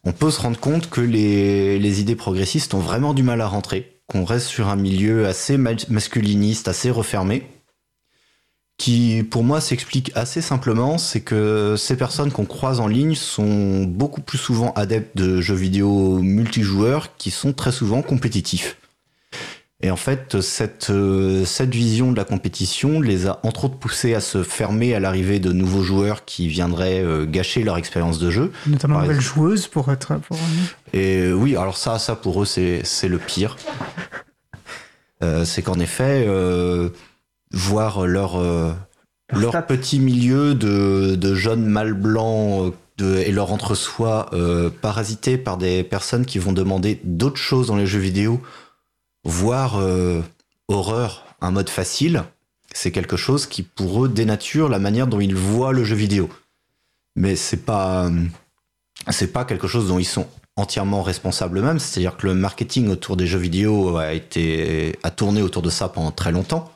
on 0.04 0.12
peut 0.12 0.30
se 0.30 0.40
rendre 0.40 0.60
compte 0.60 0.88
que 0.88 1.00
les, 1.00 2.00
idées 2.00 2.14
progressistes 2.14 2.74
ont 2.74 2.78
vraiment 2.78 3.12
du 3.12 3.24
mal 3.24 3.40
à 3.40 3.48
rentrer, 3.48 4.00
qu'on 4.06 4.24
reste 4.24 4.46
sur 4.46 4.68
un 4.68 4.76
milieu 4.76 5.26
assez 5.26 5.56
masculiniste, 5.56 6.68
assez 6.68 6.90
refermé, 6.90 7.48
qui 8.78 9.24
pour 9.28 9.42
moi 9.42 9.60
s'explique 9.60 10.12
assez 10.14 10.40
simplement, 10.40 10.96
c'est 10.96 11.22
que 11.22 11.74
ces 11.76 11.96
personnes 11.96 12.30
qu'on 12.30 12.46
croise 12.46 12.78
en 12.78 12.86
ligne 12.86 13.16
sont 13.16 13.82
beaucoup 13.82 14.20
plus 14.20 14.38
souvent 14.38 14.72
adeptes 14.74 15.16
de 15.16 15.40
jeux 15.40 15.56
vidéo 15.56 16.20
multijoueurs 16.20 17.16
qui 17.16 17.32
sont 17.32 17.52
très 17.52 17.72
souvent 17.72 18.00
compétitifs. 18.00 18.79
Et 19.82 19.90
en 19.90 19.96
fait, 19.96 20.40
cette, 20.42 20.90
euh, 20.90 21.46
cette 21.46 21.74
vision 21.74 22.12
de 22.12 22.16
la 22.16 22.24
compétition 22.24 23.00
les 23.00 23.26
a 23.26 23.40
entre 23.44 23.64
autres 23.64 23.78
poussés 23.78 24.14
à 24.14 24.20
se 24.20 24.42
fermer 24.42 24.94
à 24.94 25.00
l'arrivée 25.00 25.40
de 25.40 25.52
nouveaux 25.52 25.82
joueurs 25.82 26.26
qui 26.26 26.48
viendraient 26.48 27.02
euh, 27.02 27.24
gâcher 27.24 27.62
leur 27.62 27.78
expérience 27.78 28.18
de 28.18 28.30
jeu. 28.30 28.52
Notamment 28.66 28.98
de 28.98 29.06
nouvelles 29.06 29.20
joueuses 29.20 29.68
pour 29.68 29.90
être. 29.90 30.16
Pour... 30.16 30.36
Et 30.92 31.22
euh, 31.22 31.32
oui, 31.32 31.56
alors 31.56 31.78
ça, 31.78 31.98
ça 31.98 32.14
pour 32.14 32.42
eux, 32.42 32.44
c'est, 32.44 32.82
le 33.08 33.18
pire. 33.18 33.56
Euh, 35.22 35.44
c'est 35.44 35.60
qu'en 35.60 35.78
effet, 35.78 36.24
euh, 36.26 36.88
voir 37.52 38.06
leur, 38.06 38.42
leur 39.30 39.66
petit 39.66 40.00
milieu 40.00 40.54
de, 40.54 41.14
de 41.14 41.34
jeunes 41.34 41.66
mâles 41.66 41.92
blancs 41.92 42.72
et 42.98 43.30
leur 43.30 43.52
entre-soi 43.52 44.30
parasité 44.80 45.36
par 45.36 45.58
des 45.58 45.84
personnes 45.84 46.24
qui 46.24 46.38
vont 46.38 46.54
demander 46.54 47.02
d'autres 47.04 47.36
choses 47.36 47.66
dans 47.66 47.76
les 47.76 47.86
jeux 47.86 47.98
vidéo 47.98 48.40
voir 49.24 49.78
euh, 49.78 50.22
horreur 50.68 51.24
un 51.40 51.50
mode 51.50 51.70
facile, 51.70 52.24
c'est 52.72 52.92
quelque 52.92 53.16
chose 53.16 53.46
qui 53.46 53.62
pour 53.62 54.04
eux 54.04 54.08
dénature 54.08 54.68
la 54.68 54.78
manière 54.78 55.06
dont 55.06 55.20
ils 55.20 55.34
voient 55.34 55.72
le 55.72 55.84
jeu 55.84 55.96
vidéo. 55.96 56.28
Mais 57.16 57.36
c'est 57.36 57.64
pas 57.64 58.06
euh, 58.06 59.26
pas 59.32 59.44
quelque 59.44 59.66
chose 59.66 59.88
dont 59.88 59.98
ils 59.98 60.04
sont 60.04 60.28
entièrement 60.56 61.02
responsables 61.02 61.58
eux-mêmes, 61.58 61.78
c'est-à-dire 61.78 62.16
que 62.16 62.26
le 62.26 62.34
marketing 62.34 62.88
autour 62.88 63.16
des 63.16 63.26
jeux 63.26 63.38
vidéo 63.38 63.96
a 63.96 64.12
été 64.12 64.98
a 65.02 65.10
tourné 65.10 65.42
autour 65.42 65.62
de 65.62 65.70
ça 65.70 65.88
pendant 65.88 66.12
très 66.12 66.32
longtemps. 66.32 66.70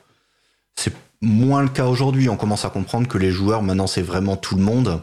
C'est 0.75 0.93
moins 1.21 1.61
le 1.61 1.69
cas 1.69 1.85
aujourd'hui, 1.85 2.29
on 2.29 2.37
commence 2.37 2.65
à 2.65 2.69
comprendre 2.69 3.07
que 3.07 3.17
les 3.17 3.31
joueurs 3.31 3.61
maintenant 3.63 3.87
c'est 3.87 4.01
vraiment 4.01 4.35
tout 4.35 4.55
le 4.55 4.63
monde. 4.63 5.01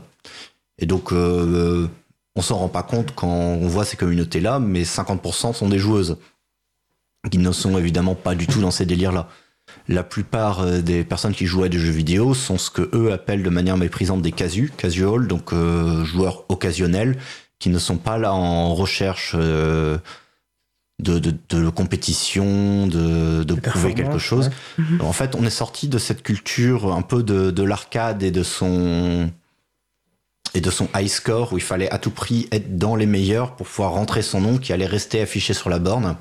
Et 0.78 0.86
donc 0.86 1.12
euh, 1.12 1.88
on 2.36 2.42
s'en 2.42 2.56
rend 2.56 2.68
pas 2.68 2.82
compte 2.82 3.14
quand 3.14 3.28
on 3.28 3.66
voit 3.68 3.84
ces 3.84 3.96
communautés-là, 3.96 4.58
mais 4.58 4.82
50% 4.82 5.54
sont 5.54 5.68
des 5.68 5.78
joueuses 5.78 6.18
qui 7.30 7.38
ne 7.38 7.52
sont 7.52 7.78
évidemment 7.78 8.14
pas 8.14 8.34
du 8.34 8.46
tout 8.46 8.60
dans 8.60 8.70
ces 8.70 8.86
délires-là. 8.86 9.28
La 9.88 10.02
plupart 10.02 10.60
euh, 10.60 10.80
des 10.80 11.04
personnes 11.04 11.34
qui 11.34 11.46
jouent 11.46 11.64
à 11.64 11.68
des 11.68 11.78
jeux 11.78 11.92
vidéo 11.92 12.34
sont 12.34 12.58
ce 12.58 12.70
que 12.70 12.90
eux 12.94 13.12
appellent 13.12 13.42
de 13.42 13.50
manière 13.50 13.76
méprisante 13.76 14.22
des 14.22 14.32
casus, 14.32 14.72
casual, 14.76 15.26
donc 15.28 15.52
euh, 15.52 16.04
joueurs 16.04 16.44
occasionnels, 16.48 17.16
qui 17.58 17.68
ne 17.68 17.78
sont 17.78 17.96
pas 17.96 18.18
là 18.18 18.34
en 18.34 18.74
recherche 18.74 19.34
euh, 19.38 19.98
de, 21.00 21.18
de, 21.18 21.34
de, 21.48 21.68
compétition, 21.70 22.86
de, 22.86 23.44
de 23.44 23.54
prouver 23.54 23.94
quelque 23.94 24.18
chose. 24.18 24.50
En 25.00 25.12
fait, 25.12 25.34
on 25.34 25.44
est 25.44 25.50
sorti 25.50 25.88
de 25.88 25.98
cette 25.98 26.22
culture 26.22 26.92
un 26.92 27.02
peu 27.02 27.22
de, 27.22 27.50
de 27.50 27.62
l'arcade 27.62 28.22
et 28.22 28.30
de 28.30 28.42
son 28.42 29.30
et 30.54 30.60
de 30.60 30.70
son 30.70 30.88
high 30.94 31.08
score 31.08 31.52
où 31.52 31.56
il 31.56 31.62
fallait 31.62 31.90
à 31.90 31.98
tout 31.98 32.10
prix 32.10 32.46
être 32.52 32.76
dans 32.76 32.94
les 32.94 33.06
meilleurs 33.06 33.56
pour 33.56 33.66
pouvoir 33.66 33.92
rentrer 33.92 34.20
son 34.20 34.40
nom 34.40 34.58
qui 34.58 34.72
allait 34.72 34.86
rester 34.86 35.22
affiché 35.22 35.54
sur 35.54 35.70
la 35.70 35.78
borne. 35.78 36.16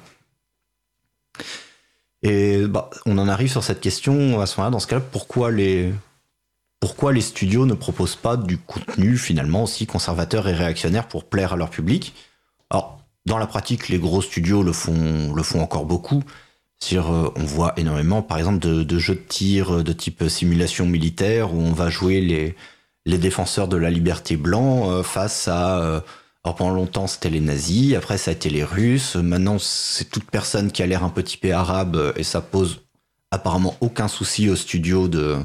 Et 2.24 2.68
bah, 2.68 2.89
on 3.06 3.18
en 3.18 3.28
arrive 3.28 3.52
sur 3.52 3.64
cette 3.64 3.82
question 3.82 4.39
à 4.42 4.46
ce 4.46 4.58
moment-là, 4.58 4.72
dans 4.72 4.80
ce 4.80 4.88
cas-là, 4.88 5.02
pourquoi 5.02 5.52
les, 5.52 5.92
studios 7.22 7.66
ne 7.66 7.74
proposent 7.74 8.16
pas 8.16 8.38
du 8.38 8.58
contenu 8.58 9.18
finalement 9.18 9.64
aussi 9.64 9.88
conservateur 9.88 10.48
et 10.48 10.54
réactionnaire 10.54 11.08
pour 11.08 11.26
plaire 11.26 11.54
à 11.54 11.56
leur 11.56 11.70
public? 11.70 12.14
Alors, 12.70 13.02
dans 13.26 13.38
la 13.38 13.48
pratique, 13.48 13.89
les 13.89 14.00
gros 14.00 14.22
studios 14.22 14.64
le 14.64 14.74
font, 14.74 15.34
encore 15.56 15.86
beaucoup. 15.86 16.24
Euh, 16.94 17.30
on 17.36 17.44
voit 17.44 17.74
énormément, 17.78 18.22
par 18.22 18.38
exemple, 18.38 18.60
de, 18.60 19.00
jeux 19.00 19.16
de 19.16 19.20
tir 19.20 19.84
de 19.84 19.94
type 19.94 20.28
simulation 20.28 20.86
militaire 20.86 21.54
où 21.54 21.60
on 21.60 21.74
va 21.74 21.89
jouer 21.89 22.22
les, 22.22 23.18
défenseurs 23.18 23.68
de 23.68 23.78
la 23.78 23.89
liberté 23.89 24.36
blanc 24.38 24.89
euh, 24.89 25.04
face 25.04 25.48
à 25.48 25.80
euh, 25.80 26.02
alors 26.44 26.56
pendant 26.56 26.74
longtemps 26.74 27.08
c'était 27.08 27.30
les 27.30 27.39
nazis, 27.39 27.96
après 27.96 28.18
ça 28.18 28.32
a 28.32 28.34
été 28.34 28.50
les 28.50 28.64
Russes, 28.64 29.16
maintenant 29.16 29.58
c'est 29.60 30.10
toute 30.10 30.30
personne 30.30 30.72
qui 30.72 30.82
a 30.82 30.88
l'air 30.88 31.04
un 31.04 31.10
peu 31.10 31.24
typé 31.24 31.52
arabe 31.52 32.14
et 32.16 32.24
ça 32.24 32.42
pose 32.42 32.82
apparemment 33.32 33.76
aucun 33.80 34.08
souci 34.08 34.50
au 34.50 34.56
studio 34.56 35.08
de, 35.08 35.38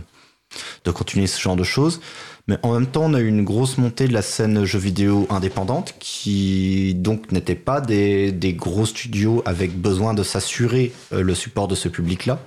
de 0.84 0.90
continuer 0.90 1.26
ce 1.26 1.40
genre 1.40 1.57
de 1.57 1.64
choses. 1.64 2.01
Mais 2.49 2.59
en 2.62 2.72
même 2.74 2.86
temps, 2.86 3.05
on 3.05 3.14
a 3.14 3.20
eu 3.20 3.26
une 3.26 3.44
grosse 3.44 3.76
montée 3.76 4.07
de 4.07 4.12
la 4.12 4.22
scène 4.22 4.64
jeux 4.64 4.78
vidéo 4.78 5.26
indépendante 5.30 5.94
qui 5.99 6.94
donc 6.94 7.32
n'était 7.32 7.57
pas 7.57 7.80
des, 7.80 8.30
des, 8.30 8.53
gros 8.53 8.86
studios 8.86 9.42
avec 9.47 9.76
besoin 9.76 10.14
de 10.14 10.22
s'assurer 10.22 10.92
euh, 11.12 11.22
le 11.22 11.34
support 11.34 11.66
de 11.66 11.74
ce 11.74 11.88
public-là, 11.88 12.38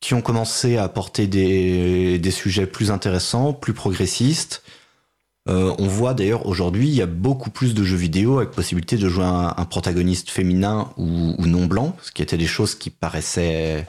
qui 0.00 0.14
ont 0.14 0.22
commencé 0.22 0.78
à 0.78 0.84
apporter 0.84 1.26
des, 1.26 2.18
des 2.18 2.30
sujets 2.30 2.66
plus 2.66 2.90
intéressants, 2.90 3.52
plus 3.52 3.74
progressistes, 3.74 4.62
euh, 5.48 5.74
on 5.78 5.86
voit 5.86 6.14
d'ailleurs 6.14 6.46
aujourd'hui, 6.46 6.88
il 6.88 6.94
y 6.94 7.02
a 7.02 7.06
beaucoup 7.06 7.50
plus 7.50 7.74
de 7.74 7.82
jeux 7.82 7.96
vidéo 7.96 8.38
avec 8.38 8.50
possibilité 8.50 8.96
de 8.96 9.08
jouer 9.08 9.24
un, 9.24 9.64
protagoniste 9.64 10.30
féminin 10.30 10.90
ou, 10.96 11.34
non 11.46 11.66
blanc, 11.66 11.96
ce 12.02 12.12
qui 12.12 12.22
étaient 12.22 12.36
des 12.36 12.46
choses 12.46 12.74
qui 12.74 12.90
paraissaient 12.90 13.86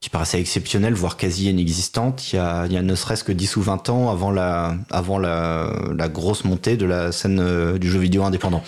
qui 0.00 0.10
paraissaient 0.10 0.40
exceptionnelles, 0.40 0.92
voire 0.92 1.16
quasi 1.16 1.48
inexistantes, 1.48 2.32
il 2.32 2.36
y 2.36 2.38
a, 2.38 2.66
ne 2.68 2.94
serait-ce 2.94 3.24
que 3.24 3.32
10 3.32 3.56
ou 3.56 3.62
20 3.62 3.88
ans 3.88 4.10
avant 4.10 4.30
la, 4.30 4.76
avant 4.90 5.18
la, 5.18 5.72
la 5.96 6.08
grosse 6.10 6.44
montée 6.44 6.76
de 6.76 6.84
la 6.84 7.10
scène 7.10 7.40
euh, 7.40 7.78
du 7.78 7.90
jeu 7.90 8.00
vidéo 8.00 8.22
indépendant. 8.22 8.62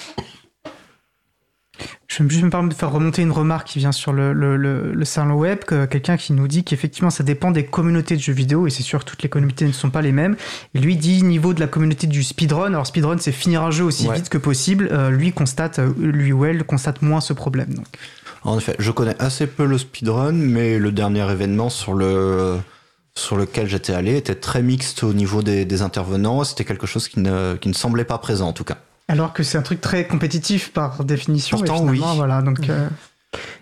Je 2.08 2.22
me, 2.22 2.28
me 2.28 2.50
permets 2.50 2.68
de 2.68 2.74
faire 2.74 2.92
remonter 2.92 3.22
une 3.22 3.32
remarque 3.32 3.66
qui 3.66 3.78
vient 3.80 3.92
sur 3.92 4.12
le, 4.12 4.32
le, 4.32 4.56
le, 4.56 4.92
le 4.92 5.04
salon 5.04 5.34
web, 5.34 5.58
quelqu'un 5.64 6.16
qui 6.16 6.32
nous 6.32 6.46
dit 6.46 6.62
qu'effectivement 6.62 7.10
ça 7.10 7.24
dépend 7.24 7.50
des 7.50 7.64
communautés 7.64 8.16
de 8.16 8.20
jeux 8.20 8.32
vidéo, 8.32 8.66
et 8.66 8.70
c'est 8.70 8.82
sûr 8.82 9.00
que 9.00 9.10
toutes 9.10 9.22
les 9.22 9.28
communautés 9.28 9.64
ne 9.64 9.72
sont 9.72 9.90
pas 9.90 10.02
les 10.02 10.12
mêmes. 10.12 10.36
Et 10.74 10.78
lui 10.78 10.96
dit 10.96 11.22
niveau 11.22 11.52
de 11.52 11.60
la 11.60 11.66
communauté 11.66 12.06
du 12.06 12.22
speedrun, 12.22 12.66
alors 12.68 12.86
speedrun 12.86 13.18
c'est 13.18 13.32
finir 13.32 13.62
un 13.62 13.70
jeu 13.70 13.84
aussi 13.84 14.06
ouais. 14.08 14.14
vite 14.14 14.28
que 14.28 14.38
possible, 14.38 14.88
euh, 14.92 15.10
lui 15.10 15.32
constate, 15.32 15.80
euh, 15.80 15.92
lui 15.98 16.32
ou 16.32 16.44
elle 16.44 16.64
constate 16.64 17.02
moins 17.02 17.20
ce 17.20 17.32
problème. 17.32 17.74
Donc. 17.74 17.86
En 18.44 18.56
effet, 18.56 18.76
je 18.78 18.92
connais 18.92 19.20
assez 19.20 19.48
peu 19.48 19.66
le 19.66 19.76
speedrun, 19.76 20.32
mais 20.32 20.78
le 20.78 20.92
dernier 20.92 21.28
événement 21.30 21.70
sur 21.70 21.94
le 21.94 22.58
sur 23.14 23.36
lequel 23.36 23.66
j'étais 23.66 23.94
allé 23.94 24.16
était 24.16 24.34
très 24.34 24.62
mixte 24.62 25.02
au 25.02 25.14
niveau 25.14 25.42
des, 25.42 25.64
des 25.64 25.80
intervenants, 25.80 26.44
c'était 26.44 26.66
quelque 26.66 26.86
chose 26.86 27.08
qui 27.08 27.18
ne, 27.18 27.56
qui 27.56 27.68
ne 27.68 27.74
semblait 27.74 28.04
pas 28.04 28.18
présent 28.18 28.46
en 28.46 28.52
tout 28.52 28.62
cas. 28.62 28.76
Alors 29.08 29.32
que 29.32 29.42
c'est 29.42 29.56
un 29.56 29.62
truc 29.62 29.80
très 29.80 30.06
compétitif 30.06 30.72
par 30.72 31.04
définition. 31.04 31.58
Pourtant, 31.58 31.84
oui. 31.84 32.00
Voilà, 32.16 32.42
donc, 32.42 32.68
euh... 32.68 32.88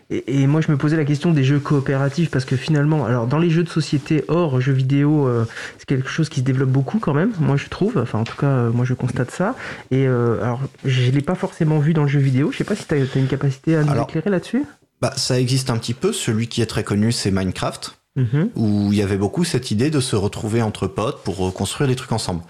et, 0.09 0.43
et, 0.43 0.47
moi, 0.47 0.63
je 0.63 0.73
me 0.73 0.79
posais 0.79 0.97
la 0.97 1.05
question 1.05 1.33
des 1.33 1.45
jeux 1.45 1.59
coopératifs 1.59 2.31
parce 2.31 2.47
que 2.47 2.57
finalement, 2.57 3.05
alors 3.05 3.27
dans 3.27 3.39
les 3.39 3.51
jeux 3.51 3.63
de 3.63 3.69
société 3.69 4.25
hors 4.29 4.61
jeux 4.61 4.73
vidéo, 4.73 5.29
euh, 5.29 5.45
c'est 5.79 5.87
quelque 5.87 6.09
chose 6.09 6.31
qui 6.31 6.41
se 6.41 6.45
développe 6.45 6.71
beaucoup 6.71 6.99
quand 6.99 7.13
même. 7.13 7.33
Moi, 7.41 7.57
je 7.57 7.69
trouve. 7.69 7.99
Enfin, 7.99 8.21
en 8.21 8.25
tout 8.25 8.37
cas, 8.37 8.47
euh, 8.47 8.71
moi, 8.71 8.87
je 8.87 8.95
constate 8.95 9.31
ça. 9.31 9.55
Et 9.91 10.07
euh, 10.07 10.43
alors, 10.43 10.61
je 10.85 11.11
l'ai 11.11 11.21
pas 11.21 11.35
forcément 11.35 11.79
vu 11.79 11.93
dans 11.93 12.05
le 12.05 12.09
jeu 12.09 12.21
vidéo. 12.21 12.51
Je 12.51 12.59
sais 12.59 12.65
pas 12.65 12.77
si 12.77 12.87
tu 12.87 12.95
as, 12.95 12.97
as, 12.97 13.19
une 13.19 13.29
capacité 13.29 13.77
à 13.77 13.85
nous 13.85 13.93
alors, 13.93 14.09
éclairer 14.09 14.31
là-dessus? 14.31 14.65
Bah, 15.03 15.13
ça 15.17 15.39
existe 15.39 15.69
un 15.69 15.77
petit 15.77 15.95
peu. 15.95 16.15
Celui 16.15 16.49
qui 16.49 16.63
est 16.63 16.67
très 16.67 16.85
connu, 16.85 17.13
c'est 17.13 17.31
Minecraft, 17.31 17.99
mmh. 18.17 18.43
où 18.55 18.93
il 18.93 18.97
y 18.97 19.03
avait 19.03 19.19
beaucoup 19.19 19.45
cette 19.45 19.71
idée 19.71 19.91
de 19.91 20.01
se 20.01 20.17
retrouver 20.17 20.63
entre 20.63 20.87
potes 20.87 21.23
pour 21.23 21.53
construire 21.53 21.89
des 21.89 21.97
trucs 21.97 22.13
ensemble. 22.13 22.41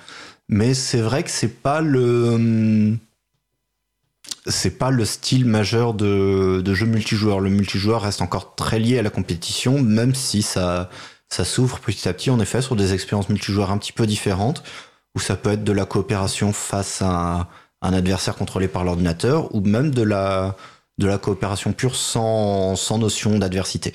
Mais 0.48 0.74
c'est 0.74 1.00
vrai 1.00 1.22
que 1.22 1.30
c'est 1.30 1.62
pas 1.62 1.80
le 1.80 2.96
c'est 4.46 4.78
pas 4.78 4.90
le 4.90 5.04
style 5.04 5.46
majeur 5.46 5.94
de, 5.94 6.60
de 6.62 6.74
jeu 6.74 6.86
multijoueur. 6.86 7.40
Le 7.40 7.50
multijoueur 7.50 8.02
reste 8.02 8.22
encore 8.22 8.54
très 8.54 8.78
lié 8.78 8.98
à 8.98 9.02
la 9.02 9.10
compétition, 9.10 9.80
même 9.80 10.14
si 10.14 10.42
ça, 10.42 10.90
ça 11.28 11.44
s'ouvre 11.44 11.80
petit 11.80 12.08
à 12.08 12.12
petit, 12.12 12.30
en 12.30 12.40
effet, 12.40 12.62
sur 12.62 12.76
des 12.76 12.92
expériences 12.92 13.28
multijoueurs 13.28 13.70
un 13.70 13.78
petit 13.78 13.92
peu 13.92 14.06
différentes, 14.06 14.62
où 15.14 15.20
ça 15.20 15.36
peut 15.36 15.52
être 15.52 15.64
de 15.64 15.72
la 15.72 15.86
coopération 15.86 16.52
face 16.52 17.00
à 17.02 17.08
un, 17.08 17.48
un 17.82 17.92
adversaire 17.92 18.36
contrôlé 18.36 18.68
par 18.68 18.84
l'ordinateur, 18.84 19.54
ou 19.54 19.60
même 19.60 19.90
de 19.90 20.02
la, 20.02 20.56
de 20.98 21.06
la 21.06 21.18
coopération 21.18 21.72
pure 21.72 21.96
sans, 21.96 22.76
sans 22.76 22.98
notion 22.98 23.38
d'adversité. 23.38 23.92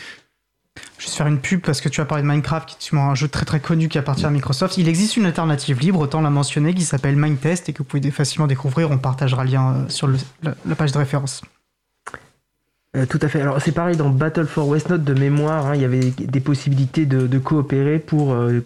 Juste 0.98 1.16
faire 1.16 1.28
une 1.28 1.40
pub 1.40 1.62
parce 1.62 1.82
que 1.82 1.90
tu 1.90 2.02
as 2.02 2.06
parlé 2.06 2.24
de 2.24 2.28
Minecraft, 2.28 2.76
qui 2.78 2.96
est 2.96 3.00
un 3.00 3.16
jeu 3.16 3.28
très 3.28 3.46
très 3.46 3.60
connu 3.60 3.88
qui 3.88 3.98
appartient 3.98 4.26
à 4.26 4.30
Microsoft. 4.30 4.78
Il 4.78 4.88
existe 4.88 5.18
une 5.18 5.26
alternative 5.26 5.80
libre, 5.80 6.00
autant 6.00 6.22
l'a 6.22 6.30
mentionné, 6.30 6.74
qui 6.74 6.84
s'appelle 6.84 7.16
Mindtest 7.16 7.70
et 7.70 7.74
que 7.74 7.80
vous 7.80 7.84
pouvez 7.86 8.12
facilement 8.12 8.48
découvrir. 8.48 8.92
On 8.92 8.98
partagera 8.98 9.44
le 9.44 9.52
lien 9.52 9.86
sur 9.90 10.08
le, 10.08 10.18
la, 10.44 10.56
la, 10.66 10.76
page 10.76 10.92
de 10.92 10.98
référence. 10.98 11.42
Euh, 12.98 13.06
tout 13.06 13.20
à 13.22 13.28
fait. 13.28 13.40
Alors 13.40 13.62
c'est 13.62 13.72
pareil 13.72 13.96
dans 13.98 14.10
Battle 14.10 14.48
for 14.48 14.68
Westnote 14.68 15.04
de 15.04 15.14
mémoire, 15.14 15.68
hein, 15.68 15.76
il 15.76 15.82
y 15.82 15.86
avait 15.86 16.12
des 16.18 16.40
possibilités 16.40 17.06
de, 17.06 17.28
de 17.28 17.38
coopérer 17.38 18.00
pour 18.00 18.34
euh, 18.34 18.62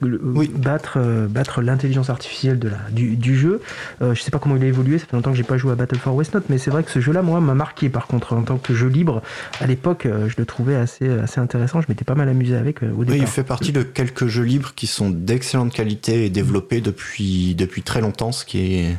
battre, 0.56 0.94
euh, 0.96 1.28
battre 1.28 1.62
l'intelligence 1.62 2.10
artificielle 2.10 2.58
de 2.58 2.70
la, 2.70 2.78
du, 2.90 3.18
du 3.18 3.36
jeu. 3.38 3.60
Je 4.00 4.14
sais 4.22 4.32
pas 4.32 4.40
comment 4.40 4.56
il 4.56 4.64
a 4.64 4.68
évolué, 4.68 4.98
ça 4.98 5.08
fait 5.08 5.18
longtemps 5.18 5.32
que 5.32 5.36
j'ai 5.38 5.44
pas 5.44 5.58
joué 5.58 5.74
à 5.74 5.76
Battle 5.76 5.98
for 5.98 6.16
Westnote, 6.16 6.46
mais 6.48 6.58
c'est 6.58 6.72
vrai 6.72 6.84
que 6.84 6.92
ce 6.92 7.02
jeu-là, 7.02 7.22
moi, 7.22 7.42
m'a 7.42 7.54
marqué 7.54 7.90
par 7.90 8.08
contre 8.08 8.32
en 8.32 8.44
tant 8.44 8.58
que 8.58 8.74
jeu 8.74 8.88
libre. 8.88 9.22
À 9.60 9.68
l'époque, 9.68 10.08
je 10.08 10.36
le 10.38 10.46
trouvais 10.46 10.76
assez, 10.76 11.10
assez 11.10 11.42
intéressant. 11.42 11.82
Je 11.82 11.88
m'étais 11.90 12.06
pas 12.06 12.16
mal 12.16 12.30
amusé 12.30 12.56
avec 12.56 12.82
au 12.82 12.86
Oui, 12.96 13.06
départ. 13.06 13.16
il 13.18 13.28
fait 13.28 13.44
partie 13.44 13.74
de 13.74 13.84
quelques 13.84 14.28
jeux 14.28 14.44
libres 14.44 14.72
qui 14.74 14.88
sont 14.88 15.10
d'excellente 15.10 15.74
qualité 15.74 16.26
et 16.26 16.30
développés 16.30 16.80
depuis, 16.80 17.56
depuis 17.56 17.82
très 17.82 18.00
longtemps, 18.00 18.32
ce 18.32 18.46
qui, 18.46 18.76
est, 18.76 18.98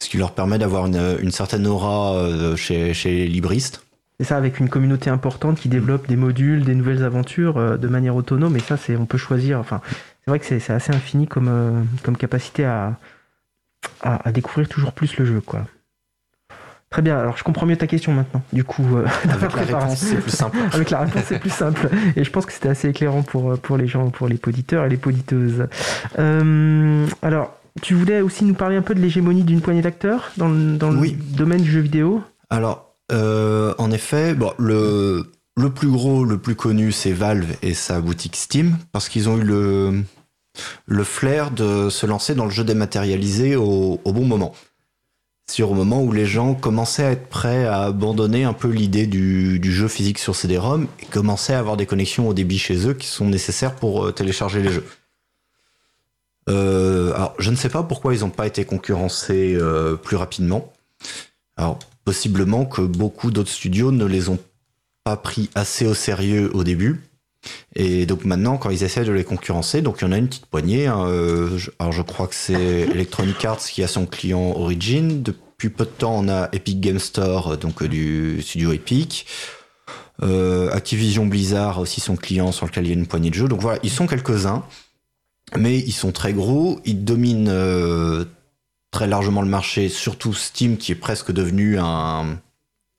ce 0.00 0.08
qui 0.08 0.18
leur 0.18 0.32
permet 0.34 0.58
d'avoir 0.58 0.86
une, 0.86 1.16
une 1.20 1.32
certaine 1.32 1.66
aura 1.66 2.54
chez, 2.56 2.94
chez 2.94 3.10
les 3.10 3.26
libristes. 3.28 3.82
C'est 4.18 4.24
ça, 4.26 4.36
avec 4.38 4.60
une 4.60 4.68
communauté 4.70 5.10
importante 5.10 5.58
qui 5.58 5.68
développe 5.68 6.08
des 6.08 6.16
modules, 6.16 6.64
des 6.64 6.74
nouvelles 6.74 7.04
aventures 7.04 7.58
euh, 7.58 7.76
de 7.76 7.86
manière 7.88 8.16
autonome. 8.16 8.56
Et 8.56 8.60
ça, 8.60 8.76
c'est, 8.78 8.96
on 8.96 9.04
peut 9.06 9.18
choisir. 9.18 9.58
Enfin, 9.60 9.80
c'est 10.24 10.30
vrai 10.30 10.38
que 10.38 10.46
c'est, 10.46 10.70
assez 10.70 10.92
infini 10.94 11.26
comme, 11.26 11.48
euh, 11.48 11.82
comme 12.02 12.16
capacité 12.16 12.64
à, 12.64 12.96
à, 14.02 14.26
à 14.28 14.32
découvrir 14.32 14.68
toujours 14.68 14.92
plus 14.92 15.16
le 15.18 15.26
jeu, 15.26 15.40
quoi. 15.42 15.66
Très 16.88 17.02
bien. 17.02 17.18
Alors, 17.18 17.36
je 17.36 17.44
comprends 17.44 17.66
mieux 17.66 17.76
ta 17.76 17.86
question 17.88 18.12
maintenant. 18.14 18.42
Du 18.54 18.64
coup, 18.64 18.86
euh, 18.96 19.04
Avec 19.24 19.42
la 19.42 19.48
préparation. 19.48 19.88
réponse, 19.88 19.98
c'est 19.98 20.16
plus 20.16 20.30
simple. 20.30 20.56
Avec 20.72 20.88
la 20.90 21.00
réponse, 21.00 21.22
c'est 21.26 21.38
plus 21.38 21.50
simple. 21.50 21.90
Et 22.14 22.24
je 22.24 22.30
pense 22.30 22.46
que 22.46 22.52
c'était 22.52 22.68
assez 22.70 22.88
éclairant 22.88 23.22
pour, 23.22 23.52
euh, 23.52 23.56
pour 23.56 23.76
les 23.76 23.86
gens, 23.88 24.08
pour 24.08 24.28
les 24.28 24.36
poditeurs 24.38 24.84
et 24.86 24.88
les 24.88 24.96
poditeuses. 24.96 25.66
Alors, 27.22 27.54
tu 27.82 27.94
voulais 27.94 28.20
aussi 28.22 28.44
nous 28.44 28.54
parler 28.54 28.76
un 28.76 28.82
peu 28.82 28.94
de 28.94 29.00
l'hégémonie 29.00 29.42
d'une 29.44 29.60
poignée 29.60 29.82
d'acteurs 29.82 30.30
dans, 30.38 30.48
le- 30.48 30.76
dans 30.78 30.94
Oui. 30.94 31.18
le 31.32 31.36
domaine 31.36 31.60
du 31.60 31.70
jeu 31.70 31.80
vidéo? 31.80 32.22
Alors, 32.48 32.85
euh, 33.12 33.74
en 33.78 33.90
effet, 33.90 34.34
le, 34.58 35.30
le 35.56 35.70
plus 35.70 35.88
gros, 35.88 36.24
le 36.24 36.38
plus 36.38 36.54
connu, 36.54 36.92
c'est 36.92 37.12
Valve 37.12 37.56
et 37.62 37.74
sa 37.74 38.00
boutique 38.00 38.36
Steam, 38.36 38.76
parce 38.92 39.08
qu'ils 39.08 39.28
ont 39.28 39.38
eu 39.38 39.44
le, 39.44 40.02
le 40.86 41.04
flair 41.04 41.50
de 41.50 41.88
se 41.88 42.06
lancer 42.06 42.34
dans 42.34 42.44
le 42.44 42.50
jeu 42.50 42.64
dématérialisé 42.64 43.56
au, 43.56 44.00
bon 44.04 44.24
moment. 44.24 44.54
Sur 45.48 45.70
au 45.70 45.74
moment 45.74 46.02
où 46.02 46.10
les 46.10 46.26
gens 46.26 46.54
commençaient 46.54 47.04
à 47.04 47.12
être 47.12 47.28
prêts 47.28 47.66
à 47.66 47.82
abandonner 47.82 48.42
un 48.42 48.52
peu 48.52 48.68
l'idée 48.68 49.06
du, 49.06 49.72
jeu 49.72 49.86
physique 49.86 50.18
sur 50.18 50.34
CD-ROM 50.34 50.88
et 51.00 51.06
commençaient 51.06 51.54
à 51.54 51.60
avoir 51.60 51.76
des 51.76 51.86
connexions 51.86 52.28
au 52.28 52.34
débit 52.34 52.58
chez 52.58 52.88
eux 52.88 52.94
qui 52.94 53.06
sont 53.06 53.28
nécessaires 53.28 53.76
pour 53.76 54.06
euh, 54.06 54.12
télécharger 54.12 54.60
les 54.60 54.72
jeux. 54.72 54.86
Euh, 56.48 57.12
alors, 57.14 57.34
je 57.38 57.50
ne 57.50 57.56
sais 57.56 57.68
pas 57.68 57.84
pourquoi 57.84 58.14
ils 58.14 58.20
n'ont 58.20 58.30
pas 58.30 58.46
été 58.46 58.64
concurrencés 58.64 59.56
plus 60.02 60.16
rapidement. 60.16 60.72
Alors, 61.56 61.78
possiblement 62.06 62.64
que 62.64 62.80
beaucoup 62.80 63.30
d'autres 63.30 63.50
studios 63.50 63.90
ne 63.92 64.06
les 64.06 64.30
ont 64.30 64.38
pas 65.04 65.16
pris 65.16 65.50
assez 65.54 65.86
au 65.86 65.92
sérieux 65.94 66.50
au 66.54 66.64
début. 66.64 67.02
Et 67.74 68.06
donc 68.06 68.24
maintenant, 68.24 68.56
quand 68.56 68.70
ils 68.70 68.82
essaient 68.84 69.04
de 69.04 69.12
les 69.12 69.24
concurrencer, 69.24 69.82
donc 69.82 69.98
il 70.00 70.04
y 70.04 70.08
en 70.08 70.12
a 70.12 70.16
une 70.18 70.28
petite 70.28 70.46
poignée. 70.46 70.86
hein, 70.86 71.04
euh, 71.06 71.58
je- 71.58 71.70
alors 71.78 71.92
je 71.92 72.02
crois 72.02 72.26
que 72.28 72.34
c'est 72.34 72.54
Electronic 72.94 73.44
Arts 73.44 73.58
qui 73.58 73.82
a 73.82 73.88
son 73.88 74.06
client 74.06 74.52
Origin. 74.56 75.22
Depuis 75.22 75.68
peu 75.68 75.84
de 75.84 75.90
temps, 75.90 76.16
on 76.18 76.28
a 76.28 76.48
Epic 76.52 76.80
Game 76.80 76.98
Store, 76.98 77.52
euh, 77.52 77.56
donc 77.56 77.82
euh, 77.82 77.88
du 77.88 78.40
studio 78.42 78.72
Epic. 78.72 79.26
Euh, 80.22 80.70
Activision 80.72 81.26
Blizzard 81.26 81.78
aussi 81.78 82.00
son 82.00 82.16
client 82.16 82.50
sur 82.52 82.66
lequel 82.66 82.84
il 82.86 82.88
y 82.88 82.92
a 82.92 82.94
une 82.96 83.06
poignée 83.06 83.30
de 83.30 83.34
jeux. 83.34 83.48
Donc 83.48 83.60
voilà, 83.60 83.78
ils 83.82 83.90
sont 83.90 84.06
quelques-uns, 84.06 84.64
mais 85.56 85.78
ils 85.78 85.92
sont 85.92 86.10
très 86.12 86.32
gros. 86.32 86.80
Ils 86.84 87.04
dominent 87.04 87.48
euh, 87.50 88.24
très 88.96 89.06
largement 89.06 89.42
le 89.42 89.48
marché, 89.48 89.90
surtout 89.90 90.32
Steam 90.32 90.78
qui 90.78 90.90
est 90.90 90.94
presque 90.94 91.30
devenu 91.30 91.76
un, 91.78 92.38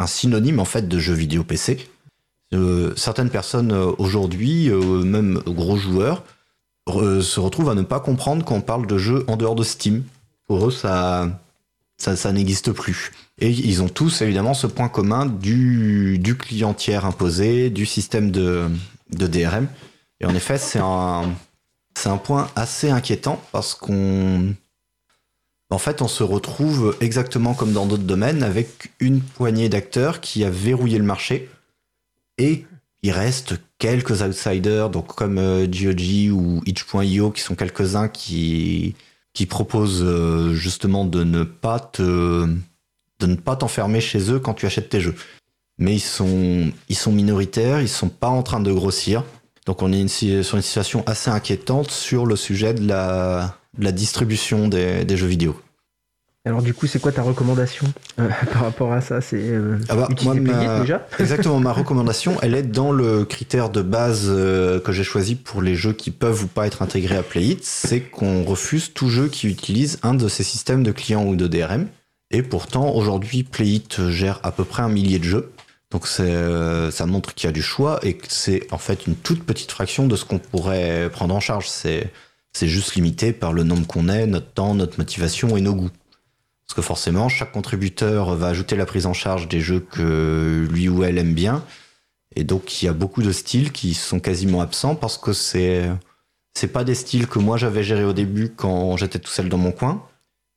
synonyme 0.05 0.59
en 0.59 0.65
fait 0.65 0.87
de 0.87 0.99
jeux 0.99 1.15
vidéo 1.15 1.43
PC. 1.43 1.89
Euh, 2.53 2.93
certaines 2.95 3.31
personnes 3.31 3.71
euh, 3.71 3.91
aujourd'hui, 3.97 4.69
euh, 4.69 5.03
même 5.03 5.39
gros 5.47 5.75
joueurs, 5.75 6.23
se 6.87 7.39
retrouvent 7.39 7.71
à 7.71 7.73
ne 7.73 7.81
pas 7.81 7.99
comprendre 7.99 8.45
quand 8.45 8.53
on 8.53 8.61
parle 8.61 8.85
de 8.85 8.99
jeux 8.99 9.25
en 9.27 9.37
dehors 9.37 9.55
de 9.55 9.63
Steam. 9.63 10.03
Pour 10.45 10.67
eux, 10.67 10.71
ça, 10.71 11.29
ça, 11.97 12.15
ça 12.15 12.31
n'existe 12.31 12.71
plus. 12.73 13.11
Et 13.39 13.49
ils 13.49 13.81
ont 13.81 13.89
tous 13.89 14.21
évidemment 14.21 14.53
ce 14.53 14.67
point 14.67 14.89
commun 14.89 15.25
du, 15.25 16.19
du 16.19 16.37
client 16.37 16.75
tiers 16.75 17.05
imposé, 17.05 17.71
du 17.71 17.87
système 17.87 18.29
de, 18.29 18.69
de 19.09 19.25
DRM. 19.25 19.67
Et 20.21 20.27
en 20.27 20.35
effet, 20.35 20.59
c'est 20.59 20.79
un, 20.79 21.23
c'est 21.95 22.09
un 22.09 22.17
point 22.17 22.51
assez 22.55 22.91
inquiétant 22.91 23.41
parce 23.51 23.73
qu'on 23.73 24.53
en 25.69 25.77
fait, 25.79 26.01
on 26.01 26.07
se 26.07 26.23
retrouve 26.23 26.95
exactement 27.01 27.53
comme 27.53 27.73
dans 27.73 27.85
d'autres 27.85 28.03
domaines 28.03 28.41
avec 28.41 28.91
une 28.99 29.21
poignée 29.21 29.67
d'acteurs 29.67 30.21
qui 30.21 30.45
a 30.45 30.49
verrouillé 30.49 30.97
le 30.97 31.03
marché 31.03 31.49
et 32.37 32.65
il 33.03 33.11
reste 33.11 33.55
quelques 33.77 34.21
outsiders, 34.21 34.89
donc 34.89 35.13
comme 35.15 35.37
euh, 35.37 35.67
ou 36.31 36.61
itch.io 36.65 37.31
qui 37.31 37.41
sont 37.41 37.55
quelques-uns 37.55 38.07
qui, 38.07 38.95
proposent 39.49 40.03
euh, 40.03 40.53
justement 40.53 41.05
de 41.05 41.23
ne 41.23 41.43
pas 41.43 41.79
te 41.79 42.47
ne 43.21 43.35
pas 43.35 43.55
t'enfermer 43.55 44.01
chez 44.01 44.31
eux 44.31 44.39
quand 44.39 44.53
tu 44.53 44.65
achètes 44.65 44.89
tes 44.89 45.01
jeux. 45.01 45.15
Mais 45.79 45.93
ils 45.95 45.99
sont, 45.99 46.71
minoritaires, 47.11 47.81
ils 47.81 47.89
sont 47.89 48.09
pas 48.09 48.29
en 48.29 48.41
train 48.41 48.59
de 48.59 48.71
grossir. 48.71 49.23
Donc 49.65 49.81
on 49.81 49.91
est 49.91 50.07
sur 50.07 50.55
une 50.55 50.63
situation 50.63 51.03
assez 51.05 51.29
inquiétante 51.29 51.91
sur 51.91 52.25
le 52.25 52.35
sujet 52.35 52.73
de 52.73 52.87
la, 52.87 53.57
de 53.77 53.83
la 53.83 53.91
distribution 53.91 54.67
des, 54.67 55.05
des 55.05 55.17
jeux 55.17 55.27
vidéo. 55.27 55.59
Alors 56.45 56.61
du 56.61 56.73
coup, 56.73 56.87
c'est 56.87 56.99
quoi 56.99 57.11
ta 57.11 57.21
recommandation 57.23 57.85
euh, 58.19 58.29
par 58.53 58.61
rapport 58.61 58.93
à 58.93 59.01
ça? 59.01 59.19
C'est 59.19 59.35
euh, 59.37 59.77
Ah 59.89 59.95
bah, 59.97 60.09
moi, 60.23 60.33
ma- 60.35 60.79
déjà? 60.79 61.05
Exactement, 61.19 61.59
ma 61.59 61.73
recommandation, 61.73 62.37
elle 62.41 62.55
est 62.55 62.63
dans 62.63 62.93
le 62.93 63.25
critère 63.25 63.69
de 63.69 63.81
base 63.81 64.27
euh, 64.29 64.79
que 64.79 64.93
j'ai 64.93 65.03
choisi 65.03 65.35
pour 65.35 65.61
les 65.61 65.75
jeux 65.75 65.91
qui 65.91 66.09
peuvent 66.09 66.45
ou 66.45 66.47
pas 66.47 66.65
être 66.65 66.81
intégrés 66.81 67.17
à 67.17 67.23
Playit, 67.23 67.63
c'est 67.65 67.99
qu'on 67.99 68.43
refuse 68.45 68.93
tout 68.93 69.09
jeu 69.09 69.27
qui 69.27 69.49
utilise 69.49 69.99
un 70.03 70.13
de 70.13 70.29
ces 70.29 70.43
systèmes 70.43 70.83
de 70.83 70.93
clients 70.93 71.25
ou 71.25 71.35
de 71.35 71.47
DRM. 71.47 71.87
Et 72.31 72.43
pourtant, 72.43 72.93
aujourd'hui, 72.95 73.43
Playit 73.43 74.09
gère 74.09 74.39
à 74.43 74.51
peu 74.53 74.63
près 74.63 74.83
un 74.83 74.89
millier 74.89 75.19
de 75.19 75.23
jeux. 75.25 75.51
Donc 75.91 76.05
ça 76.07 77.05
montre 77.05 77.33
qu'il 77.33 77.47
y 77.47 77.49
a 77.49 77.53
du 77.53 77.61
choix 77.61 77.99
et 78.03 78.15
que 78.15 78.25
c'est 78.29 78.67
en 78.71 78.77
fait 78.77 79.07
une 79.07 79.15
toute 79.15 79.43
petite 79.45 79.71
fraction 79.71 80.05
de 80.07 80.15
ce 80.17 80.25
qu'on 80.25 80.37
pourrait 80.39 81.09
prendre 81.09 81.33
en 81.33 81.39
charge. 81.39 81.69
C'est, 81.69 82.11
c'est 82.53 82.67
juste 82.67 82.95
limité 82.95 83.33
par 83.33 83.53
le 83.53 83.63
nombre 83.63 83.85
qu'on 83.85 84.09
est, 84.09 84.25
notre 84.25 84.51
temps, 84.51 84.73
notre 84.73 84.97
motivation 84.97 85.57
et 85.57 85.61
nos 85.61 85.75
goûts. 85.75 85.91
Parce 86.67 86.75
que 86.75 86.81
forcément, 86.81 87.29
chaque 87.29 87.53
contributeur 87.53 88.35
va 88.35 88.47
ajouter 88.47 88.75
la 88.75 88.85
prise 88.85 89.05
en 89.05 89.13
charge 89.13 89.47
des 89.47 89.61
jeux 89.61 89.79
que 89.79 90.67
lui 90.69 90.89
ou 90.89 91.03
elle 91.03 91.17
aime 91.17 91.33
bien. 91.33 91.63
Et 92.35 92.43
donc, 92.43 92.81
il 92.81 92.85
y 92.85 92.87
a 92.89 92.93
beaucoup 92.93 93.23
de 93.23 93.31
styles 93.31 93.71
qui 93.71 93.93
sont 93.93 94.19
quasiment 94.19 94.59
absents 94.61 94.95
parce 94.95 95.17
que 95.17 95.31
c'est, 95.31 95.89
c'est 96.53 96.67
pas 96.67 96.83
des 96.83 96.93
styles 96.93 97.27
que 97.27 97.39
moi 97.39 97.57
j'avais 97.57 97.83
gérés 97.83 98.03
au 98.03 98.13
début 98.13 98.49
quand 98.49 98.97
j'étais 98.97 99.19
tout 99.19 99.31
seul 99.31 99.47
dans 99.47 99.57
mon 99.57 99.71
coin. 99.71 100.05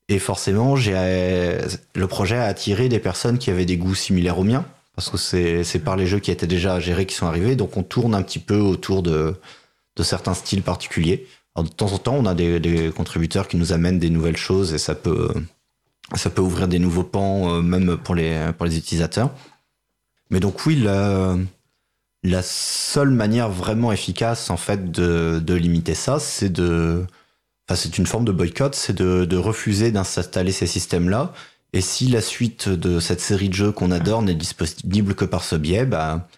Et 0.09 0.19
forcément, 0.19 0.75
le 0.75 2.07
projet 2.07 2.37
a 2.37 2.47
attiré 2.47 2.89
des 2.89 2.99
personnes 2.99 3.39
qui 3.39 3.51
avaient 3.51 3.65
des 3.65 3.77
goûts 3.77 3.95
similaires 3.95 4.39
aux 4.39 4.45
miens. 4.45 4.67
Parce 4.97 5.09
que 5.09 5.17
c'est, 5.17 5.79
par 5.79 5.95
les 5.95 6.07
jeux 6.07 6.19
qui 6.19 6.33
étaient 6.33 6.49
déjà 6.49 6.81
gérés 6.81 7.07
qui 7.07 7.15
sont 7.15 7.27
arrivés. 7.27 7.55
Donc, 7.55 7.77
on 7.77 7.85
tourne 7.85 8.17
un 8.17 8.23
petit 8.23 8.41
peu 8.41 8.59
autour 8.59 9.05
de 9.05 9.37
certains 10.03 10.35
styles 10.35 10.63
particuliers. 10.63 11.29
De 11.63 11.69
temps 11.69 11.93
en 11.93 11.99
temps, 11.99 12.15
on 12.15 12.27
a 12.27 12.35
des, 12.35 12.93
contributeurs 12.95 13.49
qui 13.49 13.57
nous 13.57 13.73
amènent 13.73 13.99
des 13.99 14.11
nouvelles 14.11 14.37
choses 14.37 14.73
et 14.75 14.79
ça 14.79 14.95
peut, 14.95 15.29
ça 16.15 16.31
peut 16.31 16.43
ouvrir 16.43 16.69
des 16.69 16.79
nouveaux 16.79 17.05
pans, 17.05 17.55
euh, 17.55 17.63
même 17.63 17.97
pour 17.97 18.15
les, 18.15 18.51
pour 18.57 18.67
les 18.67 18.79
utilisateurs. 18.79 19.31
Mais 20.31 20.41
donc 20.41 20.65
oui, 20.67 20.77
la, 20.77 21.37
la 22.23 22.43
seule 22.43 23.11
manière 23.11 23.51
vraiment 23.51 23.93
efficace 23.93 24.51
en 24.51 24.57
fait 24.57 24.91
de, 24.91 25.41
de 25.45 25.55
limiter 25.55 25.95
ça, 25.95 26.21
c'est 26.21 26.51
de, 26.51 27.05
enfin 27.69 27.77
c'est 27.77 27.99
une 27.99 28.07
forme 28.07 28.25
de 28.25 28.33
boycott, 28.33 28.75
c'est 28.75 28.97
de, 28.97 29.25
de 29.25 29.37
refuser 29.37 29.91
d'installer 29.91 30.53
ces 30.53 30.67
systèmes-là. 30.67 31.33
Et 31.73 31.81
si 31.81 32.09
la 32.09 32.21
suite 32.21 32.69
de 32.69 32.99
cette 32.99 33.21
série 33.21 33.49
de 33.49 33.55
jeux 33.55 33.73
qu'on 33.73 33.91
adore 33.91 34.23
n'est 34.23 34.35
disponible 34.35 35.15
que 35.15 35.25
par 35.25 35.45
ce 35.45 35.57
biais, 35.57 35.87
bah, 35.87 36.29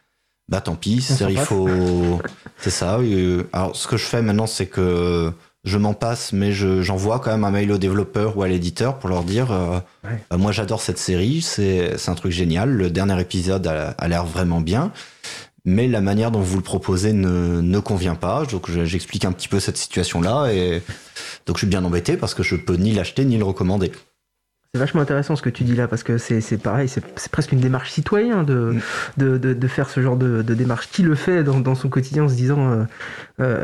bah 0.53 0.61
tant 0.61 0.77
pis. 0.77 1.01
C'est 1.01 1.33
il 1.33 1.39
faut, 1.39 2.21
c'est 2.59 2.71
ça. 2.71 2.99
euh, 2.99 3.45
Alors 3.55 3.75
ce 3.75 3.89
que 3.89 3.97
je 3.97 4.05
fais 4.05 4.21
maintenant, 4.23 4.47
c'est 4.47 4.67
que 4.67 5.33
je 5.65 5.79
m'en 5.79 5.95
passe, 5.95 6.33
mais 6.33 6.53
je- 6.53 6.83
j'envoie 6.83 7.19
quand 7.21 7.31
même 7.31 7.45
un 7.45 7.51
mail 7.51 7.73
au 7.73 7.79
développeur 7.79 8.37
ou 8.37 8.43
à 8.43 8.49
l'éditeur 8.49 8.99
pour 8.99 9.09
leur 9.09 9.23
dire 9.25 9.51
euh, 9.51 9.79
Ouais. 10.05 10.23
bah, 10.31 10.37
moi 10.37 10.53
j'adore 10.53 10.81
cette 10.83 10.99
série, 10.99 11.41
c'est 11.41 11.97
un 12.09 12.15
truc 12.15 12.33
génial. 12.33 12.69
Le 12.71 12.91
dernier 12.91 13.19
épisode 13.21 13.67
a, 13.67 13.91
a 13.97 14.09
l'air 14.09 14.27
vraiment 14.27 14.61
bien, 14.61 14.93
mais 15.65 15.89
la 15.89 16.01
manière 16.03 16.31
dont 16.33 16.41
vous 16.41 16.57
le 16.57 16.63
proposez 16.63 17.13
ne, 17.15 17.61
ne 17.63 17.79
convient 17.79 18.17
pas. 18.17 18.45
Donc 18.45 18.71
je- 18.71 18.85
j'explique 18.85 19.25
un 19.25 19.33
petit 19.33 19.49
peu 19.49 19.59
cette 19.61 19.79
situation-là 19.79 20.53
et 20.53 20.83
donc 21.47 21.57
je 21.57 21.61
suis 21.61 21.67
bien 21.69 21.83
embêté 21.85 22.17
parce 22.19 22.35
que 22.35 22.43
je 22.43 22.57
peux 22.57 22.75
ni 22.75 22.93
l'acheter 22.93 23.25
ni 23.25 23.39
le 23.39 23.45
recommander. 23.45 23.91
C'est 24.75 24.81
vachement 24.81 25.03
intéressant 25.03 25.37
ce 25.37 25.43
que 25.43 25.51
tu 25.51 25.65
dis 25.65 25.75
là, 25.75 25.87
parce 25.87 26.03
que 26.03 26.17
c'est 26.17 26.57
pareil, 26.57 26.89
c'est 26.89 27.03
presque 27.31 27.53
une 27.53 27.61
démarche 27.61 27.91
citoyenne 27.91 28.47
de, 28.47 28.77
de, 29.19 29.37
de, 29.37 29.69
faire 29.69 29.91
ce 29.91 30.01
genre 30.01 30.17
de, 30.17 30.41
démarche. 30.41 30.89
Qui 30.89 31.03
le 31.03 31.15
fait 31.15 31.45
dans, 31.45 31.61
dans 31.61 31.75
son 31.75 31.91
quotidien 31.91 32.25
en 32.25 32.29
se 32.31 32.35
disant, 32.37 32.73
euh, 32.73 32.85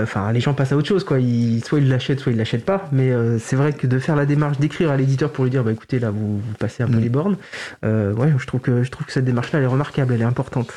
enfin, 0.03 0.33
les 0.33 0.41
gens 0.41 0.55
passent 0.55 0.72
à 0.72 0.76
autre 0.76 0.89
chose, 0.89 1.05
quoi. 1.05 1.18
Ils, 1.20 1.62
soit 1.64 1.79
ils 1.79 1.89
l'achètent, 1.89 2.20
soit 2.20 2.33
ils 2.33 2.39
l'achètent 2.39 2.64
pas. 2.64 2.89
Mais 2.93 3.11
euh, 3.11 3.39
c'est 3.39 3.57
vrai 3.57 3.72
que 3.72 3.87
de 3.87 3.99
faire 3.99 4.16
la 4.16 4.26
démarche 4.26 4.59
d'écrire 4.59 4.91
à 4.91 4.97
l'éditeur 4.97 5.31
pour 5.31 5.45
lui 5.45 5.51
dire, 5.51 5.64
bah 5.64 5.72
écoutez, 5.72 5.99
là, 5.99 6.11
vous, 6.11 6.39
vous 6.39 6.55
passez 6.59 6.83
un 6.83 6.89
peu 6.89 6.99
mm. 6.99 7.01
les 7.01 7.09
bornes, 7.09 7.37
ouais, 7.83 8.33
je 8.37 8.47
trouve 8.47 8.61
que 8.61 8.83
je 8.83 8.91
trouve 8.91 9.07
que 9.07 9.12
cette 9.12 9.24
démarche-là, 9.24 9.59
elle 9.59 9.64
est 9.64 9.68
remarquable, 9.68 10.14
elle 10.14 10.22
est 10.22 10.24
importante, 10.24 10.74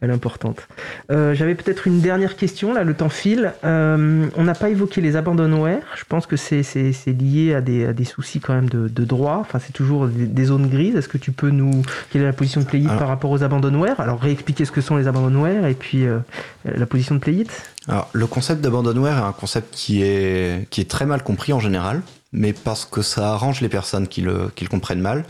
elle 0.00 0.10
est 0.10 0.14
importante. 0.14 0.68
J'avais 1.08 1.54
peut-être 1.54 1.86
une 1.86 2.00
dernière 2.00 2.36
question, 2.36 2.72
là, 2.72 2.84
le 2.84 2.94
temps 2.94 3.08
file. 3.08 3.52
on 3.62 4.44
n'a 4.44 4.54
pas 4.54 4.70
évoqué 4.70 5.00
les 5.00 5.16
abandonware. 5.16 5.82
Je 5.96 6.04
pense 6.04 6.26
que 6.26 6.36
c'est 6.36 6.62
lié 7.06 7.54
à 7.54 7.60
des, 7.60 7.86
à 7.86 7.92
des 7.92 8.04
soucis 8.04 8.40
quand 8.40 8.54
même 8.54 8.68
de, 8.68 8.88
de 8.88 9.04
droit. 9.04 9.38
Enfin, 9.40 9.58
c'est 9.58 9.72
toujours 9.72 10.08
des, 10.08 10.44
zones 10.44 10.68
grises. 10.68 10.96
Est-ce 10.96 11.08
que 11.08 11.18
tu 11.18 11.32
peux 11.32 11.50
nous. 11.50 11.82
Quelle 12.10 12.22
est 12.22 12.26
la 12.26 12.32
position 12.32 12.60
de 12.60 12.66
Playit 12.66 12.88
par 12.88 13.08
rapport 13.08 13.30
aux 13.30 13.42
abandonware? 13.42 14.00
Alors, 14.00 14.20
réexpliquer 14.20 14.64
ce 14.64 14.72
que 14.72 14.80
sont 14.80 14.96
les 14.96 15.08
abandonware 15.08 15.66
et 15.66 15.74
puis 15.74 16.06
euh, 16.06 16.18
la 16.64 16.86
position 16.86 17.14
de 17.14 17.20
Playit? 17.20 17.50
Alors, 17.88 18.08
le 18.12 18.26
concept 18.26 18.60
d'abandonware 18.60 19.18
est 19.18 19.26
un 19.26 19.32
concept 19.32 19.74
qui 19.74 20.02
est, 20.02 20.68
qui 20.70 20.80
est 20.80 20.90
très 20.90 21.06
mal 21.06 21.22
compris 21.22 21.52
en 21.52 21.60
général, 21.60 22.02
mais 22.32 22.52
parce 22.52 22.84
que 22.84 23.02
ça 23.02 23.32
arrange 23.32 23.60
les 23.60 23.68
personnes 23.68 24.08
qui 24.08 24.20
le, 24.20 24.50
qui 24.54 24.64
le 24.64 24.70
comprennent 24.70 25.00
mal. 25.00 25.24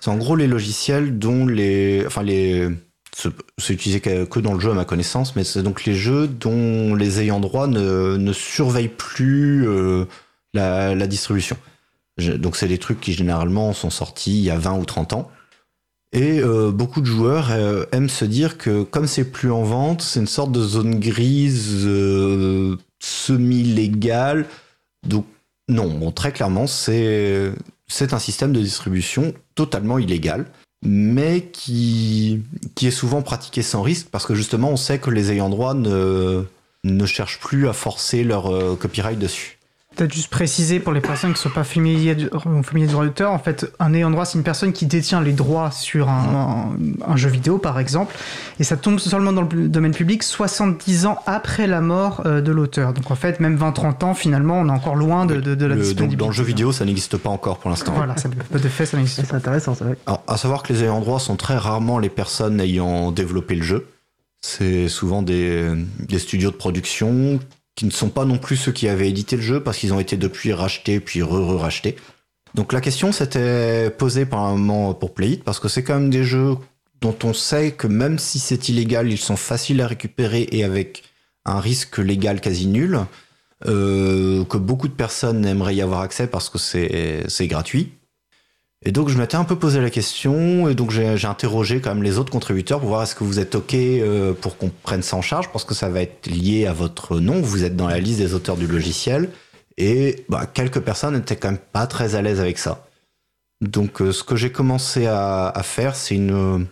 C'est 0.00 0.10
en 0.10 0.16
gros 0.16 0.36
les 0.36 0.46
logiciels 0.46 1.18
dont 1.18 1.46
les. 1.46 2.04
Enfin, 2.06 2.22
les. 2.22 2.68
C'est 3.16 3.72
utilisé 3.72 4.00
que 4.00 4.40
dans 4.40 4.54
le 4.54 4.60
jeu 4.60 4.72
à 4.72 4.74
ma 4.74 4.84
connaissance, 4.84 5.36
mais 5.36 5.44
c'est 5.44 5.62
donc 5.62 5.84
les 5.84 5.94
jeux 5.94 6.26
dont 6.26 6.96
les 6.96 7.20
ayants 7.20 7.38
droit 7.38 7.68
ne, 7.68 8.16
ne 8.16 8.32
surveillent 8.32 8.88
plus 8.88 9.68
euh, 9.68 10.06
la, 10.52 10.96
la 10.96 11.06
distribution 11.06 11.56
donc 12.18 12.56
c'est 12.56 12.68
des 12.68 12.78
trucs 12.78 13.00
qui 13.00 13.12
généralement 13.12 13.72
sont 13.72 13.90
sortis 13.90 14.38
il 14.38 14.44
y 14.44 14.50
a 14.50 14.58
20 14.58 14.78
ou 14.78 14.84
30 14.84 15.12
ans. 15.14 15.30
Et 16.14 16.38
euh, 16.38 16.70
beaucoup 16.70 17.00
de 17.00 17.06
joueurs 17.06 17.50
euh, 17.50 17.86
aiment 17.90 18.08
se 18.08 18.24
dire 18.24 18.56
que 18.56 18.84
comme 18.84 19.08
c'est 19.08 19.24
plus 19.24 19.50
en 19.50 19.64
vente, 19.64 20.00
c'est 20.00 20.20
une 20.20 20.28
sorte 20.28 20.52
de 20.52 20.62
zone 20.62 21.00
grise 21.00 21.84
euh, 21.86 22.76
semi-légale. 23.00 24.46
Donc 25.04 25.26
non, 25.68 26.12
très 26.12 26.30
clairement, 26.30 26.68
c'est 26.68 27.52
un 28.12 28.18
système 28.20 28.52
de 28.52 28.60
distribution 28.60 29.34
totalement 29.56 29.98
illégal, 29.98 30.46
mais 30.84 31.48
qui, 31.52 32.42
est 32.80 32.90
souvent 32.92 33.22
pratiqué 33.22 33.62
sans 33.62 33.82
risque 33.82 34.06
parce 34.12 34.24
que 34.24 34.36
justement 34.36 34.70
on 34.70 34.76
sait 34.76 35.00
que 35.00 35.10
les 35.10 35.32
ayants 35.32 35.50
droit 35.50 35.74
ne 35.74 37.06
cherchent 37.06 37.40
plus 37.40 37.66
à 37.66 37.72
forcer 37.72 38.22
leur 38.22 38.78
copyright 38.78 39.18
dessus. 39.18 39.58
Peut-être 39.96 40.12
juste 40.12 40.28
préciser 40.28 40.80
pour 40.80 40.92
les 40.92 41.00
personnes 41.00 41.30
qui 41.30 41.38
ne 41.38 41.42
sont 41.42 41.50
pas 41.50 41.64
familiers 41.64 42.14
du, 42.14 42.26
droit 42.26 43.04
d'auteur, 43.04 43.32
en 43.32 43.38
fait, 43.38 43.72
un 43.78 43.94
ayant 43.94 44.10
droit, 44.10 44.24
c'est 44.24 44.38
une 44.38 44.44
personne 44.44 44.72
qui 44.72 44.86
détient 44.86 45.20
les 45.20 45.32
droits 45.32 45.70
sur 45.70 46.08
un, 46.08 46.74
jeu 47.14 47.28
vidéo, 47.28 47.58
par 47.58 47.78
exemple, 47.78 48.14
et 48.58 48.64
ça 48.64 48.76
tombe 48.76 48.98
seulement 48.98 49.32
dans 49.32 49.42
le 49.42 49.68
domaine 49.68 49.92
public 49.92 50.22
70 50.22 51.06
ans 51.06 51.18
après 51.26 51.66
la 51.66 51.80
mort 51.80 52.22
euh, 52.26 52.40
de 52.40 52.50
l'auteur. 52.50 52.92
Donc 52.92 53.10
en 53.10 53.14
fait, 53.14 53.38
même 53.40 53.56
20-30 53.56 54.04
ans, 54.04 54.14
finalement, 54.14 54.58
on 54.58 54.68
est 54.68 54.72
encore 54.72 54.96
loin 54.96 55.26
de, 55.26 55.40
de, 55.40 55.66
la 55.66 55.76
disponibilité. 55.76 56.16
dans 56.16 56.26
le 56.26 56.32
jeu 56.32 56.44
vidéo, 56.44 56.72
ça 56.72 56.84
n'existe 56.84 57.16
pas 57.16 57.30
encore 57.30 57.58
pour 57.58 57.70
l'instant. 57.70 57.92
Voilà, 57.94 58.16
ça, 58.16 58.28
de 58.28 58.68
fait, 58.68 58.86
ça 58.86 58.96
n'existe 58.96 59.20
pas. 59.22 59.26
C'est 59.28 59.34
intéressant, 59.36 59.74
c'est 59.74 59.84
vrai. 59.84 59.96
Alors, 60.06 60.22
à 60.26 60.36
savoir 60.36 60.62
que 60.62 60.72
les 60.72 60.82
ayants 60.82 61.00
droit 61.00 61.20
sont 61.20 61.36
très 61.36 61.56
rarement 61.56 61.98
les 61.98 62.08
personnes 62.08 62.60
ayant 62.60 63.12
développé 63.12 63.54
le 63.54 63.62
jeu. 63.62 63.86
C'est 64.40 64.88
souvent 64.88 65.22
des, 65.22 65.70
des 66.00 66.18
studios 66.18 66.50
de 66.50 66.56
production 66.56 67.38
qui 67.74 67.86
ne 67.86 67.90
sont 67.90 68.08
pas 68.08 68.24
non 68.24 68.38
plus 68.38 68.56
ceux 68.56 68.72
qui 68.72 68.88
avaient 68.88 69.08
édité 69.08 69.36
le 69.36 69.42
jeu 69.42 69.62
parce 69.62 69.78
qu'ils 69.78 69.92
ont 69.92 70.00
été 70.00 70.16
depuis 70.16 70.52
rachetés 70.52 71.00
puis 71.00 71.22
re-rachetés. 71.22 71.96
Donc 72.54 72.72
la 72.72 72.80
question 72.80 73.10
s'était 73.10 73.90
posée 73.90 74.26
par 74.26 74.40
un 74.40 74.56
moment 74.56 74.94
pour 74.94 75.12
Playit 75.12 75.42
parce 75.42 75.58
que 75.58 75.68
c'est 75.68 75.82
quand 75.82 75.94
même 75.94 76.10
des 76.10 76.24
jeux 76.24 76.56
dont 77.00 77.16
on 77.24 77.32
sait 77.32 77.72
que 77.72 77.86
même 77.86 78.18
si 78.18 78.38
c'est 78.38 78.68
illégal, 78.68 79.10
ils 79.10 79.18
sont 79.18 79.36
faciles 79.36 79.80
à 79.80 79.86
récupérer 79.86 80.48
et 80.52 80.64
avec 80.64 81.02
un 81.44 81.60
risque 81.60 81.98
légal 81.98 82.40
quasi 82.40 82.66
nul, 82.66 83.00
euh, 83.66 84.44
que 84.44 84.56
beaucoup 84.56 84.88
de 84.88 84.94
personnes 84.94 85.44
aimeraient 85.44 85.74
y 85.74 85.82
avoir 85.82 86.00
accès 86.00 86.26
parce 86.26 86.48
que 86.48 86.58
c'est 86.58 87.46
gratuit. 87.46 87.92
Et 88.86 88.92
donc 88.92 89.08
je 89.08 89.16
m'étais 89.16 89.36
un 89.36 89.44
peu 89.44 89.56
posé 89.56 89.80
la 89.80 89.88
question 89.88 90.68
et 90.68 90.74
donc 90.74 90.90
j'ai 90.90 91.26
interrogé 91.26 91.80
quand 91.80 91.94
même 91.94 92.02
les 92.02 92.18
autres 92.18 92.30
contributeurs 92.30 92.80
pour 92.80 92.90
voir 92.90 93.02
est-ce 93.02 93.14
que 93.14 93.24
vous 93.24 93.38
êtes 93.38 93.54
ok 93.54 93.74
euh, 93.74 94.34
pour 94.34 94.58
qu'on 94.58 94.68
prenne 94.68 95.02
ça 95.02 95.16
en 95.16 95.22
charge 95.22 95.50
parce 95.52 95.64
que 95.64 95.72
ça 95.72 95.88
va 95.88 96.02
être 96.02 96.26
lié 96.26 96.66
à 96.66 96.74
votre 96.74 97.18
nom, 97.18 97.40
vous 97.40 97.64
êtes 97.64 97.76
dans 97.76 97.88
la 97.88 97.98
liste 97.98 98.18
des 98.18 98.34
auteurs 98.34 98.56
du 98.56 98.66
logiciel. 98.66 99.30
Et 99.78 100.24
bah, 100.28 100.46
quelques 100.46 100.80
personnes 100.80 101.14
n'étaient 101.14 101.36
quand 101.36 101.50
même 101.50 101.58
pas 101.58 101.86
très 101.86 102.14
à 102.14 102.22
l'aise 102.22 102.40
avec 102.40 102.58
ça. 102.58 102.86
Donc 103.62 104.02
euh, 104.02 104.12
ce 104.12 104.22
que 104.22 104.36
j'ai 104.36 104.52
commencé 104.52 105.06
à, 105.06 105.52
faire 105.64 105.96
c'est 105.96 106.16
une 106.16 106.68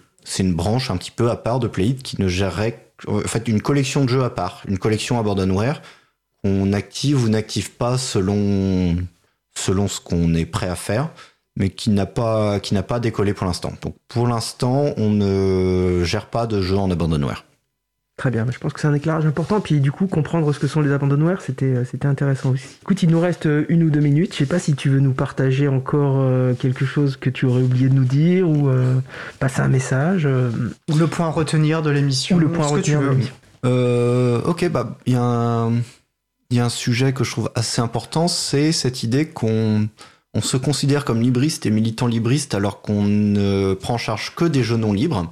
branche 0.55 0.91
un 0.91 0.99
petit 0.99 1.11
peu 1.11 1.31
à 1.31 1.37
part 1.37 1.61
de 1.61 1.67
Playit 1.67 2.03
qui 2.03 2.21
ne 2.21 2.29
gérerait 2.29 2.93
en 3.09 3.21
fait 3.21 3.49
une 3.49 3.63
collection 3.63 4.05
de 4.05 4.11
jeux 4.11 4.23
à 4.23 4.31
part, 4.31 4.63
une 4.69 4.79
collection 4.79 5.19
abandonware 5.19 5.81
qu'on 6.45 6.75
active 6.75 7.25
ou 7.25 7.29
n'active 7.31 7.73
pas 7.73 7.97
selon 7.97 8.99
ce 9.57 10.01
qu'on 10.01 10.35
est 10.35 10.45
prêt 10.45 10.69
à 10.69 10.77
faire 10.77 11.09
mais 11.57 11.71
qui 11.71 11.91
n'a 11.91 12.07
pas, 12.07 12.61
qui 12.61 12.75
n'a 12.75 12.83
pas 12.83 13.01
décollé 13.01 13.35
pour 13.35 13.47
l'instant. 13.47 13.73
Donc 13.83 13.95
pour 14.09 14.27
l'instant, 14.27 14.93
on 14.97 15.11
ne 15.11 16.03
gère 16.05 16.27
pas 16.27 16.47
de 16.47 16.63
jeux 16.63 16.79
en 16.79 16.91
abandonware. 16.91 17.45
Très 18.19 18.31
bien, 18.31 18.47
je 18.51 18.59
pense 18.59 18.75
que 18.75 18.81
c'est 18.81 18.87
un 18.87 18.95
éclairage 18.95 19.27
important. 19.27 19.61
Puis 19.61 19.81
du 19.81 19.91
coup, 19.91 20.07
comprendre 20.07 20.53
ce 20.53 20.59
que 20.59 20.67
sont 20.67 20.83
les 20.83 20.93
abandonware, 20.93 21.41
c'était, 21.41 21.65
euh, 21.65 21.85
c'était 21.85 22.07
intéressant 22.07 22.51
aussi. 22.51 22.67
Écoute, 22.83 23.03
il 23.03 23.11
nous 23.11 23.19
reste 23.19 23.47
euh, 23.47 23.65
une 23.69 23.83
ou 23.83 23.91
deux 23.91 24.01
minutes. 24.01 24.33
Je 24.35 24.39
sais 24.39 24.47
pas 24.47 24.59
si 24.59 24.75
tu 24.75 24.91
veux 24.91 25.01
nous 25.01 25.15
partager 25.15 25.67
encore 25.67 26.19
euh, 26.19 26.53
quelque 26.55 26.85
chose 26.85 27.17
que 27.17 27.31
tu 27.31 27.47
aurais 27.47 27.63
oublié 27.63 27.89
de 27.89 27.95
nous 27.95 28.05
dire 28.05 28.49
ou 28.49 28.71
passer 29.39 29.61
un 29.61 29.69
message. 29.69 30.27
Ou 30.27 30.97
le 30.97 31.07
point 31.07 31.27
à 31.27 31.31
retenir 31.31 31.83
de 31.83 31.91
l'émission. 31.91 32.37
Ou 32.37 32.41
le 32.41 32.53
point 32.53 32.67
à 32.67 32.69
retenir 32.69 33.01
de 33.01 33.09
l'émission. 33.09 33.35
ok, 33.65 34.69
bah 34.69 34.99
il 35.07 35.15
y, 35.15 35.17
y, 35.17 36.61
a 36.61 36.65
un 36.65 36.69
sujet 36.69 37.13
que 37.13 37.25
je 37.25 37.31
trouve 37.31 37.51
assez 37.55 37.81
important, 37.81 38.29
c'est 38.29 38.73
cette 38.73 39.03
idée 39.03 39.27
qu'on 39.27 39.89
on 40.35 40.41
se 40.41 40.57
considère 40.57 41.05
comme 41.05 41.21
libriste 41.21 41.67
et 41.67 41.71
militant 41.71 42.07
libriste 42.07 42.55
alors 42.55 42.81
qu'on 42.81 43.05
ne 43.05 43.75
prend 43.75 43.95
en 43.95 43.99
charge 43.99 44.35
que 44.35 44.45
des 44.45 44.63
jeux 44.63 44.77
non 44.77 44.93
libres. 44.93 45.31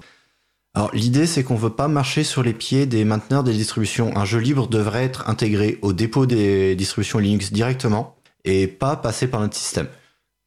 Alors 0.74 0.94
l'idée 0.94 1.26
c'est 1.26 1.42
qu'on 1.42 1.57
veut 1.57 1.70
pas 1.70 1.88
marcher 1.88 2.22
sur 2.22 2.42
les 2.42 2.53
pieds 2.53 2.86
des 2.86 3.05
mainteneurs 3.05 3.42
des 3.42 3.53
distributions. 3.53 4.16
Un 4.16 4.24
jeu 4.24 4.38
libre 4.38 4.68
devrait 4.68 5.05
être 5.05 5.28
intégré 5.28 5.78
au 5.82 5.92
dépôt 5.92 6.26
des 6.26 6.76
distributions 6.76 7.18
Linux 7.18 7.53
directement 7.53 8.16
et 8.44 8.66
pas 8.66 8.96
passer 8.96 9.26
par 9.26 9.40
notre 9.40 9.57
système. 9.57 9.88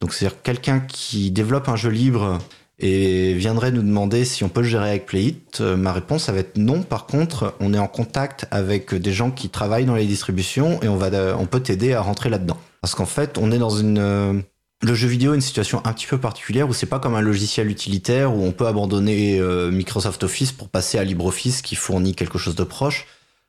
Donc 0.00 0.14
c'est-à-dire 0.14 0.40
quelqu'un 0.42 0.80
qui 0.80 1.30
développe 1.30 1.68
un 1.68 1.76
jeu 1.76 1.90
libre 1.90 2.38
et 2.78 3.34
viendrait 3.34 3.70
nous 3.70 3.82
demander 3.82 4.24
si 4.24 4.44
on 4.44 4.48
peut 4.48 4.62
le 4.62 4.66
gérer 4.66 4.88
avec 4.90 5.06
Playit, 5.06 5.60
euh, 5.60 5.76
ma 5.76 5.92
réponse 5.92 6.24
ça 6.24 6.32
va 6.32 6.40
être 6.40 6.56
non. 6.56 6.82
Par 6.82 7.06
contre, 7.06 7.54
on 7.60 7.72
est 7.72 7.78
en 7.78 7.86
contact 7.86 8.46
avec 8.50 8.94
des 8.94 9.12
gens 9.12 9.30
qui 9.30 9.48
travaillent 9.48 9.84
dans 9.84 9.94
les 9.94 10.06
distributions 10.06 10.80
et 10.82 10.88
on 10.88 10.98
on 10.98 11.46
peut 11.46 11.60
t'aider 11.60 11.92
à 11.92 12.00
rentrer 12.00 12.30
là-dedans. 12.30 12.58
Parce 12.84 12.94
qu'en 12.94 13.06
fait, 13.06 13.38
on 13.38 13.50
est 13.50 13.56
dans 13.56 13.70
une 13.70 13.96
euh, 13.96 14.34
le 14.82 14.94
jeu 14.94 15.08
vidéo 15.08 15.32
est 15.32 15.36
une 15.36 15.40
situation 15.40 15.80
un 15.86 15.94
petit 15.94 16.06
peu 16.06 16.18
particulière 16.18 16.68
où 16.68 16.74
c'est 16.74 16.84
pas 16.84 16.98
comme 16.98 17.14
un 17.14 17.22
logiciel 17.22 17.70
utilitaire 17.70 18.36
où 18.36 18.42
on 18.42 18.52
peut 18.52 18.66
abandonner 18.66 19.40
euh, 19.40 19.70
Microsoft 19.70 20.22
Office 20.22 20.52
pour 20.52 20.68
passer 20.68 20.98
à 20.98 21.04
LibreOffice 21.04 21.62
qui 21.62 21.76
fournit 21.76 22.14
quelque 22.14 22.36
chose 22.36 22.56
de 22.56 22.62
proche. 22.62 23.06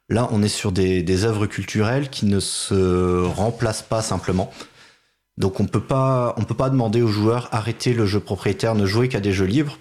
Là, 0.07 0.29
on 0.31 0.41
est 0.41 0.47
sur 0.47 0.71
des, 0.71 1.25
œuvres 1.25 1.47
culturelles 1.47 2.09
qui 2.09 2.27
ne 2.27 2.39
se 2.39 3.25
remplacent 3.25 3.81
pas 3.81 4.01
simplement. 4.01 4.53
Donc 5.35 5.59
on 5.59 5.65
peut 5.65 5.83
pas, 5.83 6.33
on 6.37 6.45
peut 6.45 6.55
pas 6.55 6.69
demander 6.69 7.01
aux 7.01 7.09
joueurs 7.09 7.49
arrêtez 7.51 7.93
le 7.93 8.05
jeu 8.05 8.21
propriétaire, 8.21 8.73
ne 8.73 8.85
jouez 8.85 9.09
qu'à 9.09 9.19
des 9.19 9.33
jeux 9.33 9.47
libres. 9.47 9.79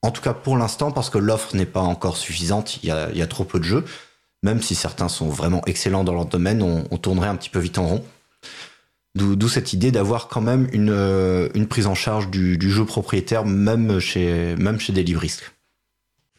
En 0.00 0.10
tout 0.10 0.22
cas 0.22 0.32
pour 0.32 0.56
l'instant, 0.56 0.90
parce 0.90 1.10
que 1.10 1.18
l'offre 1.18 1.54
n'est 1.54 1.66
pas 1.66 1.82
encore 1.82 2.16
suffisante, 2.16 2.82
il 2.82 2.88
y 2.88 3.20
a, 3.20 3.26
trop 3.26 3.44
peu 3.44 3.58
de 3.58 3.64
jeux. 3.64 3.84
Même 4.42 4.62
si 4.62 4.74
certains 4.74 5.10
sont 5.10 5.28
vraiment 5.28 5.60
excellents 5.66 6.02
dans 6.02 6.14
leur 6.14 6.24
domaine, 6.24 6.62
on 6.62 6.96
tournerait 6.96 7.28
un 7.28 7.36
petit 7.36 7.50
peu 7.50 7.58
vite 7.58 7.76
en 7.76 7.88
rond. 7.88 8.04
D'où 9.16 9.48
cette 9.48 9.72
idée 9.72 9.90
d'avoir 9.90 10.28
quand 10.28 10.40
même 10.40 10.68
une, 10.72 10.90
euh, 10.90 11.48
une, 11.54 11.66
prise 11.66 11.86
en 11.86 11.94
charge 11.94 12.30
du, 12.30 12.58
du, 12.58 12.70
jeu 12.70 12.84
propriétaire, 12.84 13.44
même 13.44 13.98
chez, 13.98 14.54
même 14.56 14.78
chez 14.78 14.92
des 14.92 15.02
livristes. 15.02 15.56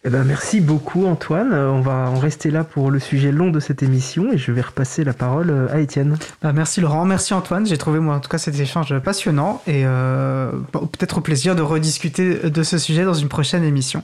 Eh 0.07 0.09
ben 0.09 0.23
merci 0.23 0.61
beaucoup 0.61 1.05
Antoine. 1.05 1.51
Euh, 1.51 1.69
on 1.69 1.82
va 1.82 2.09
en 2.09 2.17
rester 2.17 2.49
là 2.49 2.63
pour 2.63 2.91
le 2.91 2.99
sujet 2.99 3.32
long 3.32 3.49
de 3.49 3.59
cette 3.59 3.84
émission 3.84 4.32
et 4.32 4.38
je 4.38 4.53
vais 4.53 4.61
repasser 4.61 5.03
la 5.03 5.11
parole 5.11 5.49
euh, 5.49 5.67
à 5.69 5.80
Étienne. 5.80 6.17
Bah, 6.41 6.53
merci 6.53 6.80
Laurent, 6.80 7.03
merci 7.03 7.34
Antoine. 7.34 7.65
J'ai 7.65 7.78
trouvé 7.78 7.99
moi 7.99 8.15
en 8.15 8.19
tout 8.21 8.30
cas 8.30 8.38
cet 8.38 8.57
échange 8.57 8.97
passionnant 8.99 9.61
et 9.67 9.86
euh, 9.86 10.51
peut-être 10.71 11.17
au 11.17 11.21
plaisir 11.21 11.57
de 11.57 11.61
rediscuter 11.61 12.49
de 12.49 12.63
ce 12.63 12.78
sujet 12.78 13.03
dans 13.03 13.15
une 13.15 13.28
prochaine 13.28 13.65
émission. 13.65 13.88